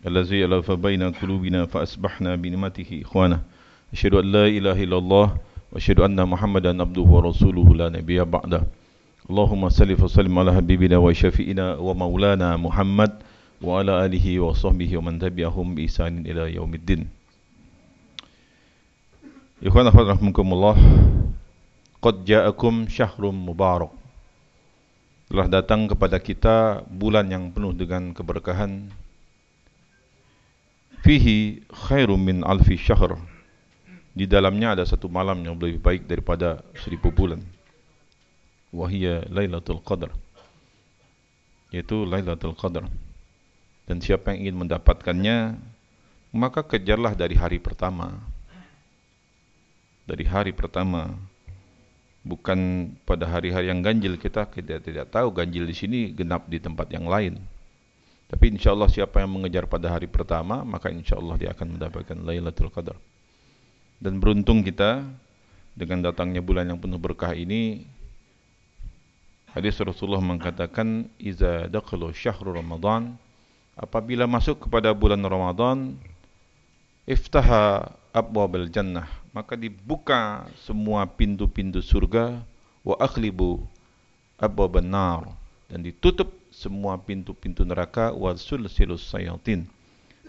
الذي 0.00 0.44
ألف 0.48 0.64
بين 0.80 1.02
قلوبنا 1.12 1.68
فأصبحنا 1.68 2.36
بنعمته 2.40 2.88
إخوانا 3.04 3.40
أشهد 3.92 4.14
أن 4.14 4.26
لا 4.32 4.46
إله 4.48 4.76
إلا 4.88 4.98
الله 4.98 5.26
وأشهد 5.72 6.00
أن 6.00 6.16
محمدا 6.16 6.72
عبده 6.72 7.02
ورسوله 7.04 7.68
لا 7.76 7.88
نبي 7.92 8.24
بعده 8.24 8.62
اللهم 9.30 9.62
صل 9.68 9.90
وسلم 9.92 10.32
على 10.38 10.56
حبيبنا 10.56 10.96
وشفينا 10.96 11.76
ومولانا 11.76 12.56
محمد 12.56 13.12
وعلى 13.60 13.92
آله 14.06 14.26
وصحبه 14.40 14.90
ومن 14.96 15.20
تبعهم 15.20 15.66
بإحسان 15.76 16.24
إلى 16.24 16.56
يوم 16.56 16.72
الدين 16.74 17.02
إخوانا 19.60 19.92
رحمكم 19.92 20.46
الله 20.52 20.76
قد 22.00 22.24
جاءكم 22.24 22.88
شهر 22.88 23.22
مبارك 23.30 23.92
telah 25.30 25.46
datang 25.46 25.86
kepada 25.86 26.18
kita 26.18 26.82
bulan 26.90 27.30
yang 27.30 27.54
penuh 27.54 27.70
dengan 27.70 28.10
keberkahan 28.10 28.90
fihi 31.00 31.64
khairum 31.68 32.20
min 32.20 32.44
alfi 32.44 32.76
syahr. 32.76 33.16
Di 34.10 34.26
dalamnya 34.26 34.74
ada 34.76 34.84
satu 34.84 35.06
malam 35.06 35.40
yang 35.46 35.56
lebih 35.56 35.80
baik 35.80 36.02
daripada 36.04 36.60
seribu 36.76 37.14
bulan. 37.14 37.40
Wahia 38.70 39.24
lailatul 39.30 39.82
qadar. 39.82 40.12
Yaitu 41.70 42.04
lailatul 42.06 42.54
qadar. 42.58 42.86
Dan 43.86 43.98
siapa 44.02 44.34
yang 44.34 44.50
ingin 44.50 44.66
mendapatkannya 44.66 45.58
maka 46.30 46.62
kejarlah 46.62 47.14
dari 47.14 47.34
hari 47.34 47.58
pertama. 47.58 48.18
Dari 50.06 50.26
hari 50.26 50.52
pertama. 50.54 51.14
Bukan 52.20 52.92
pada 53.08 53.24
hari-hari 53.30 53.72
yang 53.72 53.80
ganjil. 53.80 54.20
Kita 54.20 54.46
kita 54.50 54.82
tidak 54.82 55.08
tahu 55.10 55.32
ganjil 55.32 55.64
di 55.64 55.74
sini 55.74 56.00
genap 56.12 56.50
di 56.50 56.60
tempat 56.60 56.90
yang 56.92 57.08
lain 57.08 57.40
tapi 58.30 58.54
insya 58.54 58.70
Allah 58.70 58.86
siapa 58.86 59.18
yang 59.18 59.34
mengejar 59.34 59.66
pada 59.66 59.90
hari 59.90 60.06
pertama, 60.06 60.62
maka 60.62 60.86
insya 60.86 61.18
Allah 61.18 61.34
dia 61.34 61.50
akan 61.50 61.74
mendapatkan 61.74 62.14
Lailatul 62.22 62.70
Qadar. 62.70 62.94
Dan 63.98 64.22
beruntung 64.22 64.62
kita 64.62 65.02
dengan 65.74 66.06
datangnya 66.06 66.38
bulan 66.38 66.70
yang 66.70 66.78
penuh 66.78 67.02
berkah 67.02 67.34
ini. 67.34 67.82
Hadis 69.50 69.74
Rasulullah 69.82 70.22
mengatakan, 70.22 71.10
"Iza 71.18 71.66
dakhalu 71.66 72.14
syahrul 72.14 72.54
Ramadan, 72.54 73.18
apabila 73.74 74.30
masuk 74.30 74.62
kepada 74.62 74.94
bulan 74.94 75.26
Ramadan, 75.26 75.98
iftaha 77.10 77.90
abwabil 78.14 78.70
jannah, 78.70 79.10
maka 79.34 79.58
dibuka 79.58 80.46
semua 80.62 81.02
pintu-pintu 81.02 81.82
surga 81.82 82.38
wa 82.86 82.94
akhlibu 83.02 83.66
abwaban 84.38 84.86
nar 84.86 85.34
dan 85.66 85.82
ditutup 85.82 86.39
semua 86.60 87.00
pintu-pintu 87.00 87.64
neraka 87.64 88.12
wa 88.12 88.36
sulsilus 88.36 89.08
sayatin. 89.08 89.64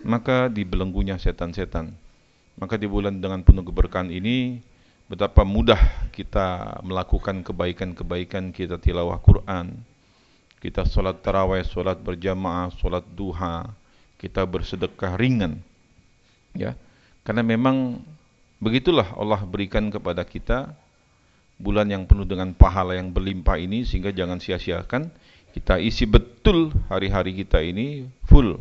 Maka 0.07 0.47
dibelenggunya 0.47 1.19
setan-setan. 1.19 1.91
Maka 2.55 2.79
di 2.79 2.87
bulan 2.87 3.19
dengan 3.19 3.43
penuh 3.43 3.67
keberkahan 3.67 4.07
ini 4.07 4.63
betapa 5.11 5.43
mudah 5.43 6.09
kita 6.15 6.79
melakukan 6.87 7.43
kebaikan-kebaikan 7.43 8.55
kita 8.55 8.79
tilawah 8.79 9.19
Quran 9.19 9.83
kita 10.61 10.85
solat 10.85 11.25
tarawih, 11.25 11.65
solat 11.65 11.97
berjamaah, 11.99 12.69
solat 12.77 13.02
duha 13.17 13.65
kita 14.21 14.45
bersedekah 14.45 15.17
ringan. 15.17 15.57
Ya 16.53 16.77
karena 17.25 17.41
memang 17.41 17.97
begitulah 18.61 19.09
Allah 19.17 19.41
berikan 19.41 19.89
kepada 19.89 20.21
kita 20.21 20.69
bulan 21.57 21.89
yang 21.89 22.05
penuh 22.05 22.25
dengan 22.29 22.53
pahala 22.53 22.93
yang 22.93 23.09
berlimpah 23.09 23.57
ini 23.57 23.85
sehingga 23.85 24.13
jangan 24.13 24.37
sia-siakan 24.37 25.09
kita 25.52 25.77
isi 25.77 26.07
betul 26.07 26.71
hari-hari 26.88 27.35
kita 27.35 27.59
ini 27.59 28.07
full. 28.27 28.59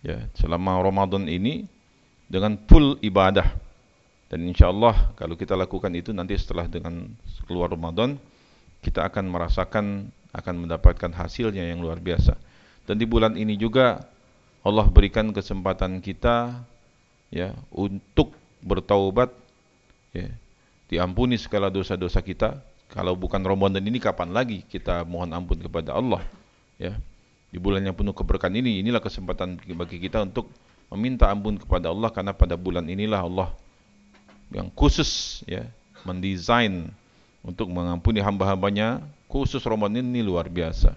Ya 0.00 0.28
selama 0.36 0.80
Ramadan 0.80 1.28
ini 1.28 1.64
dengan 2.28 2.56
full 2.68 3.00
ibadah. 3.00 3.48
Dan 4.30 4.46
insyaallah 4.46 5.18
kalau 5.18 5.34
kita 5.34 5.58
lakukan 5.58 5.90
itu 5.90 6.14
nanti 6.14 6.38
setelah 6.38 6.70
dengan 6.70 7.10
keluar 7.50 7.66
Ramadan 7.72 8.14
kita 8.80 9.10
akan 9.10 9.26
merasakan 9.26 10.14
akan 10.30 10.54
mendapatkan 10.62 11.10
hasilnya 11.10 11.66
yang 11.66 11.82
luar 11.82 11.98
biasa. 11.98 12.38
Dan 12.86 13.02
di 13.02 13.06
bulan 13.10 13.34
ini 13.34 13.58
juga 13.58 14.06
Allah 14.62 14.86
berikan 14.86 15.34
kesempatan 15.34 15.98
kita 15.98 16.62
ya 17.32 17.56
untuk 17.74 18.36
bertaubat 18.60 19.32
ya 20.12 20.30
diampuni 20.90 21.38
segala 21.38 21.70
dosa-dosa 21.70 22.20
kita 22.20 22.58
kalau 22.90 23.14
bukan 23.14 23.38
Ramadan 23.38 23.82
ini 23.86 24.02
kapan 24.02 24.34
lagi 24.34 24.66
kita 24.66 25.06
mohon 25.06 25.30
ampun 25.30 25.62
kepada 25.62 25.94
Allah 25.94 26.26
ya? 26.74 26.98
Di 27.50 27.58
bulan 27.58 27.82
yang 27.82 27.94
penuh 27.94 28.14
keberkahan 28.14 28.54
ini 28.54 28.78
inilah 28.82 29.02
kesempatan 29.02 29.58
bagi 29.74 29.98
kita 29.98 30.22
untuk 30.22 30.50
meminta 30.90 31.26
ampun 31.30 31.58
kepada 31.58 31.90
Allah. 31.90 32.10
Karena 32.14 32.30
pada 32.30 32.54
bulan 32.54 32.86
inilah 32.86 33.26
Allah 33.26 33.50
yang 34.54 34.70
khusus 34.70 35.42
ya 35.46 35.66
mendesain 36.06 36.90
untuk 37.42 37.70
mengampuni 37.70 38.22
hamba-hambanya. 38.22 39.02
Khusus 39.30 39.62
Ramadan 39.62 40.02
ini 40.02 40.26
luar 40.26 40.50
biasa. 40.50 40.94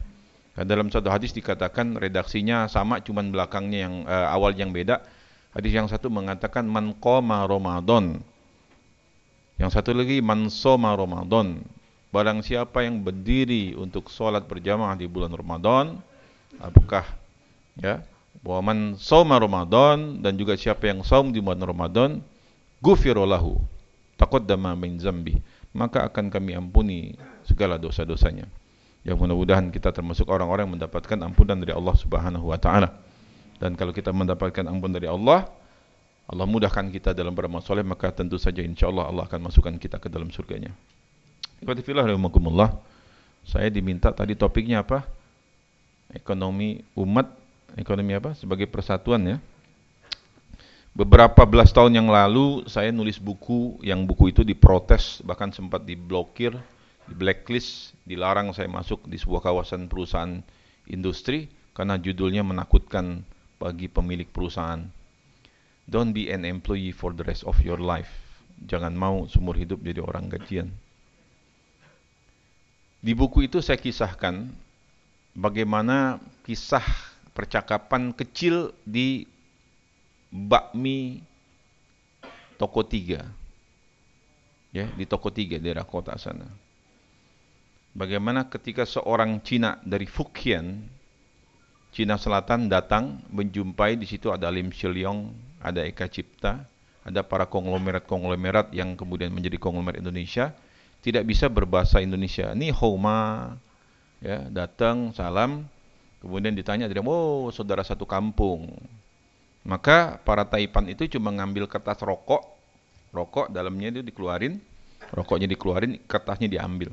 Dan 0.54 0.66
dalam 0.70 0.90
satu 0.90 1.10
hadis 1.10 1.34
dikatakan 1.34 1.98
redaksinya 1.98 2.70
sama 2.70 3.02
cuman 3.02 3.30
belakangnya 3.34 3.80
yang 3.90 3.96
uh, 4.06 4.34
awal 4.34 4.54
yang 4.54 4.74
beda. 4.74 5.02
Hadis 5.54 5.74
yang 5.74 5.86
satu 5.86 6.10
mengatakan 6.10 6.66
man 6.66 6.98
qama 6.98 7.46
Ramadan. 7.46 8.22
Yang 9.62 9.78
satu 9.78 9.94
lagi 9.94 10.22
man 10.22 10.50
soma 10.50 10.98
Ramadan 10.98 11.62
Barang 12.14 12.46
siapa 12.46 12.86
yang 12.86 13.02
berdiri 13.02 13.74
untuk 13.74 14.14
solat 14.14 14.46
berjamaah 14.46 14.94
di 14.94 15.10
bulan 15.10 15.34
Ramadan, 15.34 15.98
apakah 16.62 17.10
ya, 17.74 18.06
bahwa 18.46 18.62
man 18.70 18.80
soma 19.02 19.42
Ramadan 19.42 20.22
dan 20.22 20.38
juga 20.38 20.54
siapa 20.54 20.94
yang 20.94 21.02
saum 21.02 21.34
di 21.34 21.42
bulan 21.42 21.66
Ramadan, 21.66 22.22
gufirolahu 22.86 23.58
taqaddama 24.22 24.78
min 24.78 25.02
zambi, 25.02 25.42
maka 25.74 26.06
akan 26.06 26.30
kami 26.30 26.54
ampuni 26.54 27.18
segala 27.50 27.82
dosa-dosanya. 27.82 28.46
Yang 29.02 29.18
mudah-mudahan 29.18 29.74
kita 29.74 29.90
termasuk 29.90 30.30
orang-orang 30.30 30.70
yang 30.70 30.76
mendapatkan 30.78 31.18
ampunan 31.18 31.58
dari 31.58 31.74
Allah 31.74 31.98
Subhanahu 31.98 32.46
wa 32.46 32.62
taala. 32.62 32.94
Dan 33.58 33.74
kalau 33.74 33.90
kita 33.90 34.14
mendapatkan 34.14 34.70
ampunan 34.70 35.02
dari 35.02 35.10
Allah, 35.10 35.50
Allah 36.30 36.46
mudahkan 36.46 36.88
kita 36.94 37.12
dalam 37.18 37.34
beramal 37.34 37.66
soleh, 37.66 37.84
maka 37.84 38.14
tentu 38.14 38.38
saja 38.38 38.62
insyaAllah 38.62 39.10
Allah 39.10 39.26
akan 39.28 39.50
masukkan 39.50 39.76
kita 39.82 39.98
ke 39.98 40.14
dalam 40.14 40.32
surganya. 40.32 40.72
Ikhwatifillah 41.64 42.12
rahimakumullah. 42.12 42.76
Saya 43.48 43.72
diminta 43.72 44.12
tadi 44.12 44.36
topiknya 44.36 44.84
apa? 44.84 45.08
Ekonomi 46.12 46.84
umat, 47.00 47.32
ekonomi 47.80 48.12
apa? 48.12 48.36
Sebagai 48.36 48.68
persatuan 48.68 49.24
ya. 49.24 49.38
Beberapa 50.92 51.48
belas 51.48 51.72
tahun 51.72 51.96
yang 51.96 52.12
lalu 52.12 52.68
saya 52.68 52.92
nulis 52.92 53.16
buku 53.16 53.80
yang 53.80 54.04
buku 54.04 54.36
itu 54.36 54.44
diprotes 54.44 55.24
bahkan 55.24 55.56
sempat 55.56 55.88
diblokir, 55.88 56.52
di 57.08 57.16
blacklist, 57.16 57.96
dilarang 58.04 58.52
saya 58.52 58.68
masuk 58.68 59.08
di 59.08 59.16
sebuah 59.16 59.48
kawasan 59.48 59.88
perusahaan 59.88 60.44
industri 60.92 61.48
karena 61.72 61.96
judulnya 61.96 62.44
menakutkan 62.44 63.24
bagi 63.56 63.88
pemilik 63.88 64.28
perusahaan. 64.28 64.84
Don't 65.88 66.12
be 66.12 66.28
an 66.28 66.44
employee 66.44 66.92
for 66.92 67.16
the 67.16 67.24
rest 67.24 67.48
of 67.48 67.56
your 67.64 67.80
life. 67.80 68.12
Jangan 68.68 68.92
mau 68.92 69.32
seumur 69.32 69.56
hidup 69.56 69.80
jadi 69.80 70.04
orang 70.04 70.28
gajian. 70.28 70.83
Di 73.04 73.12
buku 73.12 73.52
itu 73.52 73.60
saya 73.60 73.76
kisahkan 73.76 74.48
bagaimana 75.36 76.24
kisah 76.48 76.88
percakapan 77.36 78.16
kecil 78.16 78.72
di 78.88 79.28
bakmi 80.32 81.20
toko 82.56 82.88
tiga. 82.88 83.28
Ya, 84.72 84.88
di 84.96 85.04
toko 85.04 85.36
tiga 85.36 85.60
daerah 85.60 85.84
kota 85.84 86.16
sana. 86.16 86.48
Bagaimana 87.92 88.48
ketika 88.48 88.88
seorang 88.88 89.38
Cina 89.44 89.78
dari 89.84 90.08
Fukian, 90.08 90.88
Cina 91.92 92.16
Selatan 92.16 92.72
datang 92.72 93.20
menjumpai 93.30 94.00
di 94.00 94.08
situ 94.08 94.32
ada 94.32 94.48
Lim 94.48 94.72
Shiliong, 94.72 95.30
ada 95.60 95.84
Eka 95.86 96.08
Cipta, 96.10 96.66
ada 97.04 97.22
para 97.22 97.46
konglomerat-konglomerat 97.52 98.72
yang 98.72 98.96
kemudian 98.96 99.30
menjadi 99.30 99.60
konglomerat 99.60 100.00
Indonesia 100.00 100.56
tidak 101.04 101.28
bisa 101.28 101.52
berbahasa 101.52 102.00
Indonesia. 102.00 102.56
Ini 102.56 102.72
Homa 102.72 103.54
ya, 104.24 104.48
datang 104.48 105.12
salam 105.12 105.68
kemudian 106.24 106.56
ditanya 106.56 106.88
dia, 106.88 107.04
"Oh, 107.04 107.52
saudara 107.52 107.84
satu 107.84 108.08
kampung." 108.08 108.72
Maka 109.68 110.20
para 110.24 110.48
taipan 110.48 110.88
itu 110.92 111.08
cuma 111.16 111.32
ngambil 111.32 111.68
kertas 111.68 112.00
rokok, 112.04 112.44
rokok 113.16 113.52
dalamnya 113.52 114.00
itu 114.00 114.02
dikeluarin, 114.04 114.60
rokoknya 115.12 115.48
dikeluarin, 115.48 116.00
kertasnya 116.04 116.52
diambil. 116.52 116.92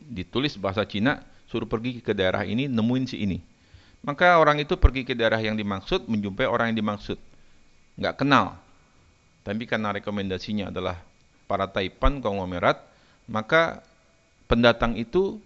Ditulis 0.00 0.56
bahasa 0.56 0.84
Cina, 0.88 1.20
suruh 1.44 1.68
pergi 1.68 2.00
ke 2.00 2.16
daerah 2.16 2.44
ini, 2.48 2.68
nemuin 2.72 3.04
si 3.04 3.20
ini. 3.20 3.40
Maka 4.00 4.38
orang 4.40 4.64
itu 4.64 4.80
pergi 4.80 5.04
ke 5.04 5.12
daerah 5.12 5.36
yang 5.40 5.60
dimaksud, 5.60 6.08
menjumpai 6.08 6.48
orang 6.48 6.72
yang 6.72 6.78
dimaksud. 6.80 7.20
Enggak 8.00 8.22
kenal. 8.22 8.56
Tapi 9.44 9.68
karena 9.68 9.92
rekomendasinya 9.92 10.72
adalah 10.72 11.04
para 11.46 11.70
taipan 11.70 12.18
konglomerat, 12.22 12.82
maka 13.30 13.82
pendatang 14.50 14.94
itu 14.98 15.42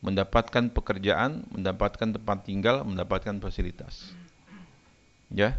mendapatkan 0.00 0.70
pekerjaan, 0.70 1.42
mendapatkan 1.50 2.14
tempat 2.14 2.38
tinggal, 2.46 2.86
mendapatkan 2.86 3.34
fasilitas. 3.42 4.14
Ya. 5.32 5.58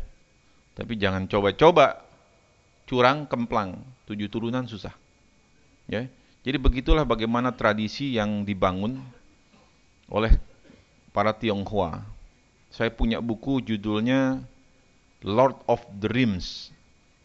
Tapi 0.77 0.95
jangan 0.95 1.27
coba-coba 1.27 2.01
curang 2.88 3.27
kemplang, 3.27 3.83
tujuh 4.07 4.31
turunan 4.31 4.63
susah. 4.63 4.95
Ya. 5.92 6.07
Jadi 6.47 6.56
begitulah 6.56 7.03
bagaimana 7.03 7.51
tradisi 7.51 8.15
yang 8.15 8.47
dibangun 8.47 9.03
oleh 10.07 10.31
para 11.12 11.35
Tionghoa. 11.35 12.00
Saya 12.71 12.94
punya 12.94 13.19
buku 13.19 13.59
judulnya 13.59 14.39
Lord 15.19 15.59
of 15.68 15.83
Dreams, 16.00 16.71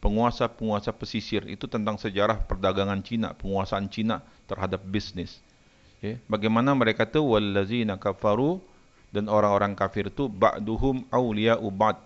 penguasa-penguasa 0.05 0.93
pesisir. 0.93 1.49
Itu 1.49 1.65
tentang 1.65 1.97
sejarah 1.97 2.45
perdagangan 2.45 3.01
Cina, 3.01 3.33
penguasaan 3.33 3.89
Cina 3.89 4.21
terhadap 4.45 4.85
bisnis. 4.85 5.41
Ya. 6.05 6.21
Bagaimana 6.29 6.77
mereka 6.77 7.09
itu 7.09 7.25
wallazina 7.25 7.97
kafaru 7.97 8.61
dan 9.09 9.33
orang-orang 9.33 9.73
kafir 9.73 10.13
itu 10.13 10.29
ba'duhum 10.29 11.09
awliya'u 11.09 11.65
ba'd. 11.73 11.97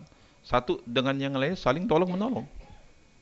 Satu 0.46 0.78
dengan 0.86 1.18
yang 1.18 1.34
lain 1.34 1.58
saling 1.58 1.90
tolong 1.90 2.14
menolong. 2.14 2.46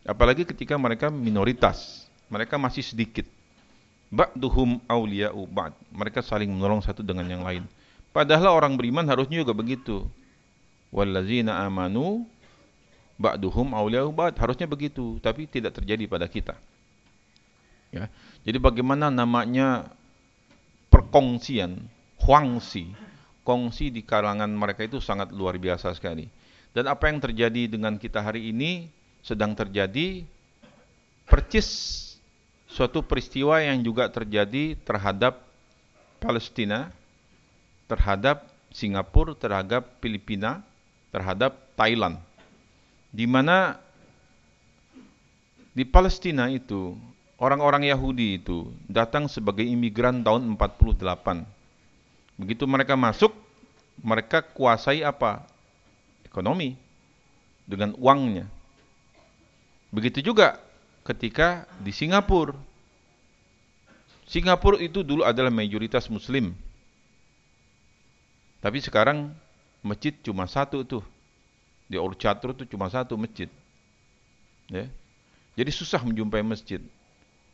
Apalagi 0.05 0.44
ketika 0.44 0.76
mereka 0.76 1.08
minoritas, 1.08 2.05
mereka 2.29 2.61
masih 2.61 2.84
sedikit. 2.84 3.25
Ba'duhum 4.12 4.84
awliya'u 4.84 5.49
ba'd. 5.49 5.72
Mereka 5.88 6.20
saling 6.20 6.52
menolong 6.52 6.84
satu 6.84 7.00
dengan 7.00 7.25
yang 7.25 7.40
lain. 7.40 7.64
Padahal 8.12 8.52
orang 8.52 8.76
beriman 8.76 9.08
harusnya 9.08 9.40
juga 9.40 9.56
begitu. 9.56 10.05
Wallazina 10.93 11.64
amanu 11.64 12.29
ba'duhum 13.17 13.73
awliya'u 13.73 14.13
ba'd. 14.13 14.37
Harusnya 14.37 14.69
begitu, 14.69 15.21
tapi 15.21 15.49
tidak 15.49 15.77
terjadi 15.77 16.05
pada 16.09 16.29
kita. 16.29 16.55
Ya. 17.93 18.13
Jadi 18.45 18.59
bagaimana 18.61 19.09
namanya 19.09 19.89
perkongsian, 20.93 21.81
huangsi, 22.23 22.93
kongsi 23.47 23.95
di 23.95 24.03
kalangan 24.03 24.51
mereka 24.51 24.85
itu 24.85 25.01
sangat 25.01 25.33
luar 25.33 25.57
biasa 25.57 25.93
sekali. 25.97 26.29
Dan 26.77 26.93
apa 26.93 27.09
yang 27.09 27.23
terjadi 27.23 27.73
dengan 27.73 27.97
kita 27.97 28.21
hari 28.21 28.53
ini 28.53 28.93
sedang 29.25 29.57
terjadi 29.57 30.29
percis 31.25 31.69
suatu 32.69 33.01
peristiwa 33.01 33.63
yang 33.65 33.81
juga 33.81 34.13
terjadi 34.13 34.77
terhadap 34.85 35.41
Palestina, 36.21 36.93
terhadap 37.89 38.45
Singapura, 38.75 39.33
terhadap 39.33 39.89
Filipina, 40.05 40.61
terhadap 41.15 41.57
Thailand. 41.79 42.21
Di 43.17 43.25
mana 43.25 43.81
di 45.73 45.89
Palestina 45.89 46.53
itu 46.53 46.93
orang-orang 47.41 47.89
Yahudi 47.89 48.37
itu 48.37 48.69
datang 48.85 49.25
sebagai 49.25 49.65
imigran 49.65 50.21
tahun 50.21 50.53
48. 50.61 51.49
Begitu 52.37 52.69
mereka 52.69 52.93
masuk, 52.93 53.33
mereka 54.05 54.45
kuasai 54.45 55.01
apa? 55.01 55.49
Ekonomi 56.29 56.77
dengan 57.65 57.97
uangnya. 57.97 58.45
Begitu 59.89 60.21
juga 60.21 60.61
ketika 61.09 61.65
di 61.81 61.97
Singapura. 61.97 62.53
Singapura 64.29 64.77
itu 64.77 65.01
dulu 65.01 65.25
adalah 65.25 65.49
mayoritas 65.49 66.13
muslim. 66.13 66.53
Tapi 68.61 68.77
sekarang 68.85 69.33
masjid 69.81 70.13
cuma 70.21 70.45
satu 70.45 70.85
tuh. 70.85 71.16
Di 71.87 71.97
Orchard 71.97 72.43
itu 72.43 72.75
cuma 72.75 72.91
satu 72.91 73.15
masjid. 73.15 73.47
Ya. 74.67 74.91
Jadi 75.56 75.71
susah 75.71 76.03
menjumpai 76.03 76.43
masjid. 76.43 76.83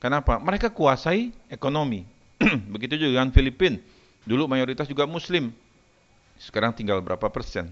Kenapa? 0.01 0.41
Mereka 0.41 0.73
kuasai 0.73 1.31
ekonomi. 1.47 2.03
Begitu 2.75 2.99
juga 2.99 3.23
dengan 3.23 3.31
Filipina. 3.31 3.79
Dulu 4.27 4.51
mayoritas 4.51 4.89
juga 4.91 5.07
muslim. 5.07 5.55
Sekarang 6.43 6.75
tinggal 6.75 6.99
berapa 6.99 7.31
persen? 7.31 7.71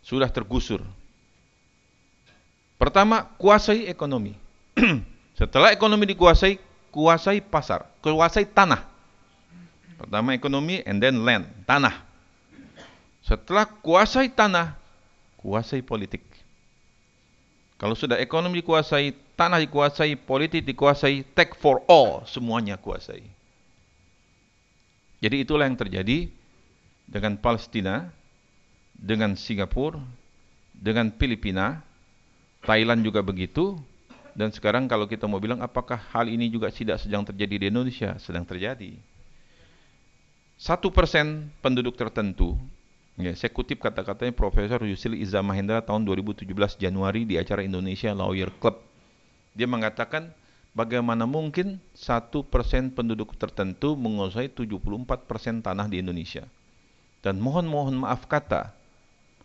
Sudah 0.00 0.32
tergusur. 0.32 0.80
Pertama, 2.80 3.26
kuasai 3.36 3.90
ekonomi. 3.90 4.32
Setelah 5.38 5.74
ekonomi 5.74 6.08
dikuasai, 6.08 6.56
kuasai 6.94 7.44
pasar, 7.44 7.84
kuasai 8.00 8.48
tanah. 8.48 8.86
Pertama 9.98 10.32
ekonomi 10.32 10.80
and 10.86 11.02
then 11.02 11.20
land, 11.26 11.44
tanah. 11.66 12.06
Setelah 13.26 13.66
kuasai 13.66 14.30
tanah, 14.30 14.78
kuasai 15.38 15.80
politik. 15.80 16.22
Kalau 17.78 17.94
sudah 17.94 18.18
ekonomi 18.18 18.58
dikuasai, 18.58 19.14
tanah 19.38 19.62
dikuasai, 19.62 20.18
politik 20.18 20.66
dikuasai, 20.66 21.22
take 21.38 21.54
for 21.54 21.78
all, 21.86 22.26
semuanya 22.26 22.74
kuasai. 22.74 23.22
Jadi 25.22 25.46
itulah 25.46 25.66
yang 25.66 25.78
terjadi 25.78 26.26
dengan 27.06 27.38
Palestina, 27.38 28.10
dengan 28.98 29.38
Singapura, 29.38 30.02
dengan 30.74 31.14
Filipina, 31.14 31.82
Thailand 32.66 33.06
juga 33.06 33.22
begitu. 33.22 33.78
Dan 34.38 34.54
sekarang 34.54 34.86
kalau 34.86 35.10
kita 35.10 35.26
mau 35.26 35.42
bilang 35.42 35.58
apakah 35.62 35.98
hal 36.14 36.30
ini 36.30 36.46
juga 36.46 36.70
tidak 36.70 37.02
sedang 37.02 37.26
terjadi 37.26 37.66
di 37.66 37.66
Indonesia? 37.70 38.14
Sedang 38.22 38.46
terjadi. 38.46 38.94
Satu 40.58 40.90
persen 40.90 41.50
penduduk 41.62 41.94
tertentu, 41.94 42.58
ya, 43.18 43.34
saya 43.34 43.50
kutip 43.50 43.82
kata-katanya 43.82 44.30
Profesor 44.30 44.78
Yusril 44.86 45.18
Izzah 45.18 45.42
Mahendra 45.42 45.82
tahun 45.82 46.06
2017 46.06 46.46
Januari 46.78 47.26
di 47.26 47.34
acara 47.34 47.66
Indonesia 47.66 48.14
Lawyer 48.14 48.48
Club. 48.62 48.78
Dia 49.58 49.66
mengatakan 49.66 50.30
bagaimana 50.72 51.26
mungkin 51.26 51.82
satu 51.98 52.46
persen 52.46 52.94
penduduk 52.94 53.34
tertentu 53.34 53.98
menguasai 53.98 54.46
74 54.46 55.26
persen 55.26 55.58
tanah 55.58 55.90
di 55.90 55.98
Indonesia. 55.98 56.46
Dan 57.18 57.42
mohon 57.42 57.66
mohon 57.66 57.98
maaf 57.98 58.30
kata, 58.30 58.70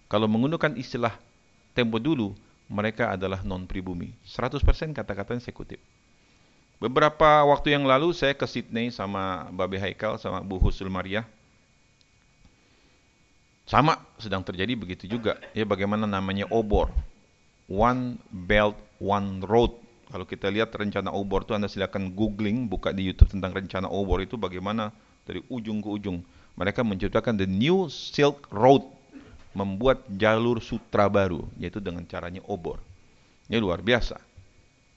kalau 0.06 0.30
menggunakan 0.30 0.78
istilah 0.78 1.18
tempo 1.74 1.98
dulu, 1.98 2.38
mereka 2.70 3.10
adalah 3.10 3.42
non 3.42 3.66
pribumi. 3.66 4.14
100% 4.30 4.62
kata-katanya 4.94 5.42
saya 5.42 5.58
kutip. 5.58 5.82
Beberapa 6.78 7.42
waktu 7.50 7.74
yang 7.74 7.88
lalu 7.88 8.14
saya 8.14 8.38
ke 8.38 8.46
Sydney 8.46 8.94
sama 8.94 9.50
Babe 9.50 9.82
Haikal 9.82 10.22
sama 10.22 10.44
Bu 10.44 10.62
Husul 10.62 10.92
Maria. 10.92 11.26
Sama 13.64 13.96
sedang 14.20 14.44
terjadi 14.44 14.76
begitu 14.76 15.08
juga. 15.08 15.40
Ya 15.56 15.64
bagaimana 15.64 16.04
namanya 16.04 16.48
obor. 16.52 16.92
One 17.72 18.20
Belt 18.28 18.76
One 19.00 19.40
Road. 19.40 19.80
Kalau 20.12 20.28
kita 20.28 20.52
lihat 20.52 20.76
rencana 20.76 21.10
obor 21.10 21.48
itu 21.48 21.56
Anda 21.58 21.72
silakan 21.72 22.14
googling, 22.14 22.70
buka 22.70 22.94
di 22.94 23.08
YouTube 23.08 23.34
tentang 23.34 23.56
rencana 23.56 23.90
obor 23.90 24.22
itu 24.22 24.38
bagaimana 24.38 24.94
dari 25.26 25.42
ujung 25.50 25.82
ke 25.82 25.90
ujung. 25.90 26.22
Mereka 26.54 26.86
menciptakan 26.86 27.40
the 27.40 27.50
New 27.50 27.90
Silk 27.90 28.46
Road 28.54 28.86
membuat 29.58 30.06
jalur 30.12 30.62
sutra 30.62 31.10
baru 31.10 31.48
yaitu 31.58 31.82
dengan 31.82 32.06
caranya 32.06 32.46
obor. 32.46 32.78
Ini 33.50 33.58
luar 33.58 33.82
biasa. 33.82 34.22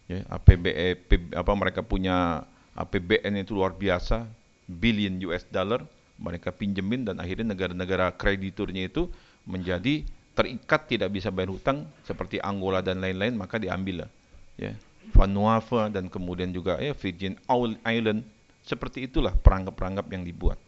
Ya, 0.07 0.23
APBE 0.29 1.00
apa 1.33 1.52
mereka 1.57 1.81
punya 1.81 2.45
APBN 2.76 3.41
itu 3.41 3.57
luar 3.57 3.73
biasa, 3.73 4.29
billion 4.69 5.17
US 5.26 5.49
dollar 5.49 5.83
mereka 6.17 6.53
pinjemin 6.53 7.05
dan 7.05 7.21
akhirnya 7.21 7.53
negara-negara 7.53 8.13
krediturnya 8.17 8.89
itu 8.89 9.09
menjadi 9.45 10.03
terikat 10.37 10.89
tidak 10.89 11.13
bisa 11.13 11.33
bayar 11.33 11.53
hutang 11.53 11.89
seperti 12.05 12.41
Angola 12.41 12.85
dan 12.85 13.01
lain-lain 13.01 13.37
maka 13.37 13.57
diambil 13.57 14.09
ya 14.57 14.73
Vanuatu 15.15 15.87
dan 15.93 16.11
kemudian 16.11 16.51
juga 16.51 16.83
ya 16.83 16.91
Virgin 16.97 17.39
Island 17.87 18.27
seperti 18.67 19.07
itulah 19.07 19.31
perangkap-perangkap 19.31 20.07
yang 20.11 20.27
dibuat. 20.27 20.59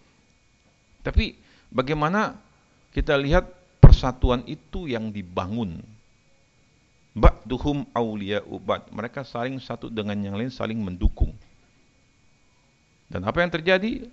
Tapi 1.02 1.34
bagaimana 1.74 2.38
kita 2.94 3.18
lihat 3.18 3.50
persatuan 3.82 4.46
itu 4.46 4.86
yang 4.86 5.10
dibangun. 5.10 5.82
Ba'duhum 7.18 7.90
awliya 7.90 8.46
ubad. 8.46 8.86
Mereka 8.94 9.26
saling 9.26 9.58
satu 9.58 9.90
dengan 9.90 10.14
yang 10.22 10.38
lain 10.38 10.54
saling 10.54 10.78
mendukung. 10.78 11.34
Dan 13.10 13.26
apa 13.26 13.42
yang 13.42 13.50
terjadi? 13.50 14.06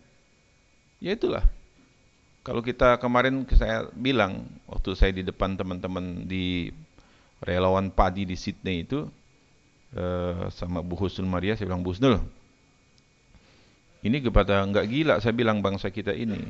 Ya 1.06 1.14
itulah. 1.14 1.46
Kalau 2.42 2.66
kita 2.66 2.98
kemarin 2.98 3.46
saya 3.54 3.86
bilang 3.94 4.50
waktu 4.66 4.98
saya 4.98 5.14
di 5.14 5.22
depan 5.22 5.54
teman-teman 5.54 6.26
di 6.26 6.74
relawan 7.46 7.94
padi 7.94 8.26
di 8.26 8.34
Sydney 8.34 8.82
itu 8.82 9.06
uh, 9.94 10.50
sama 10.50 10.82
Bu 10.82 10.98
Husnul 10.98 11.30
Maria 11.30 11.54
saya 11.54 11.70
bilang 11.70 11.86
Bu 11.86 11.94
Husnul 11.94 12.18
ini 14.06 14.18
kepada 14.22 14.66
enggak 14.66 14.86
gila 14.90 15.18
saya 15.22 15.34
bilang 15.34 15.62
bangsa 15.62 15.94
kita 15.94 16.14
ini. 16.14 16.42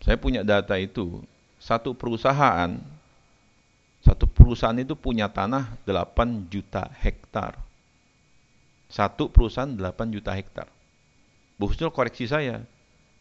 Saya 0.00 0.16
punya 0.16 0.40
data 0.40 0.76
itu 0.80 1.20
satu 1.60 1.92
perusahaan 1.92 2.76
satu 4.00 4.24
perusahaan 4.24 4.76
itu 4.80 4.96
punya 4.96 5.28
tanah 5.28 5.76
8 5.84 6.48
juta 6.48 6.88
hektar. 7.00 7.60
Satu 8.88 9.28
perusahaan 9.28 9.68
8 9.68 10.16
juta 10.16 10.32
hektar. 10.32 10.68
Bu 11.60 11.68
Husnul 11.68 11.92
koreksi 11.92 12.24
saya. 12.24 12.64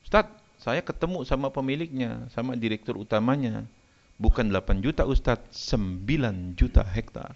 Ustaz, 0.06 0.28
saya 0.62 0.82
ketemu 0.86 1.26
sama 1.26 1.50
pemiliknya, 1.50 2.30
sama 2.34 2.54
direktur 2.54 2.98
utamanya. 3.02 3.66
Bukan 4.22 4.54
8 4.54 4.86
juta 4.86 5.02
Ustaz, 5.10 5.42
9 5.50 6.54
juta 6.54 6.86
hektar. 6.86 7.34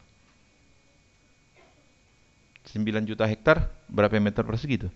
9 2.69 3.09
juta 3.09 3.25
hektar 3.25 3.69
berapa 3.89 4.17
meter 4.21 4.45
persegi 4.45 4.85
itu? 4.85 4.89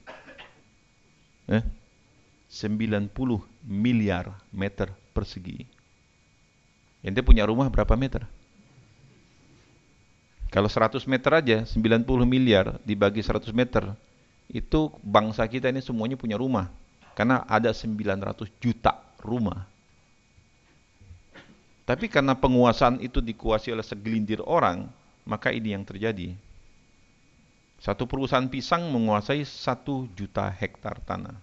Eh? 1.49 1.65
90 2.49 3.13
miliar 3.65 4.33
meter 4.49 4.89
persegi. 5.13 5.65
Ente 7.05 7.21
punya 7.21 7.45
rumah 7.45 7.69
berapa 7.69 7.93
meter? 7.93 8.25
Kalau 10.49 10.65
100 10.65 11.05
meter 11.05 11.31
aja, 11.37 11.57
90 11.61 12.25
miliar 12.25 12.81
dibagi 12.81 13.21
100 13.21 13.53
meter, 13.53 13.93
itu 14.49 14.89
bangsa 15.05 15.45
kita 15.45 15.69
ini 15.69 15.77
semuanya 15.77 16.17
punya 16.17 16.41
rumah. 16.41 16.73
Karena 17.19 17.43
ada 17.51 17.75
900 17.75 18.47
juta 18.63 18.95
rumah. 19.19 19.67
Tapi 21.83 22.07
karena 22.07 22.31
penguasaan 22.31 23.03
itu 23.03 23.19
dikuasai 23.19 23.75
oleh 23.75 23.83
segelintir 23.83 24.39
orang, 24.39 24.87
maka 25.27 25.51
ini 25.51 25.75
yang 25.75 25.83
terjadi. 25.83 26.31
Satu 27.75 28.07
perusahaan 28.07 28.47
pisang 28.47 28.87
menguasai 28.87 29.43
satu 29.43 30.07
juta 30.15 30.47
hektar 30.47 30.95
tanah. 31.03 31.35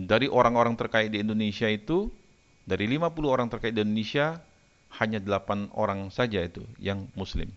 Dari 0.00 0.24
orang-orang 0.24 0.80
terkait 0.80 1.12
di 1.12 1.20
Indonesia 1.20 1.68
itu, 1.68 2.08
dari 2.64 2.88
50 2.88 3.20
orang 3.28 3.52
terkait 3.52 3.76
di 3.76 3.84
Indonesia, 3.84 4.40
hanya 4.96 5.20
8 5.20 5.76
orang 5.76 6.08
saja 6.08 6.40
itu 6.40 6.64
yang 6.80 7.04
muslim. 7.12 7.52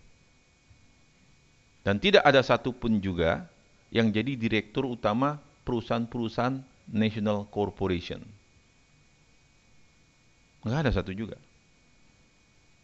Dan 1.80 1.96
tidak 1.96 2.20
ada 2.20 2.44
satupun 2.44 3.00
juga 3.00 3.48
yang 3.94 4.10
jadi 4.10 4.34
direktur 4.34 4.90
utama 4.90 5.38
perusahaan-perusahaan 5.62 6.58
National 6.90 7.46
Corporation. 7.46 8.20
Enggak 10.66 10.80
ada 10.84 10.92
satu 10.92 11.14
juga. 11.14 11.38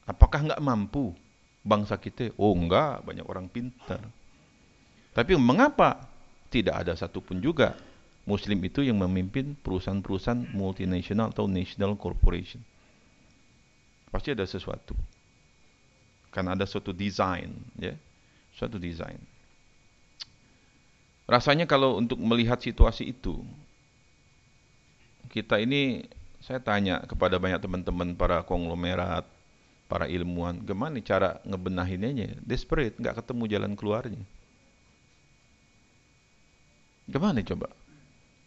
Apakah 0.07 0.47
enggak 0.47 0.62
mampu 0.62 1.12
bangsa 1.67 1.99
kita? 1.99 2.31
Oh 2.38 2.55
enggak, 2.55 3.02
banyak 3.02 3.26
orang 3.26 3.50
pintar. 3.50 4.00
Tapi 5.11 5.35
mengapa 5.35 6.07
tidak 6.49 6.87
ada 6.87 6.95
satupun 6.95 7.43
juga 7.43 7.75
Muslim 8.23 8.62
itu 8.62 8.87
yang 8.87 9.00
memimpin 9.02 9.59
perusahaan-perusahaan 9.59 10.55
multinasional 10.55 11.35
atau 11.35 11.50
national 11.50 11.99
corporation? 11.99 12.62
Pasti 14.14 14.31
ada 14.31 14.47
sesuatu. 14.47 14.95
Karena 16.31 16.55
ada 16.55 16.62
suatu 16.62 16.95
desain, 16.95 17.50
ya, 17.75 17.99
suatu 18.55 18.79
desain. 18.79 19.19
Rasanya 21.30 21.62
kalau 21.62 21.94
untuk 21.94 22.18
melihat 22.18 22.58
situasi 22.58 23.14
itu, 23.14 23.38
kita 25.30 25.62
ini 25.62 26.10
saya 26.42 26.58
tanya 26.58 27.06
kepada 27.06 27.38
banyak 27.38 27.62
teman-teman 27.62 28.18
para 28.18 28.42
konglomerat, 28.42 29.22
para 29.87 30.10
ilmuwan, 30.10 30.58
gimana 30.66 30.99
cara 30.99 31.38
ngebenahinnya? 31.46 32.42
Desperate, 32.42 32.99
nggak 32.99 33.22
ketemu 33.22 33.44
jalan 33.46 33.72
keluarnya. 33.78 34.18
Gimana 37.06 37.46
coba? 37.46 37.70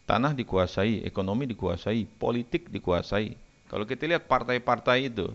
Tanah 0.04 0.36
dikuasai, 0.36 1.08
ekonomi 1.08 1.48
dikuasai, 1.48 2.04
politik 2.20 2.68
dikuasai. 2.68 3.32
Kalau 3.72 3.88
kita 3.88 4.04
lihat 4.04 4.28
partai-partai 4.28 5.08
itu, 5.08 5.32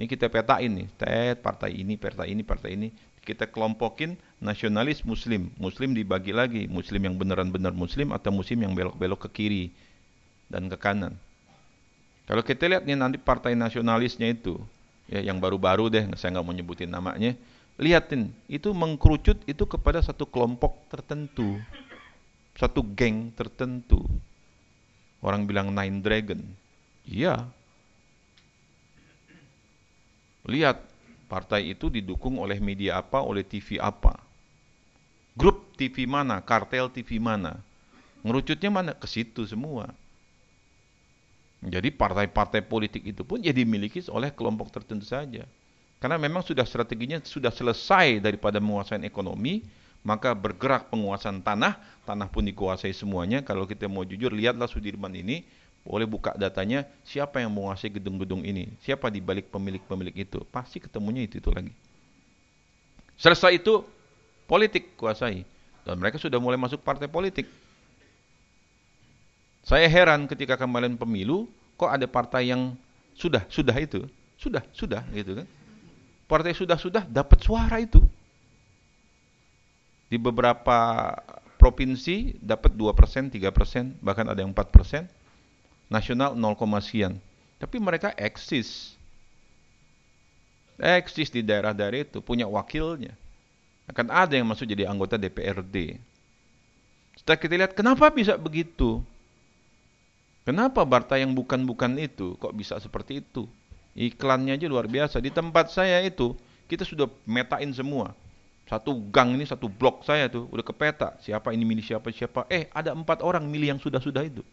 ini 0.00 0.08
kita 0.08 0.32
petain 0.32 0.72
nih, 0.72 0.88
tet 0.96 1.44
partai 1.44 1.76
ini, 1.76 2.00
partai 2.00 2.32
ini, 2.32 2.40
partai 2.40 2.70
ini, 2.72 2.88
kita 3.26 3.50
kelompokin 3.50 4.14
nasionalis 4.38 5.02
muslim. 5.02 5.50
Muslim 5.58 5.90
dibagi 5.98 6.30
lagi, 6.30 6.70
muslim 6.70 7.02
yang 7.02 7.18
beneran-bener 7.18 7.74
muslim 7.74 8.14
atau 8.14 8.30
muslim 8.30 8.62
yang 8.62 8.72
belok-belok 8.78 9.26
ke 9.26 9.28
kiri 9.42 9.64
dan 10.46 10.70
ke 10.70 10.78
kanan. 10.78 11.18
Kalau 12.30 12.42
kita 12.46 12.70
lihat 12.70 12.86
nih 12.86 12.94
nanti 12.94 13.18
partai 13.18 13.58
nasionalisnya 13.58 14.30
itu, 14.30 14.58
ya 15.10 15.22
yang 15.22 15.42
baru-baru 15.42 15.90
deh, 15.90 16.04
saya 16.14 16.38
nggak 16.38 16.46
mau 16.46 16.54
nyebutin 16.54 16.90
namanya, 16.90 17.34
lihatin 17.78 18.30
itu 18.46 18.70
mengkerucut 18.70 19.42
itu 19.46 19.64
kepada 19.66 20.02
satu 20.02 20.26
kelompok 20.26 20.86
tertentu, 20.90 21.58
satu 22.54 22.82
geng 22.94 23.34
tertentu. 23.34 24.06
Orang 25.22 25.46
bilang 25.46 25.74
Nine 25.74 26.02
Dragon, 26.02 26.42
iya. 27.06 27.46
Lihat 30.46 30.78
partai 31.26 31.74
itu 31.74 31.90
didukung 31.90 32.38
oleh 32.38 32.58
media 32.62 33.02
apa, 33.02 33.22
oleh 33.22 33.42
TV 33.42 33.78
apa, 33.82 34.18
grup 35.34 35.74
TV 35.76 36.06
mana, 36.08 36.40
kartel 36.40 36.88
TV 36.88 37.20
mana, 37.20 37.60
ngerucutnya 38.24 38.70
mana 38.72 38.92
ke 38.96 39.06
situ 39.06 39.44
semua. 39.44 39.90
Jadi 41.66 41.90
partai-partai 41.90 42.62
politik 42.62 43.02
itu 43.02 43.26
pun 43.26 43.42
ya 43.42 43.50
dimiliki 43.50 43.98
oleh 44.12 44.30
kelompok 44.30 44.70
tertentu 44.70 45.08
saja. 45.08 45.42
Karena 45.96 46.20
memang 46.20 46.44
sudah 46.44 46.62
strateginya 46.62 47.18
sudah 47.24 47.50
selesai 47.50 48.20
daripada 48.20 48.60
menguasai 48.60 49.02
ekonomi, 49.02 49.64
maka 50.06 50.36
bergerak 50.36 50.92
penguasaan 50.92 51.42
tanah, 51.42 51.80
tanah 52.04 52.28
pun 52.30 52.46
dikuasai 52.46 52.92
semuanya. 52.92 53.42
Kalau 53.42 53.66
kita 53.66 53.88
mau 53.90 54.04
jujur, 54.06 54.30
lihatlah 54.30 54.68
Sudirman 54.68 55.10
ini, 55.16 55.42
boleh 55.86 56.04
buka 56.04 56.34
datanya, 56.34 56.82
siapa 57.06 57.38
yang 57.38 57.54
menguasai 57.54 57.94
gedung-gedung 57.94 58.42
ini, 58.42 58.74
siapa 58.82 59.06
di 59.06 59.22
balik 59.22 59.54
pemilik-pemilik 59.54 60.26
itu, 60.26 60.42
pasti 60.50 60.82
ketemunya 60.82 61.22
itu 61.22 61.38
itu 61.38 61.50
lagi. 61.54 61.70
Selesai 63.14 63.62
itu, 63.62 63.86
politik 64.50 64.98
kuasai. 64.98 65.46
Dan 65.86 66.02
mereka 66.02 66.18
sudah 66.18 66.42
mulai 66.42 66.58
masuk 66.58 66.82
partai 66.82 67.06
politik. 67.06 67.46
Saya 69.62 69.86
heran 69.86 70.26
ketika 70.26 70.58
kemarin 70.58 70.98
pemilu, 70.98 71.46
kok 71.78 71.90
ada 71.90 72.10
partai 72.10 72.50
yang 72.50 72.74
sudah, 73.14 73.46
sudah 73.46 73.74
itu, 73.78 74.02
sudah, 74.34 74.66
sudah 74.74 75.06
gitu 75.14 75.38
kan. 75.42 75.46
Partai 76.26 76.50
sudah-sudah 76.58 77.06
dapat 77.06 77.38
suara 77.38 77.78
itu. 77.78 78.02
Di 80.10 80.18
beberapa 80.18 81.14
provinsi 81.58 82.38
dapat 82.42 82.74
2%, 82.74 83.30
3%, 83.30 84.02
bahkan 84.02 84.26
ada 84.26 84.42
yang 84.42 84.50
4%. 84.50 85.25
Nasional 85.86 86.34
0, 86.34 86.56
sekian. 86.82 87.18
Tapi 87.56 87.76
mereka 87.78 88.10
eksis. 88.18 88.98
Eksis 90.76 91.32
di 91.32 91.40
daerah-daerah 91.40 92.04
itu, 92.04 92.18
punya 92.20 92.44
wakilnya. 92.44 93.14
Akan 93.86 94.10
ada 94.10 94.34
yang 94.34 94.50
masuk 94.50 94.66
jadi 94.66 94.90
anggota 94.90 95.14
DPRD. 95.14 95.96
Setelah 97.16 97.38
kita 97.38 97.54
lihat, 97.54 97.72
kenapa 97.72 98.10
bisa 98.12 98.34
begitu? 98.36 99.00
Kenapa 100.46 100.86
Barta 100.86 101.18
yang 101.18 101.34
bukan-bukan 101.34 101.98
itu 101.98 102.38
kok 102.38 102.54
bisa 102.54 102.78
seperti 102.78 103.18
itu? 103.18 103.50
Iklannya 103.98 104.54
aja 104.54 104.70
luar 104.70 104.86
biasa. 104.86 105.18
Di 105.18 105.34
tempat 105.34 105.74
saya 105.74 105.98
itu 106.06 106.38
kita 106.70 106.86
sudah 106.86 107.10
metain 107.26 107.72
semua. 107.74 108.14
Satu 108.66 108.94
gang 109.10 109.34
ini 109.34 109.42
satu 109.42 109.66
blok 109.66 110.06
saya 110.06 110.30
tuh 110.30 110.46
udah 110.50 110.62
kepeta. 110.62 111.18
Siapa 111.18 111.50
ini 111.50 111.66
milih 111.66 111.82
siapa 111.82 112.14
siapa. 112.14 112.46
Eh 112.46 112.70
ada 112.70 112.94
empat 112.94 113.26
orang 113.26 113.42
milih 113.42 113.74
yang 113.74 113.80
sudah-sudah 113.82 114.22
itu. 114.22 114.46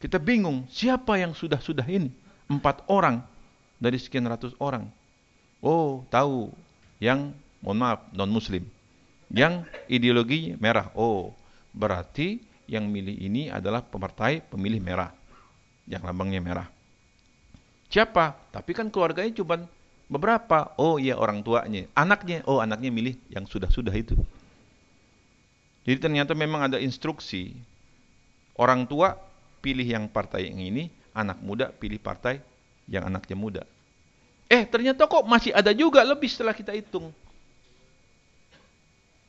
Kita 0.00 0.16
bingung 0.16 0.64
siapa 0.72 1.20
yang 1.20 1.36
sudah-sudah 1.36 1.84
ini. 1.84 2.08
Empat 2.48 2.82
orang 2.88 3.20
dari 3.76 4.00
sekian 4.00 4.24
ratus 4.24 4.56
orang. 4.56 4.88
Oh 5.60 6.08
tahu 6.08 6.48
yang 7.04 7.36
mohon 7.60 7.78
maaf 7.84 8.00
non 8.16 8.32
muslim. 8.32 8.64
Yang 9.28 9.68
ideologinya 9.92 10.56
merah. 10.56 10.88
Oh 10.96 11.36
berarti 11.76 12.40
yang 12.64 12.88
milih 12.88 13.12
ini 13.12 13.52
adalah 13.52 13.84
pemertai 13.84 14.40
pemilih 14.48 14.80
merah. 14.80 15.12
Yang 15.84 16.02
lambangnya 16.08 16.40
merah. 16.40 16.66
Siapa? 17.92 18.40
Tapi 18.56 18.72
kan 18.72 18.88
keluarganya 18.88 19.36
cuma 19.36 19.68
beberapa. 20.08 20.72
Oh 20.80 20.96
iya 20.96 21.20
orang 21.20 21.44
tuanya. 21.44 21.84
Anaknya, 21.92 22.40
oh 22.48 22.64
anaknya 22.64 22.88
milih 22.88 23.20
yang 23.28 23.44
sudah-sudah 23.44 23.92
itu. 23.92 24.16
Jadi 25.84 25.98
ternyata 25.98 26.32
memang 26.32 26.72
ada 26.72 26.78
instruksi. 26.80 27.52
Orang 28.56 28.86
tua 28.86 29.29
pilih 29.60 29.84
yang 29.84 30.08
partai 30.08 30.48
yang 30.48 30.58
ini, 30.58 30.88
anak 31.14 31.38
muda 31.40 31.70
pilih 31.70 32.00
partai 32.00 32.40
yang 32.88 33.06
anaknya 33.06 33.36
muda. 33.38 33.62
Eh 34.50 34.66
ternyata 34.66 35.06
kok 35.06 35.22
masih 35.28 35.54
ada 35.54 35.70
juga 35.70 36.02
lebih 36.02 36.26
setelah 36.26 36.56
kita 36.56 36.74
hitung. 36.74 37.14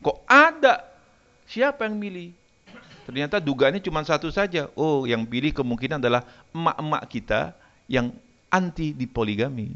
Kok 0.01 0.25
ada? 0.25 0.81
Siapa 1.45 1.85
yang 1.85 1.99
milih? 1.99 2.33
Ternyata 3.05 3.37
dugaannya 3.37 3.83
cuma 3.83 4.01
satu 4.01 4.33
saja. 4.33 4.71
Oh, 4.73 5.05
yang 5.05 5.27
pilih 5.29 5.53
kemungkinan 5.53 6.01
adalah 6.01 6.25
emak-emak 6.55 7.03
kita 7.05 7.53
yang 7.85 8.09
anti 8.49 8.97
di 8.97 9.05
poligami. 9.05 9.69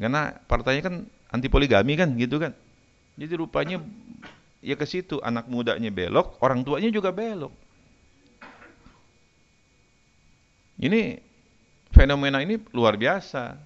Karena 0.00 0.32
partainya 0.32 0.82
kan 0.90 0.94
anti 1.30 1.46
poligami 1.46 1.92
kan, 1.94 2.08
gitu 2.16 2.40
kan. 2.40 2.56
Jadi 3.20 3.32
rupanya 3.36 3.84
ya 4.60 4.76
ke 4.76 4.86
situ 4.88 5.20
anak 5.20 5.48
mudanya 5.48 5.88
belok, 5.92 6.40
orang 6.44 6.64
tuanya 6.64 6.88
juga 6.88 7.12
belok. 7.12 7.52
Ini 10.80 11.20
fenomena 11.92 12.40
ini 12.40 12.56
luar 12.72 12.96
biasa. 12.96 13.56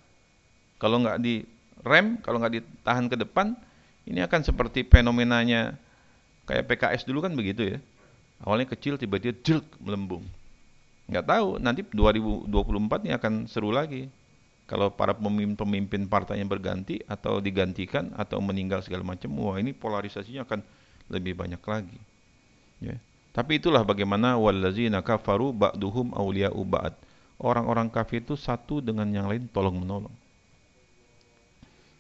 Kalau 0.83 0.99
nggak 0.99 1.19
di 1.23 1.47
rem, 1.87 2.19
kalau 2.19 2.43
nggak 2.43 2.55
ditahan 2.59 3.07
ke 3.07 3.17
depan, 3.19 3.55
ini 4.11 4.19
akan 4.27 4.41
seperti 4.43 4.83
fenomenanya 4.83 5.79
Kayak 6.45 6.69
PKS 6.69 7.03
dulu 7.09 7.25
kan 7.25 7.33
begitu 7.33 7.77
ya. 7.77 7.79
Awalnya 8.45 8.69
kecil 8.77 9.01
tiba-tiba 9.01 9.33
jelk 9.41 9.65
melembung. 9.81 10.29
Nggak 11.09 11.25
tahu 11.25 11.49
nanti 11.61 11.81
2024 11.89 13.09
ini 13.09 13.13
akan 13.17 13.33
seru 13.49 13.73
lagi. 13.73 14.13
Kalau 14.65 14.93
para 14.93 15.13
pemimpin-pemimpin 15.13 16.09
partainya 16.09 16.49
berganti 16.49 17.01
atau 17.05 17.37
digantikan 17.41 18.13
atau 18.17 18.41
meninggal 18.41 18.81
segala 18.81 19.05
macam, 19.05 19.29
wah 19.37 19.61
ini 19.61 19.77
polarisasinya 19.77 20.49
akan 20.49 20.65
lebih 21.09 21.37
banyak 21.37 21.61
lagi. 21.61 22.01
Ya. 22.81 22.97
Tapi 23.35 23.59
itulah 23.59 23.83
bagaimana 23.83 24.39
wallazina 24.39 25.03
kafaru 25.03 25.51
ba'duhum 25.51 26.15
awliya'u 26.15 26.63
ba'd. 26.63 26.95
Orang-orang 27.35 27.91
kafir 27.91 28.23
itu 28.23 28.39
satu 28.39 28.79
dengan 28.79 29.11
yang 29.11 29.27
lain 29.27 29.51
tolong 29.51 29.75
menolong. 29.75 30.15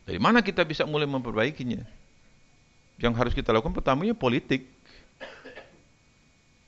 Dari 0.06 0.20
mana 0.22 0.44
kita 0.44 0.62
bisa 0.62 0.86
mulai 0.86 1.10
memperbaikinya? 1.10 1.82
Yang 3.02 3.14
harus 3.18 3.32
kita 3.34 3.50
lakukan 3.50 3.74
pertamanya 3.74 4.14
politik. 4.14 4.70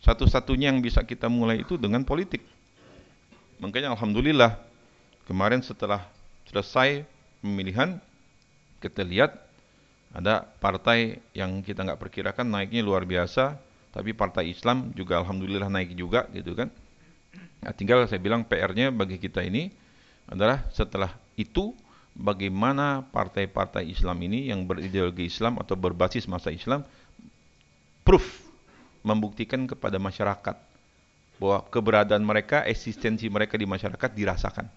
Satu-satunya 0.03 0.75
yang 0.75 0.83
bisa 0.83 1.07
kita 1.07 1.31
mulai 1.31 1.63
itu 1.63 1.79
dengan 1.79 2.03
politik. 2.03 2.43
Makanya 3.63 3.95
Alhamdulillah 3.95 4.59
kemarin 5.31 5.63
setelah 5.63 6.03
selesai 6.51 7.07
pemilihan 7.39 8.03
kita 8.83 9.07
lihat 9.07 9.46
ada 10.17 10.49
partai 10.49 11.21
yang 11.37 11.61
kita 11.61 11.85
nggak 11.85 12.01
perkirakan 12.01 12.49
naiknya 12.49 12.81
luar 12.81 13.05
biasa 13.05 13.61
tapi 13.93 14.17
partai 14.17 14.49
Islam 14.49 14.93
juga 14.97 15.21
alhamdulillah 15.21 15.69
naik 15.69 15.93
juga 15.93 16.25
gitu 16.33 16.57
kan. 16.57 16.73
Nah, 17.65 17.73
tinggal 17.73 18.05
saya 18.09 18.21
bilang 18.21 18.45
PR-nya 18.45 18.93
bagi 18.93 19.17
kita 19.17 19.45
ini 19.45 19.73
adalah 20.29 20.65
setelah 20.73 21.13
itu 21.37 21.73
bagaimana 22.17 23.05
partai-partai 23.09 23.89
Islam 23.89 24.17
ini 24.25 24.49
yang 24.49 24.65
berideologi 24.65 25.29
Islam 25.29 25.61
atau 25.61 25.77
berbasis 25.77 26.29
masa 26.29 26.53
Islam 26.53 26.85
proof 28.05 28.25
membuktikan 29.01 29.65
kepada 29.65 29.97
masyarakat 29.97 30.57
bahwa 31.37 31.59
keberadaan 31.69 32.25
mereka, 32.25 32.65
eksistensi 32.65 33.29
mereka 33.29 33.61
di 33.61 33.69
masyarakat 33.69 34.11
dirasakan. 34.17 34.69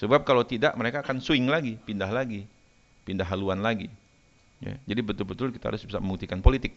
Sebab 0.00 0.24
kalau 0.24 0.42
tidak 0.44 0.74
mereka 0.74 1.04
akan 1.04 1.20
swing 1.20 1.46
lagi, 1.46 1.76
pindah 1.80 2.08
lagi, 2.08 2.48
pindah 3.04 3.28
haluan 3.28 3.60
lagi. 3.60 3.92
Ya, 4.64 4.80
jadi 4.88 5.04
betul-betul 5.04 5.52
kita 5.52 5.68
harus 5.68 5.84
bisa 5.84 6.00
membuktikan 6.00 6.40
politik. 6.40 6.72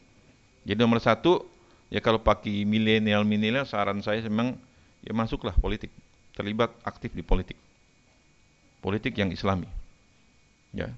Jadi 0.68 0.76
nomor 0.76 1.00
satu 1.00 1.48
Ya 1.88 2.04
kalau 2.04 2.20
pakai 2.20 2.68
milenial-milenial 2.68 3.64
saran 3.64 4.04
saya 4.04 4.20
memang 4.28 4.60
ya 5.00 5.16
masuklah 5.16 5.56
politik, 5.56 5.92
terlibat 6.36 6.72
aktif 6.84 7.16
di 7.16 7.24
politik. 7.24 7.56
Politik 8.84 9.16
yang 9.16 9.32
islami. 9.32 9.68
Ya. 10.76 10.92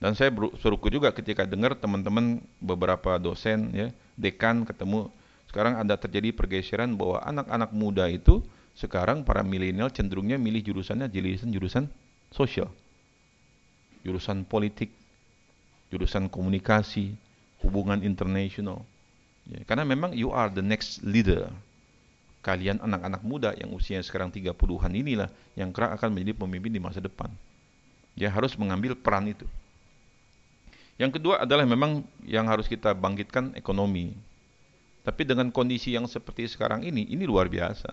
Dan 0.00 0.16
saya 0.16 0.32
seruku 0.60 0.88
juga 0.88 1.12
ketika 1.12 1.44
dengar 1.44 1.76
teman-teman 1.76 2.40
beberapa 2.60 3.20
dosen 3.20 3.72
ya, 3.72 3.88
dekan 4.16 4.64
ketemu 4.64 5.12
sekarang 5.48 5.76
ada 5.76 5.96
terjadi 5.96 6.32
pergeseran 6.32 6.96
bahwa 6.96 7.20
anak-anak 7.24 7.70
muda 7.72 8.08
itu 8.08 8.40
sekarang 8.76 9.24
para 9.24 9.44
milenial 9.44 9.92
cenderungnya 9.92 10.40
milih 10.40 10.72
jurusannya 10.72 11.08
jurusan-jurusan 11.08 11.88
sosial. 12.32 12.68
Jurusan 14.00 14.48
politik, 14.48 14.88
jurusan 15.90 16.30
komunikasi, 16.30 17.12
hubungan 17.60 18.00
internasional. 18.00 18.86
Ya, 19.50 19.60
karena 19.66 19.82
memang 19.82 20.14
you 20.14 20.30
are 20.30 20.48
the 20.48 20.62
next 20.62 21.02
leader. 21.02 21.50
Kalian 22.40 22.80
anak-anak 22.80 23.20
muda 23.20 23.52
yang 23.58 23.68
usianya 23.76 24.00
sekarang 24.00 24.32
30-an 24.32 24.92
inilah 24.96 25.28
yang 25.58 25.74
kerap 25.76 25.92
akan 26.00 26.16
menjadi 26.16 26.40
pemimpin 26.40 26.72
di 26.72 26.80
masa 26.80 27.02
depan. 27.04 27.28
Dia 28.16 28.32
harus 28.32 28.56
mengambil 28.56 28.96
peran 28.96 29.28
itu. 29.28 29.44
Yang 30.96 31.20
kedua 31.20 31.44
adalah 31.44 31.64
memang 31.64 32.04
yang 32.24 32.48
harus 32.48 32.68
kita 32.68 32.96
bangkitkan 32.96 33.56
ekonomi. 33.56 34.12
Tapi 35.00 35.24
dengan 35.24 35.48
kondisi 35.48 35.96
yang 35.96 36.04
seperti 36.04 36.44
sekarang 36.44 36.84
ini, 36.84 37.08
ini 37.08 37.24
luar 37.24 37.48
biasa. 37.48 37.88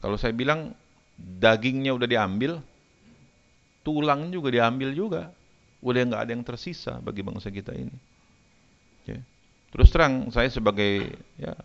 Kalau 0.00 0.16
saya 0.16 0.32
bilang 0.32 0.72
dagingnya 1.16 1.92
udah 1.92 2.08
diambil, 2.08 2.58
tulang 3.84 4.32
juga 4.32 4.48
diambil 4.48 4.96
juga. 4.96 5.28
Udah 5.82 6.06
nggak 6.06 6.22
ada 6.22 6.32
yang 6.32 6.46
tersisa 6.46 7.02
bagi 7.02 7.26
bangsa 7.26 7.50
kita 7.50 7.74
ini. 7.74 7.92
Okay. 9.02 9.18
Terus 9.74 9.88
terang 9.90 10.30
saya 10.30 10.46
sebagai 10.46 11.10
ya, 11.34 11.58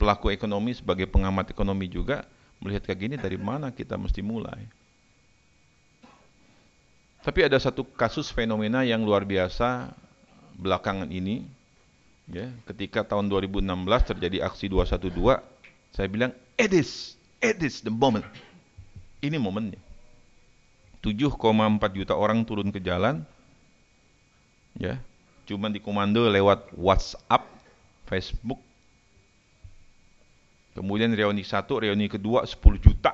pelaku 0.00 0.32
ekonomi, 0.32 0.72
sebagai 0.72 1.04
pengamat 1.04 1.52
ekonomi 1.52 1.86
juga 1.86 2.24
melihat 2.62 2.86
kayak 2.86 3.00
gini 3.02 3.16
dari 3.20 3.36
mana 3.36 3.68
kita 3.74 3.98
mesti 4.00 4.24
mulai. 4.24 4.64
Tapi 7.22 7.46
ada 7.46 7.54
satu 7.58 7.86
kasus 7.86 8.34
fenomena 8.34 8.82
yang 8.82 9.06
luar 9.06 9.22
biasa 9.22 9.94
belakangan 10.58 11.10
ini. 11.10 11.46
Ya, 12.30 12.50
ketika 12.70 13.02
tahun 13.02 13.26
2016 13.26 13.62
terjadi 14.14 14.46
aksi 14.46 14.70
212, 14.70 15.42
saya 15.92 16.08
bilang, 16.08 16.32
it 16.56 16.70
is, 16.70 17.18
it 17.42 17.58
is 17.60 17.82
the 17.82 17.92
moment. 17.92 18.24
Ini 19.20 19.36
momennya. 19.38 19.78
7,4 21.02 21.98
juta 21.98 22.14
orang 22.14 22.46
turun 22.46 22.70
ke 22.70 22.78
jalan, 22.78 23.26
ya, 24.76 25.00
cuma 25.48 25.68
dikomando 25.68 26.24
lewat 26.28 26.72
WhatsApp, 26.76 27.44
Facebook. 28.08 28.60
Kemudian 30.72 31.12
reuni 31.12 31.44
satu, 31.44 31.84
reuni 31.84 32.08
kedua 32.08 32.48
10 32.48 32.80
juta. 32.80 33.12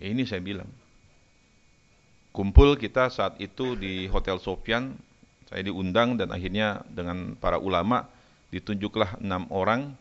Ya, 0.00 0.08
ini 0.08 0.24
saya 0.24 0.40
bilang. 0.40 0.68
Kumpul 2.32 2.80
kita 2.80 3.12
saat 3.12 3.36
itu 3.44 3.76
di 3.76 4.08
Hotel 4.08 4.40
Sofian, 4.40 4.96
saya 5.52 5.68
diundang 5.68 6.16
dan 6.16 6.32
akhirnya 6.32 6.80
dengan 6.88 7.36
para 7.36 7.60
ulama 7.60 8.08
ditunjuklah 8.48 9.20
enam 9.20 9.44
orang. 9.52 9.92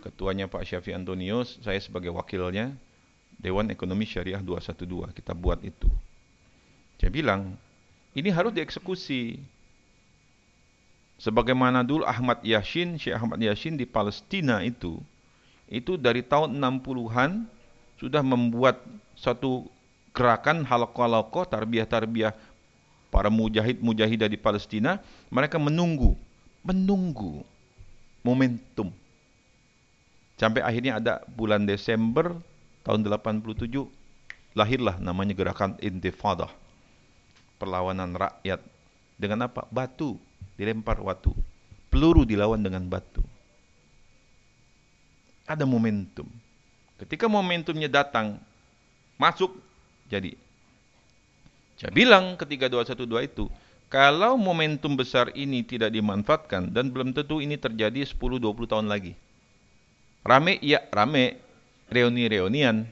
Ketuanya 0.00 0.48
Pak 0.48 0.68
Syafi 0.68 0.96
Antonius, 0.96 1.60
saya 1.64 1.80
sebagai 1.80 2.12
wakilnya, 2.12 2.72
Dewan 3.40 3.72
Ekonomi 3.72 4.04
Syariah 4.04 4.40
212, 4.40 5.12
kita 5.16 5.32
buat 5.32 5.60
itu. 5.64 5.88
Saya 7.00 7.08
bilang, 7.12 7.56
ini 8.14 8.30
harus 8.30 8.54
dieksekusi. 8.54 9.42
Sebagaimana 11.18 11.82
dulu 11.82 12.06
Ahmad 12.06 12.42
Yassin, 12.42 12.98
Syekh 12.98 13.14
Ahmad 13.14 13.38
Yassin 13.42 13.78
di 13.78 13.86
Palestina 13.86 14.62
itu, 14.62 14.98
itu 15.70 15.98
dari 15.98 16.22
tahun 16.22 16.58
60-an 16.58 17.46
sudah 17.98 18.22
membuat 18.22 18.82
satu 19.14 19.66
gerakan 20.14 20.66
halaqah 20.66 21.46
tarbiyah-tarbiyah 21.46 22.34
para 23.10 23.30
mujahid-mujahidah 23.30 24.26
di 24.26 24.38
Palestina, 24.38 24.98
mereka 25.30 25.58
menunggu, 25.58 26.18
menunggu 26.66 27.46
momentum. 28.26 28.90
Sampai 30.34 30.66
akhirnya 30.66 30.98
ada 30.98 31.22
bulan 31.30 31.62
Desember 31.62 32.34
tahun 32.82 33.06
87 33.06 33.70
lahirlah 34.58 34.98
namanya 34.98 35.30
gerakan 35.30 35.78
Intifadah 35.78 36.63
perlawanan 37.58 38.14
rakyat 38.14 38.60
dengan 39.18 39.46
apa? 39.50 39.66
Batu, 39.70 40.18
dilempar 40.58 41.00
batu. 41.00 41.34
Peluru 41.90 42.26
dilawan 42.26 42.58
dengan 42.58 42.82
batu. 42.90 43.22
Ada 45.46 45.62
momentum. 45.62 46.26
Ketika 46.98 47.28
momentumnya 47.30 47.86
datang, 47.86 48.40
masuk, 49.20 49.54
jadi. 50.10 50.34
Saya 51.78 51.90
bilang 51.90 52.38
ketika 52.38 52.70
212 52.70 53.30
itu, 53.30 53.44
kalau 53.90 54.34
momentum 54.34 54.98
besar 54.98 55.30
ini 55.38 55.62
tidak 55.62 55.94
dimanfaatkan 55.94 56.70
dan 56.70 56.90
belum 56.90 57.14
tentu 57.14 57.38
ini 57.38 57.54
terjadi 57.54 58.02
10-20 58.02 58.66
tahun 58.66 58.86
lagi. 58.90 59.14
Rame, 60.24 60.58
ya 60.64 60.82
rame, 60.90 61.38
reuni-reunian. 61.92 62.88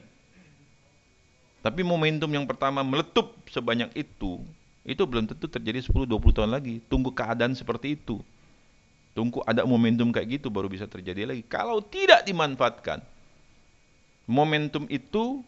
Tapi 1.63 1.79
momentum 1.79 2.27
yang 2.27 2.43
pertama 2.43 2.83
meletup 2.83 3.39
sebanyak 3.47 3.87
itu, 3.95 4.43
itu 4.83 4.99
belum 5.07 5.31
tentu 5.31 5.47
terjadi 5.47 5.79
10-20 5.79 6.35
tahun 6.35 6.51
lagi. 6.51 6.83
Tunggu 6.91 7.15
keadaan 7.15 7.55
seperti 7.55 7.95
itu. 7.95 8.19
Tunggu 9.15 9.39
ada 9.47 9.63
momentum 9.63 10.11
kayak 10.11 10.43
gitu 10.43 10.51
baru 10.51 10.67
bisa 10.67 10.83
terjadi 10.91 11.23
lagi. 11.23 11.39
Kalau 11.47 11.79
tidak 11.79 12.27
dimanfaatkan, 12.27 12.99
momentum 14.27 14.83
itu, 14.91 15.39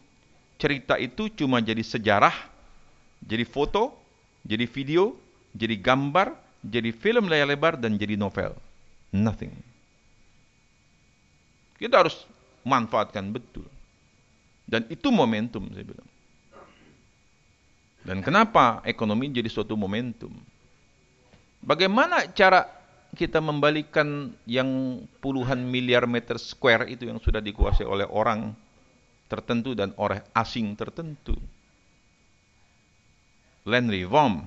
cerita 0.55 0.95
itu 0.95 1.27
cuma 1.35 1.59
jadi 1.59 1.83
sejarah, 1.83 2.31
jadi 3.19 3.43
foto, 3.43 3.91
jadi 4.47 4.63
video, 4.71 5.19
jadi 5.51 5.75
gambar, 5.75 6.31
jadi 6.63 6.95
film 6.95 7.27
layar 7.27 7.51
lebar, 7.51 7.75
dan 7.75 7.99
jadi 7.99 8.15
novel. 8.15 8.55
Nothing. 9.11 9.51
Kita 11.75 12.07
harus 12.07 12.23
manfaatkan 12.63 13.35
betul. 13.35 13.67
Dan 14.65 14.89
itu 14.89 15.13
momentum 15.13 15.69
saya 15.69 15.85
bilang. 15.85 16.09
Dan 18.05 18.21
kenapa 18.21 18.85
ekonomi 18.85 19.33
jadi 19.33 19.49
suatu 19.49 19.73
momentum? 19.73 20.33
Bagaimana 21.65 22.29
cara 22.33 22.69
kita 23.17 23.41
membalikan 23.41 24.29
yang 24.45 25.01
puluhan 25.17 25.57
miliar 25.65 26.05
meter 26.05 26.37
square 26.37 26.85
itu 26.85 27.09
yang 27.09 27.17
sudah 27.17 27.41
dikuasai 27.41 27.85
oleh 27.85 28.05
orang 28.05 28.53
tertentu 29.25 29.73
dan 29.73 29.89
oleh 29.97 30.21
asing 30.37 30.77
tertentu? 30.77 31.33
Land 33.65 33.89
reform, 33.89 34.45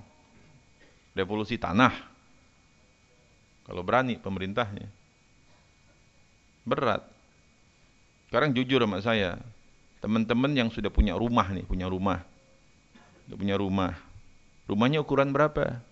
revolusi 1.19 1.59
tanah. 1.59 1.91
Kalau 3.67 3.83
berani 3.83 4.23
pemerintahnya. 4.23 4.87
Berat. 6.63 7.03
Sekarang 8.31 8.55
jujur 8.55 8.79
sama 8.87 9.03
saya, 9.03 9.43
teman-teman 9.99 10.53
yang 10.55 10.69
sudah 10.71 10.91
punya 10.91 11.19
rumah 11.19 11.51
nih, 11.51 11.67
punya 11.67 11.91
rumah 11.91 12.23
dia 13.29 13.37
punya 13.37 13.61
rumah. 13.61 13.93
Rumahnya 14.65 15.05
ukuran 15.05 15.29
berapa? 15.29 15.85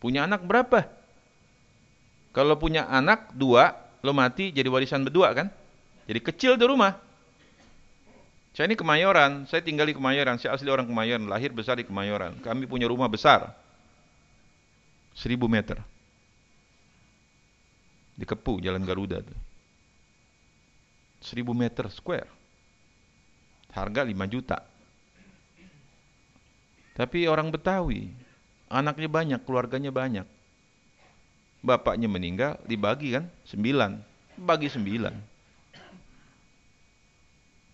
Punya 0.00 0.24
anak 0.24 0.48
berapa? 0.48 0.88
Kalau 2.32 2.56
punya 2.56 2.88
anak 2.88 3.36
dua, 3.36 3.76
lo 4.00 4.16
mati 4.16 4.48
jadi 4.48 4.68
warisan 4.72 5.04
berdua 5.04 5.36
kan? 5.36 5.48
Jadi 6.08 6.20
kecil 6.24 6.52
di 6.56 6.64
rumah. 6.64 6.96
Saya 8.56 8.72
ini 8.72 8.80
Kemayoran, 8.80 9.44
saya 9.44 9.60
tinggal 9.60 9.86
di 9.86 9.94
Kemayoran, 9.94 10.40
saya 10.40 10.56
asli 10.56 10.72
orang 10.72 10.88
Kemayoran, 10.88 11.28
lahir 11.28 11.52
besar 11.52 11.76
di 11.78 11.84
Kemayoran. 11.84 12.40
Kami 12.40 12.64
punya 12.64 12.88
rumah 12.88 13.06
besar, 13.06 13.52
seribu 15.12 15.46
meter. 15.46 15.78
Di 18.18 18.26
Kepu, 18.26 18.58
Jalan 18.58 18.82
Garuda. 18.82 19.22
Seribu 21.18 21.50
meter 21.54 21.90
square. 21.90 22.30
Harga 23.74 24.06
lima 24.06 24.24
juta. 24.24 24.62
Tapi 26.98 27.30
orang 27.30 27.54
Betawi, 27.54 28.10
anaknya 28.66 29.06
banyak, 29.06 29.40
keluarganya 29.46 29.94
banyak. 29.94 30.26
Bapaknya 31.62 32.10
meninggal, 32.10 32.58
dibagi 32.66 33.14
kan, 33.14 33.30
sembilan. 33.46 34.02
Bagi 34.38 34.66
sembilan. 34.66 35.14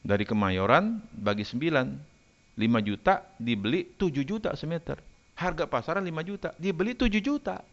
Dari 0.04 0.24
Kemayoran, 0.28 1.00
bagi 1.08 1.44
sembilan. 1.44 2.16
Lima 2.54 2.78
juta, 2.84 3.24
dibeli 3.40 3.96
tujuh 3.96 4.22
juta 4.22 4.52
semeter. 4.54 5.00
Harga 5.34 5.66
pasaran 5.66 6.04
lima 6.06 6.22
juta, 6.22 6.54
dibeli 6.54 6.94
tujuh 6.94 7.18
juta. 7.18 7.64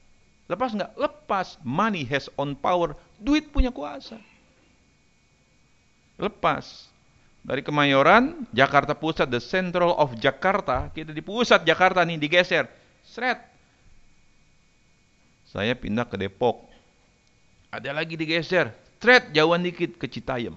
Lepas 0.50 0.74
nggak? 0.74 0.98
Lepas. 0.98 1.60
Money 1.64 2.04
has 2.08 2.28
on 2.36 2.58
power. 2.58 2.98
Duit 3.22 3.52
punya 3.54 3.72
kuasa. 3.72 4.20
Lepas. 6.22 6.94
Dari 7.42 7.66
Kemayoran, 7.66 8.46
Jakarta 8.54 8.94
Pusat, 8.94 9.34
the 9.34 9.42
central 9.42 9.98
of 9.98 10.14
Jakarta. 10.22 10.94
Kita 10.94 11.10
di 11.10 11.26
pusat 11.26 11.66
Jakarta 11.66 12.06
nih, 12.06 12.22
digeser. 12.22 12.70
Seret. 13.02 13.42
Saya 15.50 15.74
pindah 15.74 16.06
ke 16.06 16.22
Depok. 16.22 16.70
Ada 17.74 17.98
lagi 17.98 18.14
digeser. 18.14 18.70
Seret, 19.02 19.34
jauhan 19.34 19.66
dikit 19.66 19.98
ke 19.98 20.06
Citayam. 20.06 20.54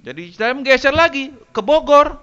Jadi 0.00 0.32
Citayam 0.32 0.64
geser 0.64 0.96
lagi 0.96 1.36
ke 1.52 1.60
Bogor. 1.60 2.16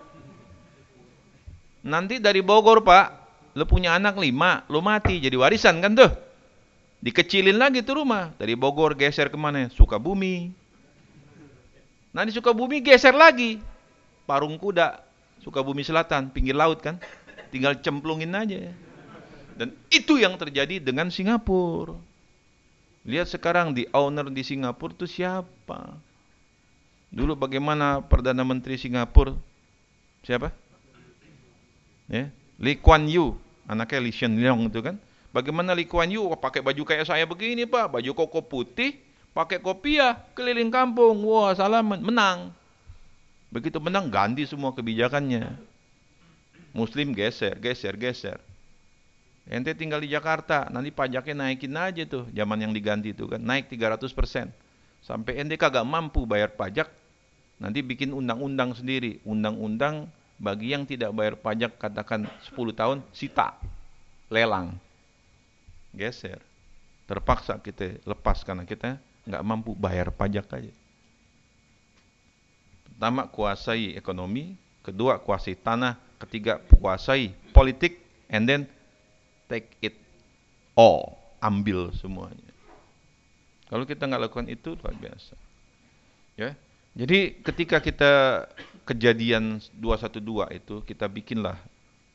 Nanti 1.85 2.17
dari 2.17 2.41
Bogor, 2.41 2.81
Pak, 2.81 3.07
lo 3.53 3.63
punya 3.69 3.93
anak 3.93 4.17
lima, 4.17 4.65
lo 4.73 4.81
mati 4.81 5.21
jadi 5.21 5.37
warisan 5.37 5.79
kan 5.85 5.93
tuh. 5.93 6.11
Dikecilin 6.99 7.55
lagi 7.55 7.85
tuh 7.85 8.03
rumah. 8.03 8.33
Dari 8.35 8.57
Bogor 8.57 8.97
geser 8.97 9.29
ke 9.29 9.37
mana? 9.39 9.69
Sukabumi. 9.71 10.58
Nah 12.09 12.25
di 12.25 12.31
Sukabumi 12.33 12.81
geser 12.81 13.13
lagi. 13.13 13.61
Parung 14.25 14.57
kuda. 14.57 15.01
Sukabumi 15.41 15.85
Selatan, 15.85 16.29
pinggir 16.33 16.57
laut 16.57 16.81
kan. 16.81 16.99
Tinggal 17.49 17.79
cemplungin 17.81 18.33
aja. 18.35 18.69
Dan 19.59 19.75
itu 19.91 20.15
yang 20.15 20.39
terjadi 20.39 20.79
dengan 20.79 21.11
Singapura. 21.11 21.97
Lihat 23.03 23.27
sekarang 23.31 23.75
di 23.75 23.87
owner 23.91 24.27
di 24.31 24.43
Singapura 24.43 24.95
itu 24.95 25.07
siapa? 25.07 25.97
Dulu 27.09 27.33
bagaimana 27.33 28.05
Perdana 28.05 28.45
Menteri 28.45 28.77
Singapura? 28.77 29.33
Siapa? 30.21 30.53
Ya, 32.09 32.29
Lee 32.57 32.77
Kuan 32.77 33.05
Yew, 33.05 33.37
anaknya 33.69 34.01
Lee 34.01 34.13
Hsien 34.13 34.33
Loong 34.37 34.69
itu 34.69 34.81
kan. 34.81 34.97
Bagaimana 35.29 35.77
Lee 35.77 35.85
Kuan 35.85 36.09
Yew 36.09 36.25
pakai 36.37 36.61
baju 36.65 36.81
kayak 36.85 37.05
saya 37.05 37.25
begini 37.25 37.69
Pak, 37.69 37.97
baju 37.97 38.11
koko 38.17 38.41
putih, 38.45 38.97
pakai 39.33 39.61
kopiah, 39.61 40.17
keliling 40.33 40.69
kampung, 40.73 41.21
wah 41.25 41.53
salaman, 41.53 42.01
menang. 42.01 42.51
Begitu 43.49 43.81
menang 43.81 44.09
ganti 44.09 44.45
semua 44.45 44.73
kebijakannya. 44.73 45.57
Muslim 46.73 47.17
geser, 47.17 47.57
geser, 47.57 47.97
geser. 47.97 48.37
Ente 49.49 49.73
tinggal 49.73 50.05
di 50.05 50.13
Jakarta, 50.13 50.69
nanti 50.69 50.93
pajaknya 50.93 51.49
naikin 51.49 51.73
aja 51.73 52.05
tuh, 52.05 52.29
zaman 52.29 52.61
yang 52.61 52.69
diganti 52.69 53.17
itu 53.17 53.25
kan, 53.25 53.41
naik 53.41 53.65
300 53.65 54.13
persen. 54.13 54.53
Sampai 55.01 55.41
ente 55.41 55.57
kagak 55.57 55.81
mampu 55.81 56.29
bayar 56.29 56.53
pajak, 56.53 56.85
nanti 57.57 57.81
bikin 57.81 58.13
undang-undang 58.13 58.77
sendiri. 58.77 59.17
Undang-undang 59.25 60.05
bagi 60.37 60.77
yang 60.77 60.85
tidak 60.85 61.17
bayar 61.17 61.33
pajak 61.41 61.81
katakan 61.81 62.29
10 62.53 62.77
tahun, 62.77 63.01
sita, 63.09 63.57
lelang 64.29 64.77
geser. 65.97 66.37
Terpaksa 67.09 67.57
kita 67.57 67.97
lepas 68.05 68.45
karena 68.45 68.69
kita 68.69 69.01
nggak 69.29 69.45
mampu 69.45 69.77
bayar 69.77 70.09
pajak 70.09 70.49
aja. 70.49 70.73
Pertama 72.89 73.29
kuasai 73.29 73.93
ekonomi, 73.93 74.57
kedua 74.81 75.21
kuasai 75.21 75.53
tanah, 75.55 75.95
ketiga 76.17 76.57
kuasai 76.81 77.31
politik, 77.53 78.01
and 78.27 78.49
then 78.49 78.61
take 79.45 79.69
it 79.85 79.95
all, 80.73 81.15
ambil 81.39 81.93
semuanya. 81.93 82.49
Kalau 83.69 83.85
kita 83.85 84.09
nggak 84.09 84.27
lakukan 84.27 84.49
itu 84.49 84.73
luar 84.73 84.97
biasa. 84.97 85.37
Ya. 86.33 86.57
Jadi 86.97 87.37
ketika 87.45 87.77
kita 87.77 88.11
kejadian 88.83 89.61
212 89.77 90.57
itu 90.57 90.81
kita 90.81 91.05
bikinlah 91.05 91.61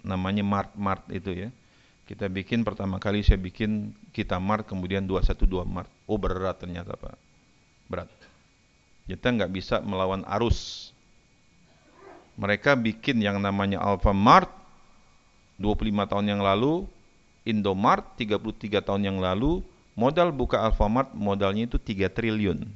namanya 0.02 0.42
mart-mart 0.42 1.06
itu 1.08 1.46
ya 1.46 1.48
kita 2.04 2.28
bikin 2.28 2.68
pertama 2.68 3.00
kali 3.00 3.24
saya 3.24 3.40
bikin 3.40 3.96
kita 4.12 4.36
Mart 4.36 4.68
kemudian 4.68 5.08
212 5.08 5.64
Mart. 5.64 5.88
Oh 6.04 6.20
berat 6.20 6.60
ternyata 6.60 6.92
Pak. 7.00 7.16
Berat. 7.88 8.12
Kita 9.08 9.32
nggak 9.32 9.52
bisa 9.52 9.80
melawan 9.80 10.20
arus. 10.36 10.92
Mereka 12.36 12.76
bikin 12.76 13.24
yang 13.24 13.40
namanya 13.40 13.80
Alfamart 13.80 14.50
25 15.56 16.10
tahun 16.10 16.26
yang 16.34 16.42
lalu, 16.42 16.84
Indomart 17.46 18.18
33 18.18 18.82
tahun 18.82 19.02
yang 19.06 19.18
lalu, 19.22 19.62
modal 19.94 20.34
buka 20.34 20.60
Alfamart 20.60 21.14
modalnya 21.14 21.64
itu 21.70 21.78
3 21.80 22.10
triliun. 22.10 22.68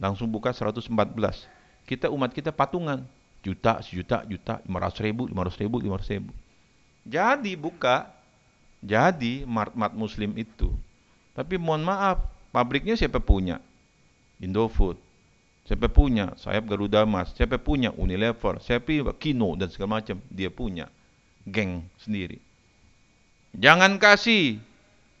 Langsung 0.00 0.30
buka 0.30 0.50
114. 0.50 0.90
Kita 1.86 2.10
umat 2.10 2.34
kita 2.34 2.50
patungan. 2.50 3.06
Juta, 3.46 3.78
sejuta, 3.84 4.26
juta, 4.26 4.58
500 4.66 5.06
ribu, 5.06 5.22
500 5.30 5.62
ribu, 5.62 5.76
500 5.78 6.14
ribu. 6.18 6.30
Jadi 7.08 7.56
buka, 7.56 8.12
jadi 8.84 9.48
mart-mart 9.48 9.96
muslim 9.96 10.36
itu. 10.36 10.68
Tapi 11.32 11.56
mohon 11.56 11.88
maaf, 11.88 12.20
pabriknya 12.52 13.00
siapa 13.00 13.16
punya? 13.16 13.64
Indofood. 14.44 15.00
Siapa 15.68 15.88
punya? 15.92 16.32
Sayap 16.40 16.64
Garuda 16.64 17.04
Mas. 17.04 17.32
Siapa 17.36 17.60
punya? 17.60 17.92
Unilever. 17.92 18.56
Siapa? 18.64 19.12
Kino 19.20 19.52
dan 19.52 19.68
segala 19.68 20.00
macam. 20.00 20.16
Dia 20.32 20.48
punya. 20.48 20.88
Geng 21.44 21.84
sendiri. 22.00 22.40
Jangan 23.52 24.00
kasih 24.00 24.64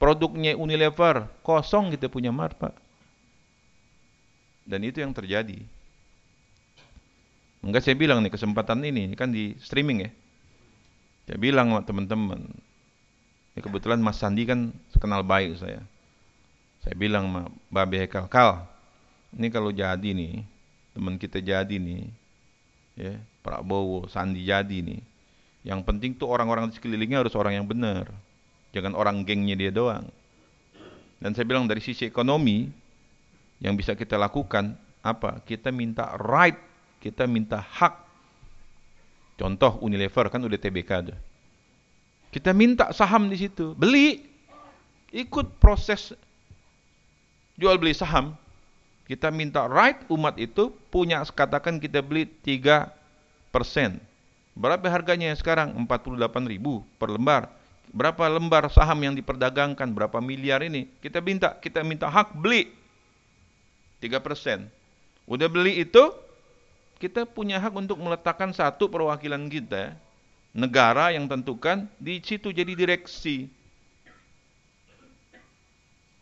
produknya 0.00 0.56
Unilever. 0.56 1.28
Kosong 1.44 1.92
kita 1.92 2.08
punya 2.08 2.32
mart, 2.32 2.56
Pak. 2.56 2.72
Dan 4.64 4.88
itu 4.88 5.04
yang 5.04 5.12
terjadi. 5.12 5.60
Enggak 7.60 7.84
saya 7.84 7.96
bilang 7.98 8.24
nih 8.24 8.32
kesempatan 8.32 8.80
ini, 8.84 9.12
ini 9.12 9.16
kan 9.18 9.28
di 9.28 9.52
streaming 9.60 10.08
ya. 10.08 10.10
Saya 11.28 11.36
bilang 11.36 11.68
sama 11.68 11.84
teman-teman, 11.84 12.40
ya 13.52 13.60
kebetulan 13.60 14.00
Mas 14.00 14.16
Sandi 14.16 14.48
kan 14.48 14.72
kenal 14.96 15.20
baik 15.20 15.60
saya. 15.60 15.84
Saya 16.80 16.96
bilang 16.96 17.28
sama 17.28 17.52
Babe 17.68 18.00
Hekal, 18.00 18.32
Kal, 18.32 18.64
ini 19.36 19.52
kalau 19.52 19.68
jadi 19.68 20.16
nih, 20.16 20.40
teman 20.96 21.20
kita 21.20 21.44
jadi 21.44 21.76
nih, 21.76 22.08
ya 22.96 23.20
Prabowo, 23.44 24.08
Sandi 24.08 24.40
jadi 24.40 24.80
nih, 24.80 25.04
yang 25.68 25.84
penting 25.84 26.16
tuh 26.16 26.32
orang-orang 26.32 26.72
di 26.72 26.80
sekelilingnya 26.80 27.20
harus 27.20 27.36
orang 27.36 27.60
yang 27.60 27.68
benar, 27.68 28.08
jangan 28.72 28.96
orang 28.96 29.20
gengnya 29.20 29.52
dia 29.52 29.68
doang. 29.68 30.08
Dan 31.20 31.36
saya 31.36 31.44
bilang 31.44 31.68
dari 31.68 31.84
sisi 31.84 32.08
ekonomi, 32.08 32.72
yang 33.60 33.76
bisa 33.76 33.92
kita 33.92 34.16
lakukan 34.16 34.80
apa? 35.04 35.44
Kita 35.44 35.68
minta 35.68 36.16
right, 36.16 36.56
kita 37.04 37.28
minta 37.28 37.60
hak 37.60 38.07
Contoh 39.38 39.78
Unilever 39.86 40.26
kan 40.28 40.42
udah 40.42 40.58
TBK 40.58 40.90
tuh. 41.14 41.18
Kita 42.34 42.50
minta 42.52 42.90
saham 42.90 43.30
di 43.30 43.38
situ, 43.38 43.72
beli, 43.72 44.20
ikut 45.14 45.56
proses 45.62 46.12
jual 47.56 47.78
beli 47.78 47.94
saham. 47.94 48.34
Kita 49.08 49.32
minta 49.32 49.64
right 49.64 50.04
umat 50.12 50.36
itu 50.36 50.68
punya 50.92 51.24
katakan 51.24 51.80
kita 51.80 52.04
beli 52.04 52.28
3 52.44 52.92
persen. 53.48 53.96
Berapa 54.52 54.84
harganya 54.90 55.32
sekarang? 55.32 55.72
48 55.86 56.18
ribu 56.44 56.84
per 57.00 57.08
lembar. 57.08 57.48
Berapa 57.88 58.28
lembar 58.28 58.68
saham 58.68 59.00
yang 59.00 59.14
diperdagangkan? 59.16 59.88
Berapa 59.96 60.20
miliar 60.20 60.60
ini? 60.60 60.92
Kita 61.00 61.24
minta, 61.24 61.56
kita 61.56 61.80
minta 61.80 62.10
hak 62.10 62.36
beli 62.36 62.68
3 64.04 64.20
persen. 64.20 64.68
Udah 65.24 65.48
beli 65.48 65.80
itu, 65.80 66.12
kita 66.98 67.22
punya 67.24 67.62
hak 67.62 67.74
untuk 67.78 67.98
meletakkan 68.02 68.50
satu 68.50 68.90
perwakilan 68.90 69.46
kita, 69.46 69.94
negara 70.50 71.14
yang 71.14 71.30
tentukan, 71.30 71.86
di 71.98 72.18
situ 72.18 72.50
jadi 72.50 72.74
direksi. 72.74 73.46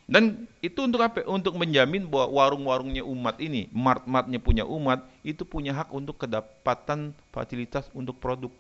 Dan 0.07 0.47
itu 0.62 0.87
untuk 0.87 1.03
apa? 1.03 1.27
Untuk 1.27 1.59
menjamin 1.59 2.07
bahwa 2.07 2.31
warung-warungnya 2.31 3.03
umat 3.03 3.43
ini, 3.43 3.67
mart-martnya 3.75 4.39
punya 4.39 4.62
umat, 4.62 5.03
itu 5.27 5.43
punya 5.43 5.75
hak 5.75 5.91
untuk 5.91 6.15
kedapatan 6.15 7.11
fasilitas 7.35 7.91
untuk 7.91 8.15
produk 8.23 8.53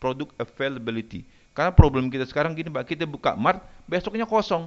produk 0.00 0.32
availability. 0.40 1.28
Karena 1.52 1.70
problem 1.70 2.08
kita 2.08 2.24
sekarang 2.24 2.56
gini 2.56 2.72
Pak, 2.72 2.88
kita 2.88 3.04
buka 3.04 3.36
mart, 3.36 3.60
besoknya 3.84 4.24
kosong. 4.24 4.64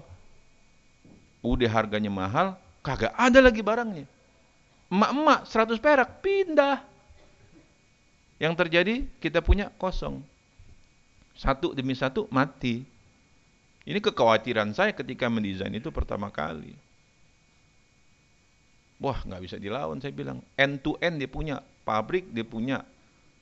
Udah 1.41 1.69
harganya 1.73 2.13
mahal, 2.13 2.53
kagak 2.85 3.11
ada 3.17 3.39
lagi 3.41 3.65
barangnya. 3.65 4.05
Emak-emak 4.87 5.39
100 5.49 5.83
perak 5.83 6.09
pindah. 6.23 6.96
Yang 8.37 8.53
terjadi 8.65 8.95
kita 9.17 9.41
punya 9.41 9.73
kosong. 9.81 10.21
Satu 11.37 11.73
demi 11.73 11.97
satu 11.97 12.29
mati. 12.29 12.85
Ini 13.87 13.97
kekhawatiran 14.03 14.73
saya 14.75 14.91
ketika 14.93 15.29
mendesain 15.29 15.73
itu 15.73 15.89
pertama 15.89 16.29
kali. 16.29 16.75
Wah 18.97 19.21
nggak 19.21 19.41
bisa 19.45 19.55
dilawan 19.61 20.01
saya 20.01 20.13
bilang. 20.13 20.41
End 20.57 20.81
to 20.81 20.97
end 21.01 21.21
dia 21.21 21.29
punya. 21.29 21.61
Pabrik 21.85 22.29
dia 22.33 22.45
punya. 22.45 22.83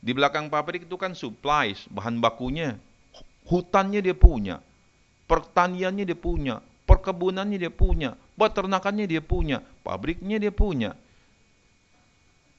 Di 0.05 0.13
belakang 0.13 0.51
pabrik 0.53 0.85
itu 0.85 0.95
kan 1.01 1.17
supplies, 1.17 1.87
bahan 1.89 2.21
bakunya. 2.21 2.77
Hutannya 3.49 4.03
dia 4.05 4.13
punya. 4.13 4.61
Pertaniannya 5.25 6.05
dia 6.05 6.17
punya. 6.17 6.61
Perkebunannya 6.85 7.57
dia 7.57 7.73
punya. 7.73 8.13
Peternakannya 8.37 9.09
dia 9.09 9.23
punya. 9.23 9.65
Pabriknya 9.81 10.37
dia 10.37 10.53
punya. 10.53 10.93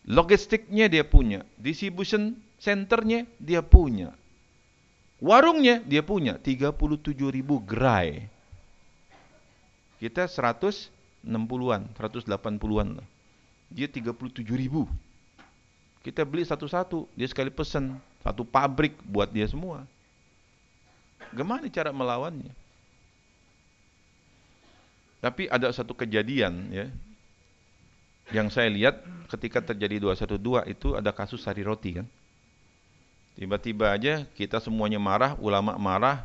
Logistiknya 0.07 0.87
dia 0.87 1.03
punya. 1.03 1.43
Distribution 1.59 2.39
centernya 2.63 3.27
dia 3.43 3.59
punya. 3.59 4.15
Warungnya 5.19 5.83
dia 5.83 6.07
punya 6.07 6.39
37 6.39 7.27
ribu 7.35 7.59
gerai. 7.67 8.31
Kita 9.99 10.31
160-an, 10.31 11.83
180-an 11.97 12.89
lah. 13.03 13.07
Dia 13.73 13.91
37 13.91 14.47
ribu. 14.55 14.87
Kita 16.07 16.23
beli 16.23 16.47
satu-satu, 16.47 17.11
dia 17.19 17.27
sekali 17.27 17.51
pesan. 17.51 17.99
Satu 18.23 18.47
pabrik 18.47 18.95
buat 19.03 19.27
dia 19.27 19.49
semua. 19.51 19.83
Gimana 21.35 21.67
cara 21.67 21.91
melawannya? 21.91 22.55
Tapi 25.19 25.51
ada 25.51 25.67
satu 25.75 25.97
kejadian 25.97 26.71
ya 26.71 26.87
yang 28.35 28.51
saya 28.51 28.67
lihat 28.71 29.03
ketika 29.31 29.63
terjadi 29.63 30.03
212 30.03 30.71
itu 30.71 30.99
ada 30.99 31.11
kasus 31.15 31.43
sari 31.43 31.63
roti 31.63 32.03
kan. 32.03 32.07
Tiba-tiba 33.37 33.93
aja 33.93 34.25
kita 34.33 34.59
semuanya 34.59 34.97
marah, 34.97 35.37
ulama 35.37 35.77
marah, 35.77 36.25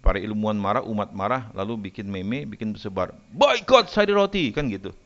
para 0.00 0.16
ilmuwan 0.16 0.56
marah, 0.56 0.80
umat 0.80 1.12
marah, 1.12 1.52
lalu 1.52 1.92
bikin 1.92 2.08
meme, 2.08 2.48
bikin 2.48 2.72
sebar. 2.80 3.12
Boykot 3.28 3.92
sari 3.92 4.16
roti, 4.16 4.48
kan 4.48 4.64
gitu. 4.72 4.96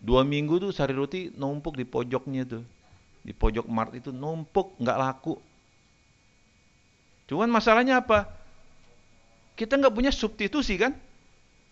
Dua 0.00 0.24
minggu 0.24 0.56
tuh 0.56 0.72
sari 0.72 0.96
roti 0.96 1.28
numpuk 1.36 1.76
di 1.76 1.84
pojoknya 1.84 2.48
tuh. 2.48 2.64
Di 3.20 3.36
pojok 3.36 3.68
mart 3.68 3.92
itu 3.92 4.08
numpuk, 4.08 4.80
nggak 4.80 4.96
laku. 4.96 5.36
Cuman 7.28 7.52
masalahnya 7.52 8.00
apa? 8.00 8.24
Kita 9.60 9.76
nggak 9.76 9.92
punya 9.92 10.08
substitusi 10.08 10.80
kan? 10.80 10.96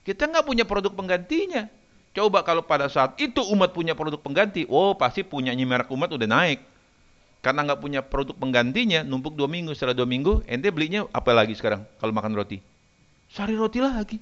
Kita 0.04 0.28
nggak 0.28 0.44
punya 0.44 0.68
produk 0.68 0.92
penggantinya. 0.92 1.77
Coba 2.18 2.42
kalau 2.42 2.66
pada 2.66 2.90
saat 2.90 3.14
itu 3.22 3.38
umat 3.54 3.70
punya 3.70 3.94
produk 3.94 4.18
pengganti, 4.18 4.66
oh 4.66 4.90
pasti 4.98 5.22
punyanya 5.22 5.62
merek 5.62 5.86
umat 5.94 6.10
udah 6.10 6.26
naik. 6.26 6.58
Karena 7.38 7.62
nggak 7.62 7.78
punya 7.78 8.02
produk 8.02 8.34
penggantinya, 8.34 9.06
numpuk 9.06 9.38
dua 9.38 9.46
minggu. 9.46 9.70
Setelah 9.70 9.94
dua 9.94 10.10
minggu, 10.10 10.42
ente 10.50 10.66
belinya 10.74 11.06
apa 11.14 11.30
lagi 11.30 11.54
sekarang 11.54 11.86
kalau 12.02 12.10
makan 12.10 12.34
roti? 12.34 12.58
Sari 13.30 13.54
roti 13.54 13.78
lagi. 13.78 14.18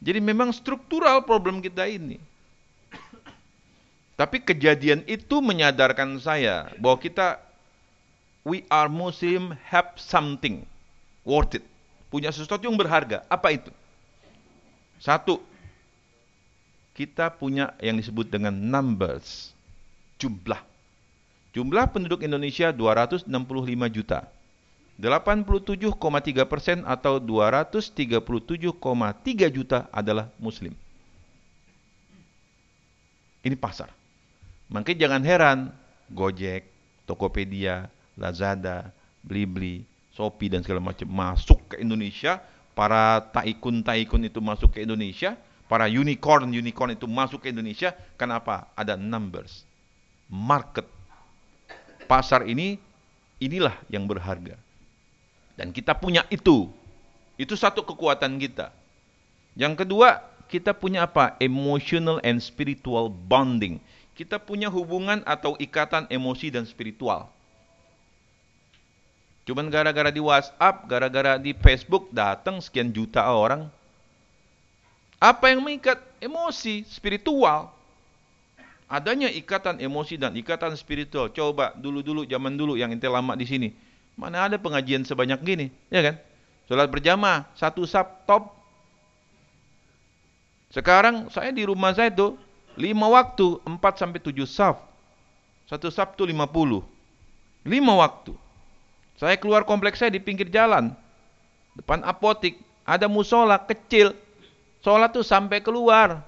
Jadi 0.00 0.16
memang 0.24 0.48
struktural 0.56 1.20
problem 1.28 1.60
kita 1.60 1.84
ini. 1.84 2.16
Tapi 4.16 4.40
kejadian 4.40 5.04
itu 5.04 5.44
menyadarkan 5.44 6.16
saya 6.24 6.72
bahwa 6.80 6.96
kita 7.04 7.36
we 8.48 8.64
are 8.72 8.88
Muslim 8.88 9.52
have 9.68 9.92
something 10.00 10.64
worth 11.28 11.60
it. 11.60 11.64
Punya 12.08 12.32
sesuatu 12.32 12.64
yang 12.64 12.80
berharga. 12.80 13.28
Apa 13.28 13.52
itu? 13.52 13.68
Satu, 14.96 15.51
kita 16.92 17.32
punya 17.32 17.72
yang 17.80 17.96
disebut 17.96 18.28
dengan 18.28 18.52
numbers, 18.52 19.56
jumlah. 20.20 20.60
Jumlah 21.52 21.92
penduduk 21.92 22.24
Indonesia 22.24 22.72
265 22.72 23.28
juta. 23.92 24.28
87,3 25.00 26.44
persen 26.46 26.84
atau 26.84 27.16
237,3 27.16 28.76
juta 29.48 29.88
adalah 29.88 30.28
Muslim. 30.36 30.76
Ini 33.42 33.56
pasar. 33.58 33.90
Makanya 34.70 35.08
jangan 35.08 35.22
heran, 35.26 35.58
Gojek, 36.12 36.68
Tokopedia, 37.08 37.90
Lazada, 38.14 38.94
Blibli, 39.24 39.82
Shopee 40.12 40.52
dan 40.52 40.60
segala 40.62 40.80
macam 40.80 41.08
masuk 41.08 41.74
ke 41.74 41.80
Indonesia, 41.80 42.38
para 42.72 43.20
taikun-taikun 43.32 44.28
itu 44.28 44.40
masuk 44.40 44.76
ke 44.76 44.84
Indonesia, 44.84 45.36
para 45.72 45.88
unicorn-unicorn 45.88 46.92
itu 46.92 47.08
masuk 47.08 47.48
ke 47.48 47.48
Indonesia, 47.48 47.96
kenapa? 48.20 48.68
Ada 48.76 49.00
numbers, 49.00 49.64
market 50.28 50.84
pasar 52.12 52.44
ini 52.44 52.76
inilah 53.40 53.72
yang 53.88 54.04
berharga. 54.04 54.60
Dan 55.56 55.72
kita 55.72 55.96
punya 55.96 56.28
itu. 56.28 56.68
Itu 57.40 57.56
satu 57.56 57.80
kekuatan 57.80 58.36
kita. 58.36 58.68
Yang 59.56 59.84
kedua, 59.84 60.20
kita 60.52 60.76
punya 60.76 61.08
apa? 61.08 61.40
Emotional 61.40 62.20
and 62.20 62.44
spiritual 62.44 63.08
bonding. 63.08 63.80
Kita 64.12 64.36
punya 64.36 64.68
hubungan 64.68 65.24
atau 65.24 65.56
ikatan 65.56 66.04
emosi 66.12 66.52
dan 66.52 66.68
spiritual. 66.68 67.32
Cuman 69.48 69.72
gara-gara 69.72 70.12
di 70.12 70.20
WhatsApp, 70.20 70.84
gara-gara 70.84 71.40
di 71.40 71.56
Facebook 71.56 72.12
datang 72.12 72.60
sekian 72.60 72.92
juta 72.92 73.24
orang. 73.24 73.72
Apa 75.22 75.54
yang 75.54 75.62
mengikat? 75.62 76.02
Emosi, 76.18 76.86
spiritual 76.86 77.70
adanya 78.92 79.32
ikatan 79.32 79.80
emosi 79.80 80.20
dan 80.20 80.36
ikatan 80.36 80.76
spiritual. 80.76 81.32
Coba 81.32 81.72
dulu-dulu 81.72 82.28
zaman 82.28 82.52
dulu 82.52 82.76
yang 82.76 82.92
ente 82.92 83.08
lama 83.08 83.32
di 83.32 83.48
sini. 83.48 83.68
Mana 84.12 84.44
ada 84.44 84.60
pengajian 84.60 85.00
sebanyak 85.08 85.40
gini, 85.40 85.66
ya 85.88 86.04
kan? 86.04 86.20
Salat 86.68 86.92
berjamaah, 86.92 87.48
satu 87.56 87.88
sab 87.88 88.28
top. 88.28 88.52
Sekarang 90.68 91.32
saya 91.32 91.48
di 91.48 91.64
rumah 91.64 91.96
saya 91.96 92.12
itu 92.12 92.36
lima 92.76 93.08
waktu, 93.08 93.56
empat 93.64 93.96
sampai 93.96 94.20
tujuh 94.20 94.44
saf. 94.44 94.76
Satu 95.64 95.88
Sabtu 95.88 96.28
lima 96.28 96.44
puluh. 96.44 96.84
Lima 97.64 97.96
waktu. 97.96 98.36
Saya 99.16 99.40
keluar 99.40 99.64
kompleks 99.64 100.04
saya 100.04 100.12
di 100.12 100.20
pinggir 100.20 100.52
jalan. 100.52 100.92
Depan 101.72 102.04
apotik. 102.04 102.60
Ada 102.84 103.08
musola 103.08 103.56
kecil. 103.56 104.12
Sholat 104.82 105.14
tuh 105.14 105.22
sampai 105.22 105.62
keluar 105.62 106.26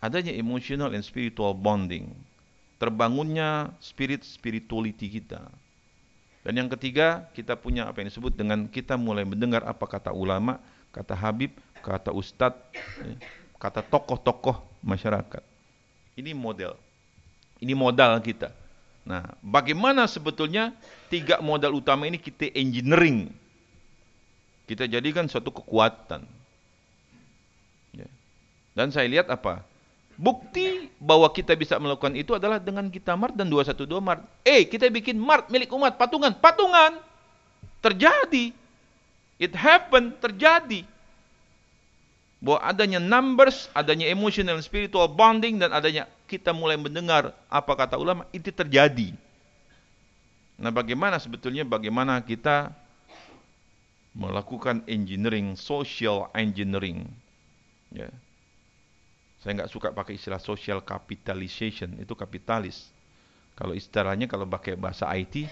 adanya 0.00 0.32
emotional 0.32 0.96
and 0.96 1.04
spiritual 1.04 1.52
bonding, 1.52 2.08
terbangunnya 2.80 3.68
spirit 3.84 4.24
spirituality 4.24 5.20
kita. 5.20 5.44
Dan 6.40 6.56
yang 6.56 6.68
ketiga, 6.72 7.28
kita 7.36 7.52
punya 7.52 7.84
apa 7.84 8.00
yang 8.00 8.08
disebut 8.08 8.32
dengan 8.32 8.64
kita 8.64 8.96
mulai 8.96 9.28
mendengar 9.28 9.60
apa 9.68 9.84
kata 9.84 10.08
ulama, 10.08 10.56
kata 10.88 11.12
Habib, 11.12 11.52
kata 11.84 12.16
Ustadz, 12.16 12.72
ya, 13.04 13.20
kata 13.60 13.84
tokoh-tokoh 13.84 14.56
masyarakat. 14.80 15.44
Ini 16.16 16.32
model. 16.32 16.80
Ini 17.60 17.76
modal 17.76 18.16
kita. 18.24 18.56
Nah, 19.04 19.36
bagaimana 19.44 20.08
sebetulnya 20.08 20.72
tiga 21.12 21.44
modal 21.44 21.76
utama 21.76 22.08
ini 22.08 22.16
kita 22.16 22.48
engineering? 22.56 23.28
Kita 24.70 24.86
jadikan 24.86 25.26
suatu 25.26 25.50
kekuatan. 25.50 26.22
Ya. 27.90 28.06
Dan 28.70 28.94
saya 28.94 29.10
lihat 29.10 29.26
apa? 29.26 29.66
Bukti 30.14 30.86
bahwa 31.02 31.26
kita 31.26 31.58
bisa 31.58 31.74
melakukan 31.82 32.14
itu 32.14 32.38
adalah 32.38 32.62
dengan 32.62 32.86
kita 32.86 33.18
Mart 33.18 33.34
dan 33.34 33.50
212 33.50 33.98
Mart. 33.98 34.22
Eh, 34.46 34.62
kita 34.70 34.86
bikin 34.86 35.18
Mart 35.18 35.50
milik 35.50 35.74
umat, 35.74 35.98
patungan. 35.98 36.30
Patungan! 36.38 37.02
Terjadi. 37.82 38.54
It 39.42 39.58
happen, 39.58 40.14
terjadi. 40.22 40.86
Bahwa 42.38 42.62
adanya 42.62 43.02
numbers, 43.02 43.66
adanya 43.74 44.06
emotional 44.06 44.62
spiritual 44.62 45.10
bonding, 45.10 45.58
dan 45.58 45.74
adanya 45.74 46.06
kita 46.30 46.54
mulai 46.54 46.78
mendengar 46.78 47.34
apa 47.50 47.72
kata 47.74 47.98
ulama, 47.98 48.22
itu 48.30 48.54
terjadi. 48.54 49.18
Nah 50.62 50.70
bagaimana 50.70 51.18
sebetulnya, 51.18 51.66
bagaimana 51.66 52.22
kita 52.22 52.70
melakukan 54.14 54.82
engineering, 54.90 55.54
social 55.54 56.30
engineering. 56.34 57.06
Ya. 57.94 58.10
Saya 59.40 59.56
nggak 59.56 59.72
suka 59.72 59.88
pakai 59.94 60.20
istilah 60.20 60.42
social 60.42 60.84
capitalization, 60.84 61.96
itu 61.96 62.12
kapitalis. 62.12 62.92
Kalau 63.56 63.72
istilahnya 63.72 64.28
kalau 64.28 64.44
pakai 64.44 64.76
bahasa 64.76 65.08
IT, 65.16 65.48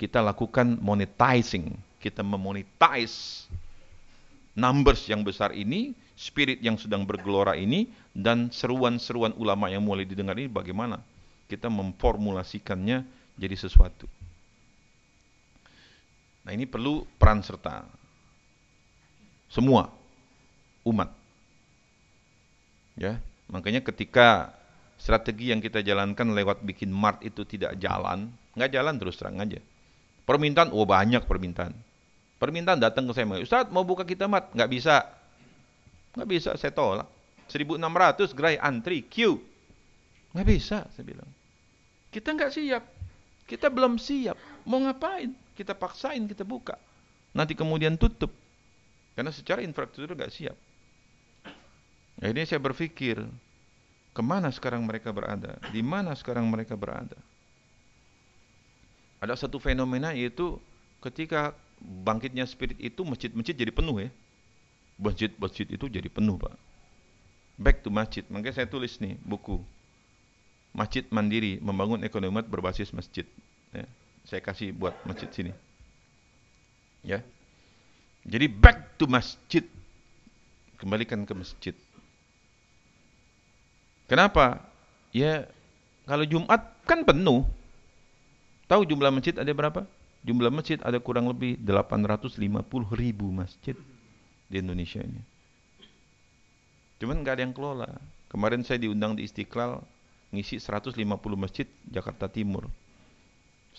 kita 0.00 0.24
lakukan 0.24 0.78
monetizing, 0.80 1.76
kita 2.00 2.24
memonetize 2.24 3.48
numbers 4.56 5.04
yang 5.06 5.20
besar 5.22 5.52
ini, 5.52 5.92
spirit 6.16 6.58
yang 6.64 6.80
sedang 6.80 7.04
bergelora 7.04 7.54
ini, 7.54 7.90
dan 8.16 8.50
seruan-seruan 8.50 9.36
ulama 9.36 9.70
yang 9.70 9.84
mulai 9.84 10.02
didengar 10.02 10.34
ini 10.34 10.50
bagaimana 10.50 10.98
kita 11.46 11.70
memformulasikannya 11.70 13.06
jadi 13.38 13.56
sesuatu. 13.56 14.10
Nah 16.48 16.56
ini 16.56 16.64
perlu 16.64 17.04
peran 17.20 17.44
serta. 17.44 17.84
Semua 19.52 19.84
umat. 20.88 21.12
Ya, 22.96 23.20
makanya 23.52 23.84
ketika 23.84 24.56
strategi 24.96 25.52
yang 25.52 25.60
kita 25.60 25.84
jalankan 25.84 26.32
lewat 26.32 26.64
bikin 26.64 26.88
mart 26.88 27.20
itu 27.20 27.44
tidak 27.44 27.76
jalan, 27.76 28.32
nggak 28.56 28.72
jalan 28.72 28.96
terus 28.96 29.20
terang 29.20 29.36
aja. 29.44 29.60
Permintaan, 30.24 30.72
oh 30.72 30.88
banyak 30.88 31.28
permintaan. 31.28 31.76
Permintaan 32.40 32.80
datang 32.80 33.04
ke 33.04 33.12
saya, 33.12 33.28
Ustaz 33.44 33.68
mau 33.68 33.84
buka 33.84 34.08
kita 34.08 34.24
mart, 34.24 34.48
nggak 34.56 34.72
bisa, 34.72 35.04
nggak 36.16 36.28
bisa, 36.32 36.56
saya 36.56 36.72
tolak. 36.72 37.12
1600 37.52 38.32
gerai 38.32 38.56
antri, 38.56 39.04
queue, 39.04 39.36
nggak 40.32 40.48
bisa, 40.48 40.88
saya 40.96 41.04
bilang. 41.04 41.28
Kita 42.08 42.32
nggak 42.32 42.56
siap, 42.56 42.88
kita 43.44 43.68
belum 43.68 44.00
siap, 44.00 44.64
mau 44.64 44.80
ngapain? 44.80 45.47
Kita 45.58 45.74
paksain, 45.74 46.22
kita 46.30 46.46
buka. 46.46 46.78
Nanti 47.34 47.58
kemudian 47.58 47.98
tutup. 47.98 48.30
Karena 49.18 49.34
secara 49.34 49.58
infrastruktur 49.66 50.14
nggak 50.14 50.30
siap. 50.30 50.54
Akhirnya 52.22 52.46
saya 52.46 52.62
berpikir, 52.62 53.18
ke 54.14 54.22
mana 54.22 54.54
sekarang 54.54 54.86
mereka 54.86 55.10
berada? 55.10 55.58
Di 55.74 55.82
mana 55.82 56.14
sekarang 56.14 56.46
mereka 56.46 56.78
berada? 56.78 57.18
Ada 59.18 59.34
satu 59.34 59.58
fenomena 59.58 60.14
yaitu 60.14 60.62
ketika 61.02 61.54
bangkitnya 61.82 62.46
spirit 62.46 62.78
itu 62.78 63.02
masjid-masjid 63.02 63.54
jadi 63.54 63.74
penuh 63.74 64.06
ya. 64.06 64.10
Masjid-masjid 64.98 65.66
itu 65.66 65.86
jadi 65.90 66.06
penuh 66.10 66.38
Pak. 66.38 66.54
Back 67.58 67.82
to 67.82 67.90
masjid. 67.90 68.22
Makanya 68.30 68.62
saya 68.62 68.70
tulis 68.70 68.98
nih 69.02 69.18
buku. 69.22 69.58
Masjid 70.70 71.02
Mandiri 71.10 71.58
membangun 71.58 72.06
ekonomi 72.06 72.42
berbasis 72.46 72.94
masjid. 72.94 73.26
Ya. 73.74 73.86
Saya 74.28 74.44
kasih 74.44 74.76
buat 74.76 74.92
masjid 75.08 75.32
sini. 75.32 75.52
Ya. 77.00 77.24
Jadi 78.28 78.44
back 78.44 79.00
to 79.00 79.08
masjid. 79.08 79.64
Kembalikan 80.76 81.24
ke 81.24 81.32
masjid. 81.32 81.74
Kenapa? 84.04 84.60
Ya 85.16 85.48
kalau 86.04 86.28
Jumat 86.28 86.60
kan 86.84 87.08
penuh. 87.08 87.48
Tahu 88.68 88.84
jumlah 88.84 89.08
masjid 89.08 89.32
ada 89.32 89.48
berapa? 89.48 89.88
Jumlah 90.28 90.52
masjid 90.52 90.76
ada 90.84 91.00
kurang 91.00 91.32
lebih 91.32 91.56
850 91.64 92.36
ribu 92.92 93.32
masjid 93.32 93.76
di 94.44 94.60
Indonesia 94.60 95.00
ini. 95.00 95.24
Cuman 97.00 97.24
nggak 97.24 97.40
ada 97.40 97.42
yang 97.48 97.56
kelola. 97.56 97.88
Kemarin 98.28 98.60
saya 98.60 98.76
diundang 98.76 99.16
di 99.16 99.24
Istiqlal 99.24 99.80
ngisi 100.36 100.60
150 100.60 101.00
masjid 101.32 101.64
Jakarta 101.88 102.28
Timur. 102.28 102.68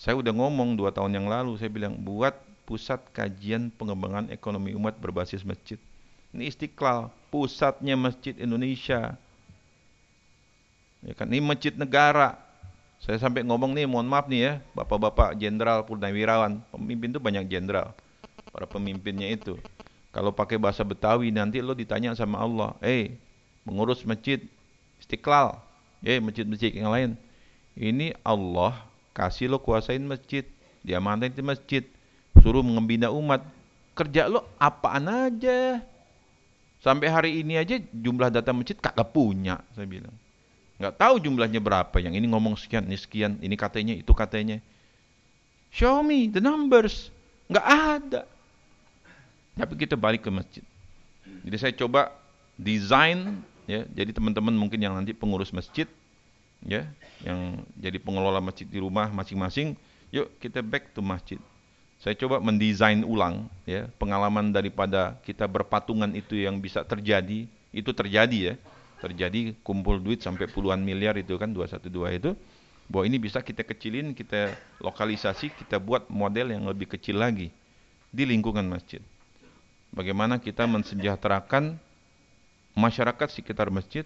Saya 0.00 0.16
udah 0.16 0.32
ngomong 0.32 0.80
dua 0.80 0.88
tahun 0.88 1.12
yang 1.12 1.28
lalu, 1.28 1.60
saya 1.60 1.68
bilang 1.68 1.92
buat 1.92 2.32
pusat 2.64 3.04
kajian 3.12 3.68
pengembangan 3.68 4.32
ekonomi 4.32 4.72
umat 4.72 4.96
berbasis 4.96 5.44
masjid. 5.44 5.76
Ini 6.32 6.48
Istiqlal, 6.48 7.12
pusatnya 7.28 8.00
masjid 8.00 8.32
Indonesia. 8.40 9.20
Ya 11.04 11.12
kan, 11.12 11.28
ini 11.28 11.44
masjid 11.44 11.76
negara. 11.76 12.40
Saya 13.04 13.20
sampai 13.20 13.44
ngomong 13.44 13.76
nih, 13.76 13.84
mohon 13.84 14.08
maaf 14.08 14.24
nih 14.24 14.40
ya, 14.40 14.52
bapak-bapak 14.72 15.36
jenderal 15.36 15.84
purnawirawan, 15.84 16.64
pemimpin 16.72 17.12
itu 17.12 17.20
banyak 17.20 17.44
jenderal, 17.52 17.92
para 18.56 18.64
pemimpinnya 18.64 19.28
itu. 19.28 19.60
Kalau 20.16 20.32
pakai 20.32 20.56
bahasa 20.56 20.80
Betawi 20.80 21.28
nanti 21.28 21.60
lo 21.60 21.76
ditanya 21.76 22.16
sama 22.16 22.40
Allah, 22.40 22.72
eh 22.80 23.20
mengurus 23.68 24.00
masjid 24.08 24.40
Istiqlal, 24.96 25.60
eh 26.00 26.24
masjid-masjid 26.24 26.72
yang 26.72 26.88
lain. 26.88 27.20
Ini 27.76 28.16
Allah 28.24 28.89
kasih 29.16 29.50
lo 29.50 29.58
kuasain 29.58 30.02
masjid, 30.02 30.46
diamanatin 30.82 31.34
di 31.34 31.42
masjid 31.44 31.82
suruh 32.40 32.64
membina 32.64 33.10
umat. 33.10 33.44
Kerja 33.94 34.30
lo 34.30 34.48
apaan 34.56 35.10
aja? 35.10 35.82
Sampai 36.80 37.12
hari 37.12 37.44
ini 37.44 37.60
aja 37.60 37.76
jumlah 37.92 38.32
data 38.32 38.56
masjid 38.56 38.78
kagak 38.78 39.12
punya, 39.12 39.60
saya 39.76 39.84
bilang. 39.84 40.16
Nggak 40.80 40.96
tahu 40.96 41.14
jumlahnya 41.20 41.60
berapa. 41.60 41.92
Yang 42.00 42.24
ini 42.24 42.26
ngomong 42.32 42.56
sekian, 42.56 42.88
ini 42.88 42.96
sekian, 42.96 43.36
ini 43.44 43.52
katanya, 43.52 43.92
itu 43.92 44.16
katanya. 44.16 44.64
Show 45.68 46.00
me 46.00 46.32
the 46.32 46.40
numbers. 46.40 47.12
Nggak 47.52 47.66
ada. 47.68 48.20
Tapi 49.60 49.76
kita 49.76 50.00
balik 50.00 50.24
ke 50.24 50.32
masjid. 50.32 50.64
Jadi 51.44 51.56
saya 51.60 51.72
coba 51.76 52.16
desain, 52.56 53.44
ya. 53.68 53.84
Jadi 53.92 54.16
teman-teman 54.16 54.56
mungkin 54.56 54.80
yang 54.80 54.96
nanti 54.96 55.12
pengurus 55.12 55.52
masjid, 55.52 55.84
ya, 56.64 56.88
yang 57.24 57.64
jadi 57.76 57.96
pengelola 58.00 58.40
masjid 58.40 58.68
di 58.68 58.80
rumah 58.80 59.08
masing-masing, 59.12 59.76
yuk 60.12 60.28
kita 60.40 60.60
back 60.60 60.92
to 60.92 61.00
masjid. 61.00 61.40
Saya 62.00 62.16
coba 62.16 62.40
mendesain 62.40 63.04
ulang 63.04 63.44
ya 63.68 63.84
pengalaman 64.00 64.56
daripada 64.56 65.20
kita 65.20 65.44
berpatungan 65.44 66.08
itu 66.16 66.32
yang 66.32 66.56
bisa 66.56 66.80
terjadi, 66.80 67.44
itu 67.76 67.90
terjadi 67.92 68.38
ya. 68.40 68.54
Terjadi 69.00 69.56
kumpul 69.64 69.96
duit 69.96 70.20
sampai 70.20 70.44
puluhan 70.44 70.80
miliar 70.80 71.16
itu 71.16 71.36
kan 71.40 71.48
212 71.48 72.20
itu. 72.20 72.32
Bahwa 72.90 73.04
ini 73.08 73.16
bisa 73.16 73.40
kita 73.40 73.64
kecilin, 73.64 74.12
kita 74.12 74.56
lokalisasi, 74.80 75.52
kita 75.56 75.80
buat 75.80 76.08
model 76.12 76.52
yang 76.52 76.68
lebih 76.68 76.90
kecil 76.90 77.16
lagi 77.20 77.48
di 78.12 78.24
lingkungan 78.28 78.66
masjid. 78.66 79.00
Bagaimana 79.92 80.36
kita 80.36 80.66
mensejahterakan 80.68 81.78
masyarakat 82.74 83.28
sekitar 83.30 83.72
masjid, 83.72 84.04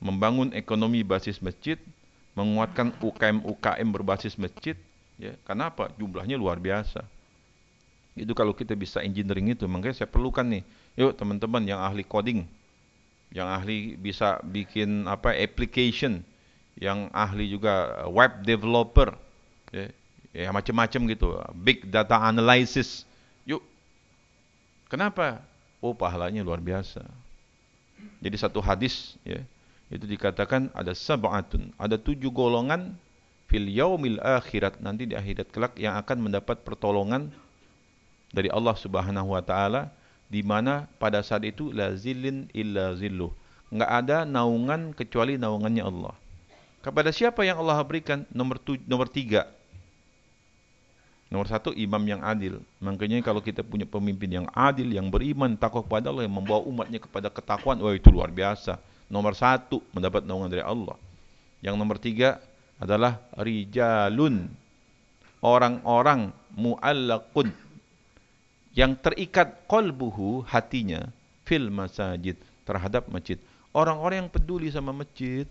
membangun 0.00 0.50
ekonomi 0.56 1.04
basis 1.04 1.38
masjid, 1.44 1.76
menguatkan 2.34 2.96
UKM-UKM 3.04 3.88
berbasis 3.92 4.34
masjid, 4.40 4.74
Ya, 5.20 5.36
kenapa? 5.44 5.92
Jumlahnya 6.00 6.40
luar 6.40 6.56
biasa. 6.56 7.04
Itu 8.16 8.32
kalau 8.32 8.56
kita 8.56 8.72
bisa 8.72 9.04
engineering 9.04 9.52
itu, 9.52 9.68
makanya 9.68 10.02
saya 10.02 10.08
perlukan 10.08 10.48
nih. 10.48 10.64
Yuk 10.96 11.12
teman-teman 11.12 11.60
yang 11.68 11.78
ahli 11.84 12.02
coding, 12.02 12.48
yang 13.28 13.46
ahli 13.46 14.00
bisa 14.00 14.40
bikin 14.40 15.04
apa 15.04 15.36
application, 15.36 16.24
yang 16.80 17.12
ahli 17.12 17.52
juga 17.52 18.02
web 18.08 18.40
developer, 18.42 19.12
ya, 19.70 19.92
ya 20.32 20.48
macam-macam 20.50 21.00
gitu, 21.12 21.36
big 21.52 21.84
data 21.84 22.16
analysis. 22.16 23.04
Yuk, 23.44 23.60
kenapa? 24.88 25.44
Oh 25.84 25.92
pahalanya 25.92 26.40
luar 26.40 26.64
biasa. 26.64 27.04
Jadi 28.24 28.36
satu 28.40 28.64
hadis, 28.64 29.20
ya, 29.20 29.44
itu 29.90 30.06
dikatakan 30.06 30.70
ada 30.70 30.94
sab'atun, 30.94 31.74
ada 31.74 31.98
tujuh 31.98 32.30
golongan 32.30 32.94
fil 33.50 33.66
yaumil 33.66 34.22
akhirat 34.22 34.78
nanti 34.78 35.10
di 35.10 35.18
akhirat 35.18 35.50
kelak 35.50 35.74
yang 35.74 35.98
akan 35.98 36.30
mendapat 36.30 36.62
pertolongan 36.62 37.34
dari 38.30 38.46
Allah 38.54 38.78
Subhanahu 38.78 39.34
wa 39.34 39.42
taala 39.42 39.90
di 40.30 40.46
mana 40.46 40.86
pada 41.02 41.18
saat 41.26 41.42
itu 41.42 41.74
la 41.74 41.90
zillin 41.98 42.46
illa 42.54 42.94
zilluh. 42.94 43.34
Enggak 43.74 43.90
ada 43.90 44.16
naungan 44.22 44.94
kecuali 44.94 45.34
naungannya 45.34 45.82
Allah. 45.82 46.14
Kepada 46.80 47.10
siapa 47.10 47.42
yang 47.42 47.58
Allah 47.60 47.82
berikan? 47.82 48.24
Nomor 48.30 48.56
tu, 48.62 48.78
nomor 48.86 49.10
tiga. 49.10 49.50
Nomor 51.30 51.46
satu, 51.46 51.70
imam 51.70 52.02
yang 52.02 52.18
adil. 52.24 52.58
Makanya 52.82 53.22
kalau 53.22 53.38
kita 53.38 53.62
punya 53.62 53.86
pemimpin 53.86 54.42
yang 54.42 54.46
adil, 54.50 54.90
yang 54.90 55.06
beriman, 55.06 55.54
takwa 55.54 55.86
kepada 55.86 56.10
Allah, 56.10 56.26
yang 56.26 56.34
membawa 56.34 56.64
umatnya 56.66 56.98
kepada 56.98 57.30
ketakwaan, 57.30 57.78
wah 57.78 57.94
itu 57.94 58.10
luar 58.10 58.34
biasa. 58.34 58.82
Nomor 59.10 59.34
satu, 59.34 59.82
mendapat 59.90 60.22
naungan 60.22 60.48
dari 60.48 60.62
Allah. 60.62 60.94
Yang 61.60 61.74
nomor 61.76 61.98
tiga, 61.98 62.38
adalah 62.80 63.20
rijalun 63.36 64.48
orang-orang 65.44 66.32
muallaqun 66.56 67.52
yang 68.72 68.96
terikat 68.96 69.66
qalbuhu 69.68 70.46
hatinya 70.48 71.10
fil 71.44 71.68
masajid 71.68 72.38
terhadap 72.64 73.10
masjid. 73.12 73.36
Orang-orang 73.76 74.26
yang 74.26 74.30
peduli 74.32 74.72
sama 74.72 74.94
masjid 74.94 75.44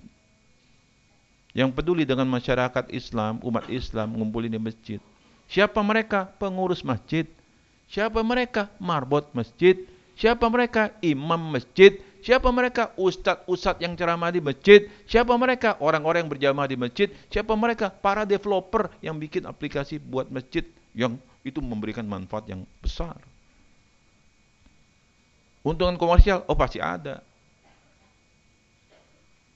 yang 1.53 1.69
peduli 1.73 2.05
dengan 2.05 2.25
masyarakat 2.29 2.89
Islam 2.93 3.41
umat 3.43 3.67
Islam 3.69 4.15
ngumpulin 4.17 4.53
di 4.53 4.61
masjid. 4.61 4.99
Siapa 5.49 5.81
mereka? 5.81 6.29
Pengurus 6.37 6.85
masjid. 6.85 7.25
Siapa 7.89 8.21
mereka? 8.21 8.69
Marbot 8.77 9.25
masjid. 9.33 9.75
Siapa 10.13 10.45
mereka? 10.45 10.93
Imam 11.01 11.41
masjid 11.41 11.97
Siapa 12.19 12.51
mereka? 12.51 12.91
Ustadz-ustadz 12.99 13.79
yang 13.79 13.95
ceramah 13.95 14.31
di 14.31 14.43
masjid. 14.43 14.91
Siapa 15.07 15.31
mereka? 15.39 15.79
Orang-orang 15.79 16.27
yang 16.27 16.31
berjamaah 16.31 16.67
di 16.67 16.75
masjid. 16.75 17.07
Siapa 17.31 17.55
mereka? 17.55 17.87
Para 17.87 18.27
developer 18.27 18.91
yang 18.99 19.15
bikin 19.15 19.47
aplikasi 19.47 19.99
buat 20.03 20.27
masjid 20.27 20.67
yang 20.91 21.15
itu 21.47 21.63
memberikan 21.63 22.03
manfaat 22.03 22.51
yang 22.51 22.67
besar. 22.83 23.15
Untungan 25.63 25.95
komersial, 25.99 26.43
oh 26.47 26.55
pasti 26.55 26.79
ada. 26.79 27.23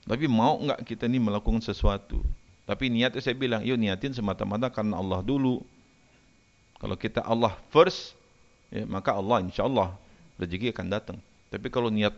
Tapi 0.04 0.28
mau 0.28 0.60
nggak 0.60 0.84
kita 0.84 1.08
ini 1.08 1.16
melakukan 1.16 1.64
sesuatu? 1.64 2.20
Tapi 2.64 2.88
niatnya 2.92 3.20
saya 3.20 3.36
bilang, 3.36 3.60
yuk 3.64 3.76
niatin 3.76 4.12
semata-mata 4.12 4.68
karena 4.72 5.00
Allah 5.00 5.20
dulu. 5.20 5.60
Kalau 6.80 6.96
kita 6.96 7.24
Allah 7.24 7.56
first, 7.72 8.12
ya, 8.68 8.84
maka 8.84 9.16
Allah 9.16 9.40
insya 9.44 9.64
Allah 9.64 9.96
rezeki 10.36 10.72
akan 10.72 10.86
datang. 10.92 11.18
Tapi 11.48 11.68
kalau 11.72 11.88
niat 11.88 12.12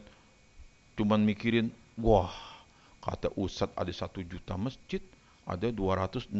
cuman 0.97 1.23
mikirin, 1.23 1.69
wah 2.01 2.33
kata 3.05 3.31
Ustadz 3.39 3.77
ada 3.77 3.93
satu 3.93 4.25
juta 4.25 4.59
masjid, 4.59 4.99
ada 5.47 5.71
265 5.71 6.35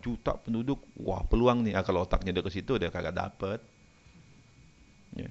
juta 0.00 0.32
penduduk, 0.40 0.80
wah 0.96 1.20
peluang 1.26 1.66
nih, 1.66 1.76
ah, 1.76 1.84
kalau 1.84 2.08
otaknya 2.08 2.32
udah 2.40 2.44
ke 2.48 2.52
situ 2.54 2.80
dia 2.80 2.88
kagak 2.88 3.12
dapet. 3.12 3.60
Ya. 5.12 5.28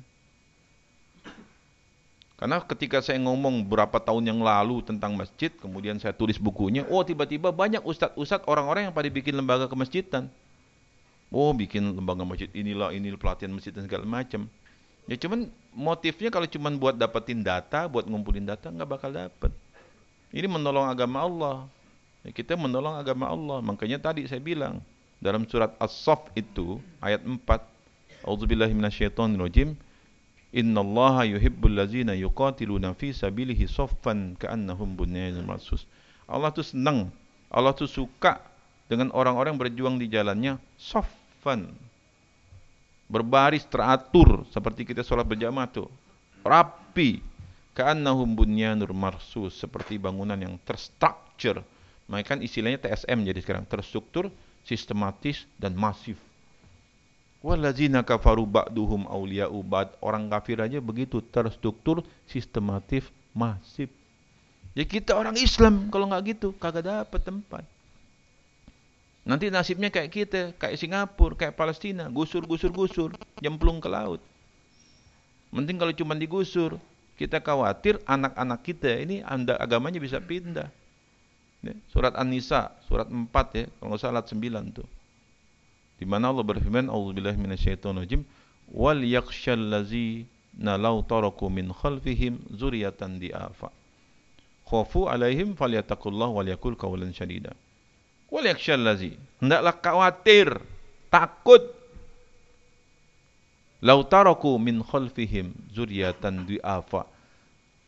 Karena 2.38 2.60
ketika 2.60 3.00
saya 3.00 3.24
ngomong 3.24 3.66
berapa 3.72 3.98
tahun 4.04 4.36
yang 4.36 4.40
lalu 4.44 4.84
tentang 4.84 5.16
masjid, 5.16 5.48
kemudian 5.48 5.96
saya 5.98 6.12
tulis 6.12 6.36
bukunya, 6.36 6.84
oh 6.92 7.02
tiba-tiba 7.02 7.56
banyak 7.56 7.80
ustadz-ustadz 7.88 8.46
orang-orang 8.52 8.92
yang 8.92 8.96
pada 8.96 9.08
bikin 9.08 9.34
lembaga 9.40 9.66
kemasjidan. 9.72 10.28
Oh 11.34 11.56
bikin 11.56 11.98
lembaga 11.98 12.22
masjid 12.28 12.52
inilah, 12.54 12.94
ini 12.94 13.16
pelatihan 13.18 13.50
masjid 13.50 13.74
dan 13.74 13.88
segala 13.88 14.06
macam. 14.06 14.52
Ya 15.08 15.20
cuman 15.20 15.52
motifnya 15.76 16.32
kalau 16.32 16.48
cuman 16.48 16.80
buat 16.80 16.96
dapetin 16.96 17.44
data, 17.44 17.92
buat 17.92 18.08
ngumpulin 18.08 18.48
data, 18.48 18.72
nggak 18.72 18.90
bakal 18.90 19.12
dapet. 19.12 19.52
Ini 20.32 20.48
menolong 20.48 20.88
agama 20.88 21.22
Allah. 21.22 21.58
Ya, 22.24 22.32
kita 22.32 22.56
menolong 22.56 22.96
agama 22.96 23.28
Allah. 23.28 23.60
Makanya 23.60 24.00
tadi 24.00 24.24
saya 24.26 24.40
bilang, 24.40 24.80
dalam 25.20 25.44
surat 25.46 25.76
As-Saff 25.78 26.32
itu, 26.34 26.80
ayat 27.04 27.22
4, 27.22 27.44
A'udzubillahi 28.24 28.72
minasyaitonirrajim, 28.72 29.76
Innallaha 30.54 31.26
yuhibbul 31.26 31.74
ladzina 31.74 32.14
yuqatiluna 32.14 32.94
fi 32.94 33.10
sabilihi 33.10 33.66
saffan 33.66 34.38
ka'annahum 34.38 34.94
bunyanun 34.94 35.50
marsus. 35.50 35.90
Allah 36.30 36.54
tu 36.54 36.62
senang, 36.62 37.10
Allah 37.50 37.74
tu 37.74 37.90
suka 37.90 38.38
dengan 38.86 39.10
orang-orang 39.18 39.58
berjuang 39.58 39.98
di 39.98 40.06
jalannya 40.08 40.62
saffan. 40.78 41.74
Berbaris 43.14 43.70
teratur 43.70 44.42
seperti 44.50 44.90
kita 44.90 45.06
sholat 45.06 45.30
berjamaah 45.30 45.70
tu. 45.70 45.86
Rapi. 46.42 47.22
Ka'annahum 47.74 48.38
bunyanur 48.38 48.94
marsus 48.94 49.54
seperti 49.58 50.02
bangunan 50.02 50.38
yang 50.38 50.58
terstruktur. 50.62 51.62
Mereka 52.06 52.38
kan 52.38 52.40
istilahnya 52.42 52.82
TSM 52.82 53.26
jadi 53.26 53.40
sekarang 53.42 53.66
terstruktur, 53.66 54.30
sistematis 54.62 55.50
dan 55.58 55.74
masif. 55.74 56.18
Walazina 57.42 58.06
kafaru 58.06 58.46
ba'duhum 58.46 59.10
awliya'u 59.10 59.58
ba'd. 59.66 59.98
Orang 60.06 60.30
kafir 60.30 60.62
aja 60.62 60.78
begitu 60.78 61.20
terstruktur, 61.34 62.06
sistematif, 62.30 63.10
masif. 63.34 63.90
Ya 64.78 64.86
kita 64.86 65.18
orang 65.18 65.38
Islam 65.38 65.90
kalau 65.90 66.10
nggak 66.10 66.38
gitu 66.38 66.54
kagak 66.62 66.86
dapat 66.86 67.22
tempat. 67.26 67.64
Nanti 69.24 69.48
nasibnya 69.48 69.88
kayak 69.88 70.12
kita, 70.12 70.42
kayak 70.60 70.76
Singapura, 70.76 71.40
kayak 71.40 71.56
Palestina, 71.56 72.12
gusur, 72.12 72.44
gusur, 72.44 72.76
gusur, 72.76 73.10
jemplung 73.40 73.80
ke 73.80 73.88
laut. 73.88 74.20
Mending 75.56 75.80
kalau 75.80 75.96
cuma 75.96 76.12
digusur, 76.12 76.76
kita 77.16 77.40
khawatir 77.40 78.04
anak-anak 78.04 78.60
kita 78.68 79.00
ini 79.00 79.24
anda 79.24 79.56
agamanya 79.56 80.04
bisa 80.04 80.20
pindah. 80.20 80.68
Surat 81.88 82.12
An-Nisa, 82.20 82.76
surat 82.84 83.08
4 83.08 83.32
ya, 83.56 83.66
kalau 83.80 83.96
nggak 83.96 84.02
salah 84.04 84.24
9 84.28 84.76
tuh. 84.76 84.88
Di 85.96 86.04
mana 86.04 86.28
Allah 86.36 86.44
berfirman, 86.44 86.92
"A'udzubillahi 86.92 87.40
minasyaitonirrajim, 87.40 88.28
wal 88.76 89.00
yakhshal 89.00 89.72
ladzina 89.72 90.76
law 90.76 91.00
taraku 91.08 91.48
min 91.48 91.72
khalfihim 91.72 92.44
dzurriyyatan 92.52 93.24
di'afa." 93.24 93.72
Khafu 94.68 95.08
alaihim 95.08 95.56
falyattaqullah 95.56 96.28
wal 96.28 96.44
yakul 96.44 96.76
qawlan 96.76 97.16
syadida. 97.16 97.56
Wal 98.34 98.50
hendaklah 98.50 99.76
khawatir, 99.78 100.58
takut 101.14 101.62
Lau 103.84 104.00
taraku 104.08 104.56
min 104.58 104.80
khalfihim 104.80 105.52
dzurriyyatan 105.70 106.48
di'afa. 106.48 107.04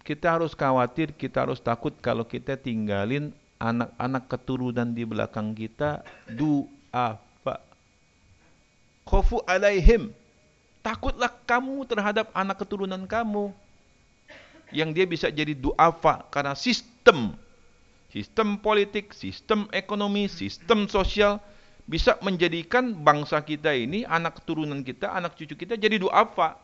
Kita 0.03 0.37
harus 0.37 0.51
khawatir, 0.51 1.15
kita 1.15 1.47
harus 1.47 1.63
takut 1.63 1.95
kalau 2.03 2.27
kita 2.27 2.59
tinggalin 2.59 3.31
anak-anak 3.63 4.27
keturunan 4.27 4.91
di 4.91 5.07
belakang 5.07 5.55
kita 5.55 6.03
du'afa 6.27 7.63
Khofu 9.05 9.45
alaihim. 9.45 10.09
Takutlah 10.81 11.29
kamu 11.45 11.85
terhadap 11.85 12.33
anak 12.33 12.57
keturunan 12.61 13.05
kamu. 13.05 13.53
Yang 14.73 14.89
dia 14.97 15.05
bisa 15.05 15.27
jadi 15.29 15.53
duafa 15.53 16.25
karena 16.33 16.57
sistem. 16.57 17.37
Sistem 18.15 18.55
politik, 18.63 19.11
sistem 19.11 19.67
ekonomi, 19.75 20.31
sistem 20.31 20.87
sosial 20.87 21.43
bisa 21.83 22.15
menjadikan 22.23 22.95
bangsa 22.95 23.43
kita 23.43 23.75
ini, 23.75 24.07
anak 24.07 24.39
keturunan 24.39 24.79
kita, 24.87 25.11
anak 25.11 25.35
cucu 25.35 25.59
kita 25.59 25.75
jadi 25.75 25.99
duafa. 25.99 26.55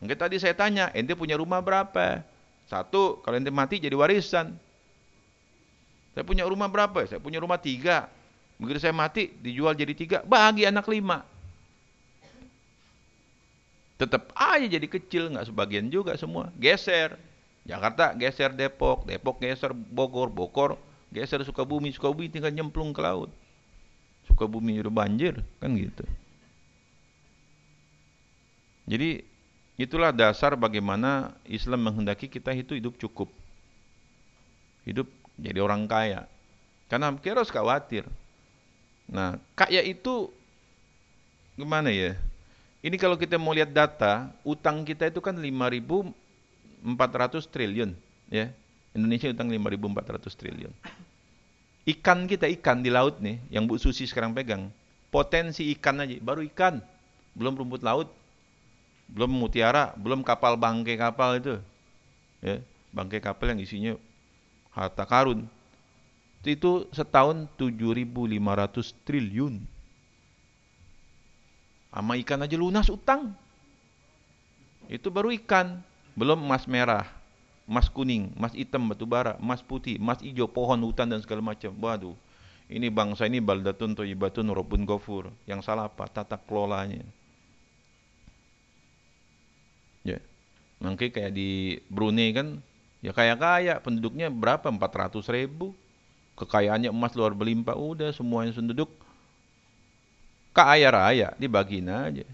Mungkin 0.00 0.16
tadi 0.16 0.40
saya 0.40 0.56
tanya, 0.56 0.88
ente 0.96 1.12
punya 1.12 1.36
rumah 1.36 1.60
berapa? 1.60 2.24
Satu, 2.72 3.20
kalau 3.20 3.36
ente 3.36 3.52
mati 3.52 3.76
jadi 3.76 3.92
warisan. 3.92 4.56
Saya 6.16 6.24
punya 6.24 6.48
rumah 6.48 6.72
berapa? 6.72 7.04
Saya 7.04 7.20
punya 7.20 7.36
rumah 7.36 7.60
tiga. 7.60 8.08
Begitu 8.56 8.80
saya 8.80 8.96
mati, 8.96 9.28
dijual 9.44 9.76
jadi 9.76 9.92
tiga, 9.92 10.18
bagi 10.24 10.64
anak 10.64 10.88
lima 10.88 11.28
tetap 14.02 14.34
aja 14.34 14.66
jadi 14.66 14.88
kecil, 14.90 15.30
nggak 15.30 15.46
sebagian 15.46 15.86
juga 15.86 16.18
semua. 16.18 16.50
Geser. 16.58 17.14
Jakarta 17.62 18.10
geser 18.18 18.50
Depok, 18.50 19.06
Depok 19.06 19.38
geser 19.38 19.70
Bogor, 19.70 20.28
Bogor 20.30 20.74
geser 21.14 21.44
Sukabumi, 21.46 21.94
Sukabumi 21.94 22.32
tinggal 22.32 22.50
nyemplung 22.50 22.90
ke 22.90 23.00
laut. 23.04 23.30
Sukabumi 24.26 24.82
udah 24.82 24.90
banjir, 24.90 25.38
kan 25.62 25.70
gitu. 25.74 26.02
Jadi 28.86 29.22
itulah 29.78 30.10
dasar 30.10 30.58
bagaimana 30.58 31.38
Islam 31.46 31.86
menghendaki 31.86 32.26
kita 32.26 32.50
itu 32.50 32.74
hidup 32.74 32.98
cukup. 32.98 33.30
Hidup 34.82 35.06
jadi 35.38 35.62
orang 35.62 35.86
kaya. 35.86 36.26
Karena 36.90 37.14
kita 37.14 37.40
harus 37.40 37.54
khawatir. 37.54 38.04
Nah, 39.06 39.38
kaya 39.54 39.80
itu 39.86 40.34
gimana 41.54 41.94
ya? 41.94 42.18
Ini 42.82 42.98
kalau 42.98 43.14
kita 43.14 43.38
mau 43.38 43.54
lihat 43.54 43.70
data, 43.70 44.34
utang 44.42 44.82
kita 44.82 45.06
itu 45.06 45.22
kan 45.22 45.38
5.400 46.82 47.46
triliun, 47.48 47.94
ya. 48.28 48.50
Indonesia 48.92 49.30
utang 49.32 49.48
5.400 49.48 50.34
triliun. 50.36 50.72
Ikan 51.82 52.28
kita 52.30 52.46
ikan 52.60 52.82
di 52.84 52.90
laut 52.92 53.18
nih, 53.18 53.40
yang 53.50 53.66
Bu 53.66 53.80
Susi 53.80 54.06
sekarang 54.06 54.34
pegang, 54.36 54.70
potensi 55.10 55.66
ikan 55.74 56.02
aja, 56.02 56.14
baru 56.22 56.44
ikan, 56.52 56.78
belum 57.34 57.58
rumput 57.58 57.82
laut, 57.82 58.10
belum 59.10 59.30
mutiara, 59.32 59.90
belum 59.98 60.22
kapal 60.22 60.54
bangkai 60.54 60.94
kapal 60.94 61.40
itu, 61.40 61.58
ya, 62.38 62.62
bangkai 62.94 63.18
kapal 63.18 63.50
yang 63.54 63.60
isinya 63.62 63.92
harta 64.72 65.04
karun. 65.08 65.48
Itu 66.42 66.90
setahun 66.90 67.46
7.500 67.54 69.06
triliun. 69.06 69.62
Sama 71.92 72.18
ikan 72.18 72.42
aja 72.42 72.56
lunas 72.58 72.90
utang. 72.90 73.30
Itu 74.90 75.14
baru 75.14 75.30
ikan. 75.44 75.78
Belum 76.12 76.36
emas 76.40 76.68
merah, 76.68 77.08
emas 77.64 77.88
kuning, 77.88 78.32
emas 78.36 78.52
hitam 78.52 78.84
batu 78.84 79.08
bara, 79.08 79.40
emas 79.40 79.64
putih, 79.64 79.96
emas 79.96 80.20
hijau, 80.20 80.50
pohon, 80.50 80.80
hutan 80.84 81.08
dan 81.08 81.20
segala 81.24 81.40
macam. 81.40 81.72
Waduh. 81.72 82.16
Ini 82.72 82.88
bangsa 82.88 83.28
ini 83.28 83.40
baldatun 83.40 83.92
toyibatun 83.92 84.48
robun 84.48 84.88
gofur. 84.88 85.28
Yang 85.44 85.68
salah 85.68 85.92
apa? 85.92 86.08
Tata 86.08 86.40
kelolanya. 86.40 87.04
Ya. 90.04 90.18
Mungkin 90.80 91.12
kayak 91.12 91.36
di 91.36 91.78
Brunei 91.92 92.32
kan, 92.32 92.64
ya 93.04 93.12
kaya-kaya, 93.12 93.78
penduduknya 93.84 94.32
berapa? 94.32 94.72
400 94.72 95.28
ribu. 95.30 95.76
Kekayaannya 96.32 96.88
emas 96.88 97.12
luar 97.12 97.36
berlimpah, 97.36 97.76
udah 97.76 98.08
semuanya 98.10 98.56
penduduk 98.56 98.88
kaya 100.52 100.88
raya, 100.92 101.32
dibagiin 101.40 101.88
aja. 101.88 102.24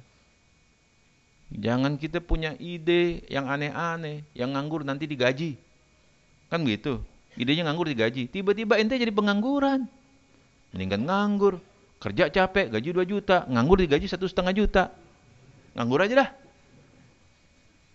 Jangan 1.48 1.96
kita 1.96 2.20
punya 2.20 2.52
ide 2.60 3.24
yang 3.32 3.48
aneh-aneh, 3.48 4.20
yang 4.36 4.52
nganggur 4.52 4.84
nanti 4.84 5.08
digaji. 5.08 5.56
Kan 6.52 6.64
gitu. 6.68 7.00
Idenya 7.40 7.64
nganggur 7.64 7.88
digaji. 7.88 8.28
Tiba-tiba 8.28 8.76
ente 8.76 9.00
jadi 9.00 9.12
pengangguran. 9.12 9.88
Mendingan 10.76 11.08
nganggur. 11.08 11.56
Kerja 11.98 12.28
capek, 12.28 12.68
gaji 12.68 12.88
2 12.92 13.04
juta. 13.08 13.48
Nganggur 13.48 13.80
digaji 13.80 14.04
satu 14.04 14.28
setengah 14.28 14.52
juta. 14.52 14.84
Nganggur 15.72 16.04
aja 16.04 16.26
dah. 16.26 16.30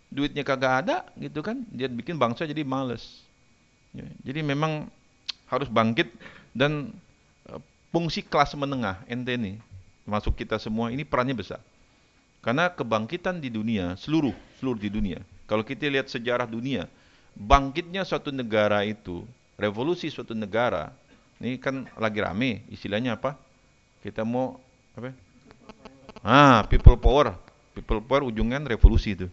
Duitnya 0.09 0.41
kagak 0.41 0.73
ada, 0.85 0.97
gitu 1.17 1.45
kan. 1.45 1.61
Dia 1.69 1.89
bikin 1.89 2.17
bangsa 2.17 2.49
jadi 2.49 2.65
males. 2.65 3.21
Ya, 3.93 4.09
jadi 4.25 4.41
memang 4.41 4.89
harus 5.45 5.69
bangkit 5.69 6.09
dan 6.57 6.89
eh, 7.45 7.61
fungsi 7.93 8.25
kelas 8.25 8.57
menengah 8.57 9.05
ente 9.05 9.37
nih 9.37 9.61
termasuk 10.03 10.35
kita 10.35 10.59
semua 10.59 10.89
ini 10.91 11.05
perannya 11.07 11.37
besar. 11.37 11.61
Karena 12.43 12.67
kebangkitan 12.67 13.39
di 13.39 13.47
dunia, 13.47 13.95
seluruh 13.95 14.35
seluruh 14.59 14.79
di 14.79 14.91
dunia. 14.91 15.23
Kalau 15.47 15.63
kita 15.63 15.87
lihat 15.87 16.11
sejarah 16.11 16.43
dunia, 16.43 16.91
bangkitnya 17.39 18.03
suatu 18.03 18.35
negara 18.35 18.83
itu, 18.83 19.23
revolusi 19.55 20.11
suatu 20.11 20.35
negara, 20.35 20.91
ini 21.39 21.55
kan 21.55 21.87
lagi 21.95 22.19
rame, 22.19 22.67
istilahnya 22.67 23.15
apa? 23.15 23.39
Kita 24.03 24.27
mau 24.27 24.59
apa? 24.95 25.15
Ah, 26.23 26.63
people 26.67 26.99
power. 26.99 27.35
People 27.75 28.03
power 28.03 28.27
ujungnya 28.27 28.59
revolusi 28.63 29.15
itu. 29.15 29.27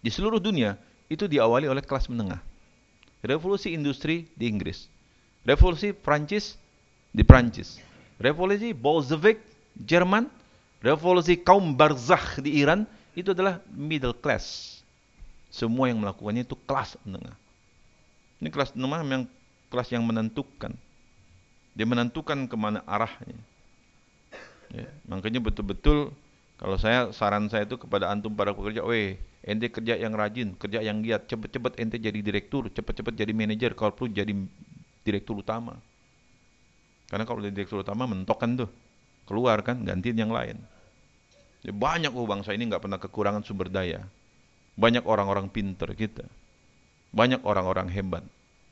Di 0.00 0.12
seluruh 0.12 0.40
dunia 0.40 0.76
itu 1.08 1.24
diawali 1.24 1.68
oleh 1.70 1.80
kelas 1.80 2.10
menengah. 2.12 2.40
Revolusi 3.24 3.72
industri 3.72 4.28
di 4.36 4.48
Inggris. 4.50 4.88
Revolusi 5.46 5.96
Prancis 5.96 6.60
di 7.14 7.24
Prancis. 7.24 7.80
Revolusi 8.20 8.76
Bolshevik 8.76 9.40
Jerman, 9.76 10.28
revolusi 10.86 11.34
kaum 11.34 11.74
barzakh 11.74 12.38
di 12.38 12.62
Iran 12.62 12.86
itu 13.18 13.34
adalah 13.34 13.58
middle 13.74 14.14
class. 14.14 14.78
Semua 15.50 15.90
yang 15.90 15.98
melakukannya 15.98 16.46
itu 16.46 16.54
kelas 16.68 16.94
menengah. 17.02 17.34
Ini 18.38 18.48
kelas 18.52 18.70
menengah 18.78 19.02
memang 19.02 19.24
kelas 19.72 19.88
yang 19.90 20.06
menentukan. 20.06 20.76
Dia 21.74 21.86
menentukan 21.88 22.46
ke 22.46 22.56
mana 22.56 22.86
arahnya. 22.86 23.40
Ya, 24.70 24.86
makanya 25.08 25.42
betul-betul 25.42 26.14
kalau 26.56 26.76
saya 26.80 27.12
saran 27.12 27.52
saya 27.52 27.68
itu 27.68 27.76
kepada 27.76 28.08
antum 28.08 28.32
para 28.32 28.56
pekerja, 28.56 28.80
weh, 28.80 29.20
ente 29.44 29.68
kerja 29.68 29.94
yang 29.96 30.16
rajin, 30.16 30.56
kerja 30.56 30.80
yang 30.80 31.04
giat, 31.04 31.28
cepat-cepat 31.28 31.76
ente 31.76 32.00
jadi 32.00 32.16
direktur, 32.24 32.72
cepat-cepat 32.72 33.12
jadi 33.12 33.32
manajer, 33.36 33.76
kalau 33.76 33.92
perlu 33.92 34.08
jadi 34.08 34.32
direktur 35.04 35.44
utama. 35.44 35.76
Karena 37.12 37.28
kalau 37.28 37.44
jadi 37.44 37.54
direktur 37.54 37.84
utama 37.84 38.08
mentok 38.08 38.40
kan 38.40 38.56
tuh, 38.56 38.70
keluar 39.28 39.60
kan, 39.60 39.84
gantiin 39.84 40.16
yang 40.16 40.32
lain. 40.32 40.56
Ya, 41.66 41.74
banyak 41.74 42.14
oh 42.14 42.30
bangsa 42.30 42.54
ini 42.54 42.70
nggak 42.70 42.86
pernah 42.86 43.02
kekurangan 43.02 43.42
sumber 43.42 43.66
daya. 43.66 44.06
Banyak 44.78 45.02
orang-orang 45.02 45.50
pinter 45.50 45.90
kita. 45.98 46.22
Banyak 47.10 47.42
orang-orang 47.42 47.90
hebat. 47.90 48.22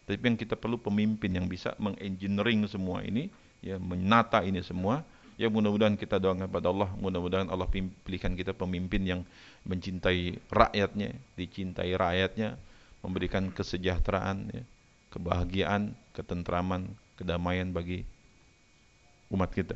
Tapi 0.07 0.22
yang 0.22 0.38
kita 0.38 0.55
perlu 0.55 0.78
pemimpin 0.78 1.34
yang 1.34 1.51
bisa 1.51 1.74
mengengineering 1.82 2.62
semua 2.70 3.03
ini, 3.03 3.34
ya 3.59 3.82
menata 3.82 4.47
ini 4.47 4.62
semua. 4.62 5.03
Ya 5.34 5.51
mudah-mudahan 5.51 5.99
kita 5.99 6.22
doakan 6.22 6.47
kepada 6.47 6.70
Allah, 6.70 6.90
mudah-mudahan 6.95 7.51
Allah 7.51 7.66
pilihkan 8.07 8.38
kita 8.38 8.55
pemimpin 8.55 9.03
yang 9.03 9.20
mencintai 9.66 10.38
rakyatnya, 10.47 11.11
dicintai 11.34 11.90
rakyatnya, 11.99 12.55
memberikan 13.03 13.51
kesejahteraan, 13.51 14.55
ya, 14.55 14.62
kebahagiaan, 15.11 15.90
ketentraman, 16.14 16.86
kedamaian 17.18 17.66
bagi 17.74 18.07
umat 19.34 19.51
kita, 19.51 19.74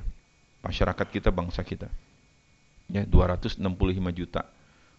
masyarakat 0.62 1.06
kita, 1.10 1.34
bangsa 1.34 1.66
kita. 1.66 1.90
Ya, 2.88 3.04
265 3.04 3.60
juta. 4.16 4.48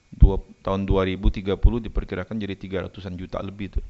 Dua, 0.09 0.41
tahun 0.65 0.85
2030 0.89 1.45
diperkirakan 1.89 2.37
jadi 2.37 2.55
300-an 2.57 3.13
juta 3.17 3.37
lebih 3.41 3.77
tuh. 3.77 3.85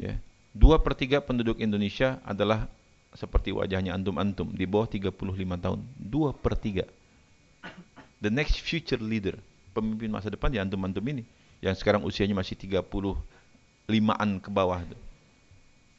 Ya. 0.00 0.16
Dua 0.52 0.80
per 0.80 0.92
tiga 0.92 1.24
penduduk 1.24 1.56
Indonesia 1.60 2.20
adalah 2.24 2.68
seperti 3.12 3.52
wajahnya 3.52 3.96
antum-antum 3.96 4.52
di 4.52 4.68
bawah 4.68 4.88
35 4.88 5.12
tahun. 5.60 5.80
Dua 5.96 6.36
per 6.36 6.56
tiga. 6.56 6.84
The 8.20 8.28
next 8.28 8.60
future 8.60 9.00
leader, 9.00 9.40
pemimpin 9.72 10.12
masa 10.12 10.28
depan 10.28 10.52
ya 10.52 10.60
antum-antum 10.64 11.04
ini. 11.08 11.24
Yang 11.64 11.80
sekarang 11.80 12.04
usianya 12.04 12.36
masih 12.36 12.56
35-an 12.60 14.30
ke 14.40 14.48
bawah. 14.52 14.80
Tuh. 14.84 15.00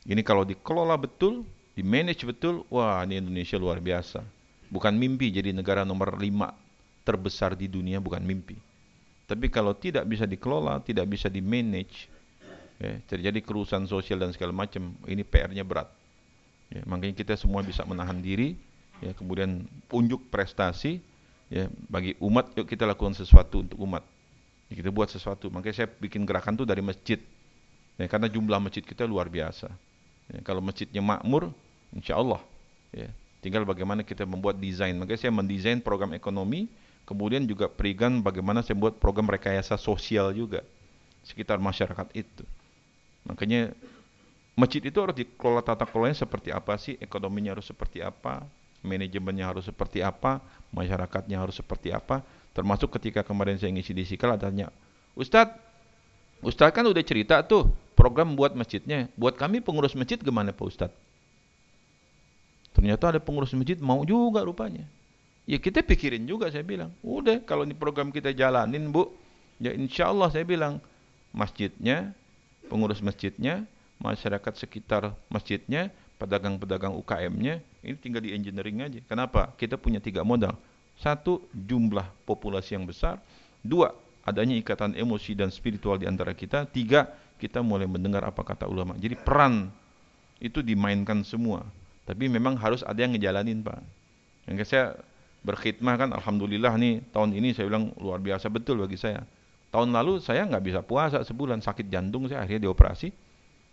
Ini 0.05 0.21
kalau 0.21 0.45
dikelola 0.45 0.97
betul, 1.01 1.45
di 1.73 1.81
manage 1.81 2.21
betul, 2.27 2.61
wah 2.69 3.01
ini 3.01 3.17
Indonesia 3.17 3.57
luar 3.57 3.81
biasa. 3.81 4.21
Bukan 4.69 4.93
mimpi 4.93 5.33
jadi 5.33 5.53
negara 5.53 5.81
nomor 5.85 6.17
5 6.17 6.62
terbesar 7.03 7.53
di 7.53 7.67
dunia, 7.67 7.99
bukan 7.99 8.23
mimpi. 8.23 8.55
Tapi 9.23 9.47
kalau 9.47 9.71
tidak 9.75 10.03
bisa 10.07 10.27
dikelola, 10.27 10.83
tidak 10.83 11.07
bisa 11.07 11.31
di 11.31 11.39
manage, 11.39 12.11
ya, 12.79 12.99
terjadi 13.07 13.39
kerusakan 13.39 13.87
sosial 13.87 14.19
dan 14.19 14.35
segala 14.35 14.51
macam, 14.51 14.95
ini 15.07 15.23
PR-nya 15.23 15.63
berat. 15.63 15.87
Ya, 16.71 16.81
makanya 16.83 17.15
kita 17.15 17.33
semua 17.39 17.63
bisa 17.63 17.85
menahan 17.87 18.19
diri, 18.19 18.55
ya, 18.99 19.15
kemudian 19.15 19.63
unjuk 19.91 20.27
prestasi, 20.27 20.99
ya, 21.47 21.71
bagi 21.87 22.17
umat, 22.19 22.51
yuk 22.57 22.67
kita 22.67 22.83
lakukan 22.83 23.15
sesuatu 23.15 23.63
untuk 23.63 23.79
umat. 23.83 24.03
Ya, 24.67 24.79
kita 24.79 24.89
buat 24.91 25.07
sesuatu. 25.11 25.47
Makanya 25.53 25.85
saya 25.85 25.89
bikin 25.91 26.27
gerakan 26.27 26.59
tuh 26.59 26.67
dari 26.67 26.83
masjid, 26.83 27.19
ya, 27.95 28.07
karena 28.11 28.27
jumlah 28.27 28.59
masjid 28.59 28.83
kita 28.83 29.07
luar 29.07 29.31
biasa. 29.31 29.71
Ya, 30.33 30.39
kalau 30.43 30.59
masjidnya 30.59 31.03
makmur, 31.03 31.51
insya 31.95 32.19
Allah. 32.19 32.43
Ya, 32.91 33.07
tinggal 33.39 33.63
bagaimana 33.63 34.03
kita 34.03 34.27
membuat 34.27 34.59
desain. 34.59 34.95
Makanya 34.95 35.19
saya 35.19 35.33
mendesain 35.33 35.79
program 35.79 36.11
ekonomi, 36.11 36.67
kemudian 37.03 37.43
juga 37.43 37.67
perigan 37.67 38.23
bagaimana 38.23 38.63
saya 38.63 38.79
buat 38.79 38.99
program 38.99 39.27
rekayasa 39.31 39.75
sosial 39.75 40.31
juga 40.31 40.63
sekitar 41.23 41.59
masyarakat 41.59 42.11
itu. 42.15 42.43
Makanya 43.23 43.71
masjid 44.59 44.83
itu 44.83 44.97
harus 44.99 45.15
dikelola 45.15 45.63
tata 45.63 45.87
kelolanya 45.87 46.19
seperti 46.19 46.51
apa 46.51 46.75
sih, 46.75 46.99
ekonominya 46.99 47.55
harus 47.55 47.67
seperti 47.71 48.03
apa, 48.03 48.43
manajemennya 48.83 49.45
harus 49.47 49.65
seperti 49.65 50.03
apa, 50.03 50.43
masyarakatnya 50.75 51.39
harus 51.39 51.55
seperti 51.55 51.95
apa. 51.95 52.21
Termasuk 52.53 52.91
ketika 52.99 53.25
kemarin 53.25 53.57
saya 53.57 53.73
ngisi 53.73 53.95
di 53.95 54.05
Sikal 54.05 54.37
adanya, 54.37 54.69
Ustadz, 55.17 55.57
Ustadz 56.43 56.75
kan 56.75 56.85
udah 56.85 57.01
cerita 57.01 57.41
tuh 57.41 57.71
program 57.97 58.35
buat 58.35 58.53
masjidnya. 58.53 59.09
Buat 59.17 59.39
kami 59.39 59.63
pengurus 59.63 59.95
masjid 59.95 60.19
gimana 60.19 60.51
Pak 60.51 60.67
Ustadz? 60.67 60.99
Ternyata 62.73 63.15
ada 63.15 63.19
pengurus 63.23 63.53
masjid 63.55 63.79
mau 63.79 64.03
juga 64.03 64.43
rupanya. 64.43 64.85
Ya 65.43 65.59
kita 65.59 65.83
pikirin 65.83 66.23
juga 66.23 66.47
saya 66.47 66.63
bilang. 66.63 66.95
Udah 67.03 67.43
kalau 67.43 67.67
ini 67.67 67.75
program 67.75 68.09
kita 68.11 68.31
jalanin 68.31 68.89
Bu, 68.91 69.11
ya 69.59 69.75
insya 69.75 70.07
Allah 70.07 70.31
saya 70.31 70.47
bilang 70.47 70.79
masjidnya 71.35 72.15
pengurus 72.73 73.03
masjidnya, 73.03 73.67
masyarakat 73.99 74.53
sekitar 74.57 75.13
masjidnya, 75.29 75.91
pedagang-pedagang 76.17 76.95
UKM-nya, 76.97 77.61
ini 77.83 77.95
tinggal 77.99 78.23
di 78.23 78.33
engineering 78.33 78.81
aja. 78.81 78.99
Kenapa? 79.05 79.51
Kita 79.59 79.75
punya 79.77 79.99
tiga 79.99 80.25
modal. 80.25 80.55
Satu, 80.97 81.45
jumlah 81.53 82.09
populasi 82.23 82.73
yang 82.73 82.89
besar. 82.89 83.19
Dua, 83.61 83.91
adanya 84.25 84.57
ikatan 84.57 84.97
emosi 84.97 85.37
dan 85.37 85.53
spiritual 85.53 85.99
di 85.99 86.09
antara 86.09 86.31
kita. 86.33 86.65
Tiga, 86.69 87.13
kita 87.37 87.59
mulai 87.61 87.89
mendengar 87.89 88.23
apa 88.23 88.41
kata 88.41 88.69
ulama. 88.69 88.95
Jadi 88.97 89.13
peran 89.19 89.69
itu 90.41 90.65
dimainkan 90.65 91.21
semua. 91.21 91.65
Tapi 92.03 92.27
memang 92.27 92.59
harus 92.59 92.83
ada 92.83 92.99
yang 92.99 93.15
ngejalanin 93.15 93.63
Pak. 93.63 93.79
Yang 94.49 94.67
saya 94.67 94.97
berkhidmah 95.43 95.95
kan 95.99 96.09
Alhamdulillah 96.15 96.73
nih 96.79 97.03
tahun 97.11 97.35
ini 97.35 97.51
saya 97.51 97.67
bilang 97.67 97.91
luar 97.99 98.23
biasa 98.23 98.47
betul 98.47 98.79
bagi 98.81 98.95
saya. 98.95 99.27
Tahun 99.69 99.89
lalu 99.89 100.23
saya 100.23 100.47
nggak 100.47 100.63
bisa 100.63 100.79
puasa 100.81 101.21
sebulan 101.21 101.59
sakit 101.59 101.91
jantung 101.91 102.25
saya 102.31 102.47
akhirnya 102.47 102.71
dioperasi. 102.71 103.11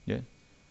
Ya. 0.04 0.20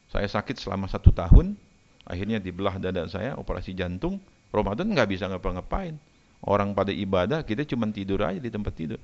Saya 0.10 0.26
sakit 0.26 0.58
selama 0.58 0.89
satu 0.89 1.14
tahun, 1.14 1.54
akhirnya 2.02 2.41
dibelah 2.41 2.82
dada 2.82 3.06
saya 3.06 3.38
operasi 3.38 3.78
jantung. 3.78 4.18
Ramadan 4.50 4.89
nggak 4.89 5.10
bisa 5.10 5.30
ngapa-ngapain. 5.30 5.95
Orang 6.41 6.74
pada 6.74 6.89
ibadah 6.89 7.45
kita 7.45 7.62
cuma 7.68 7.86
tidur 7.93 8.26
aja 8.26 8.41
di 8.41 8.50
tempat 8.50 8.74
tidur. 8.74 8.97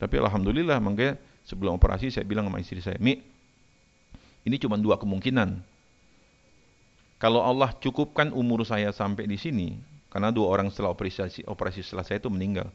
Tapi 0.00 0.16
alhamdulillah 0.16 0.80
makanya 0.82 1.20
sebelum 1.46 1.76
operasi 1.78 2.10
saya 2.10 2.26
bilang 2.26 2.48
sama 2.48 2.58
istri 2.58 2.82
saya, 2.82 2.96
Mi, 2.98 3.20
ini 4.42 4.56
cuma 4.56 4.80
dua 4.80 4.96
kemungkinan. 4.96 5.60
Kalau 7.20 7.44
Allah 7.44 7.76
cukupkan 7.76 8.32
umur 8.32 8.64
saya 8.64 8.90
sampai 8.96 9.28
di 9.28 9.36
sini, 9.36 9.76
karena 10.10 10.34
dua 10.34 10.50
orang 10.50 10.68
setelah 10.68 10.90
operasi 10.90 11.46
operasi 11.46 11.86
saya 11.86 12.18
itu 12.18 12.28
meninggal. 12.28 12.68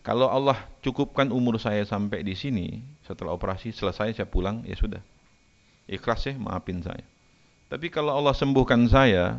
Kalau 0.00 0.32
Allah 0.32 0.56
cukupkan 0.80 1.28
umur 1.28 1.60
saya 1.60 1.84
sampai 1.84 2.24
di 2.24 2.32
sini, 2.32 2.80
setelah 3.04 3.36
operasi 3.36 3.68
selesai 3.68 4.16
saya 4.16 4.24
pulang, 4.24 4.64
ya 4.64 4.72
sudah. 4.72 5.04
Ikhlas 5.84 6.24
ya, 6.24 6.32
maafin 6.40 6.80
saya. 6.80 7.04
Tapi 7.68 7.92
kalau 7.92 8.16
Allah 8.16 8.32
sembuhkan 8.32 8.80
saya, 8.88 9.36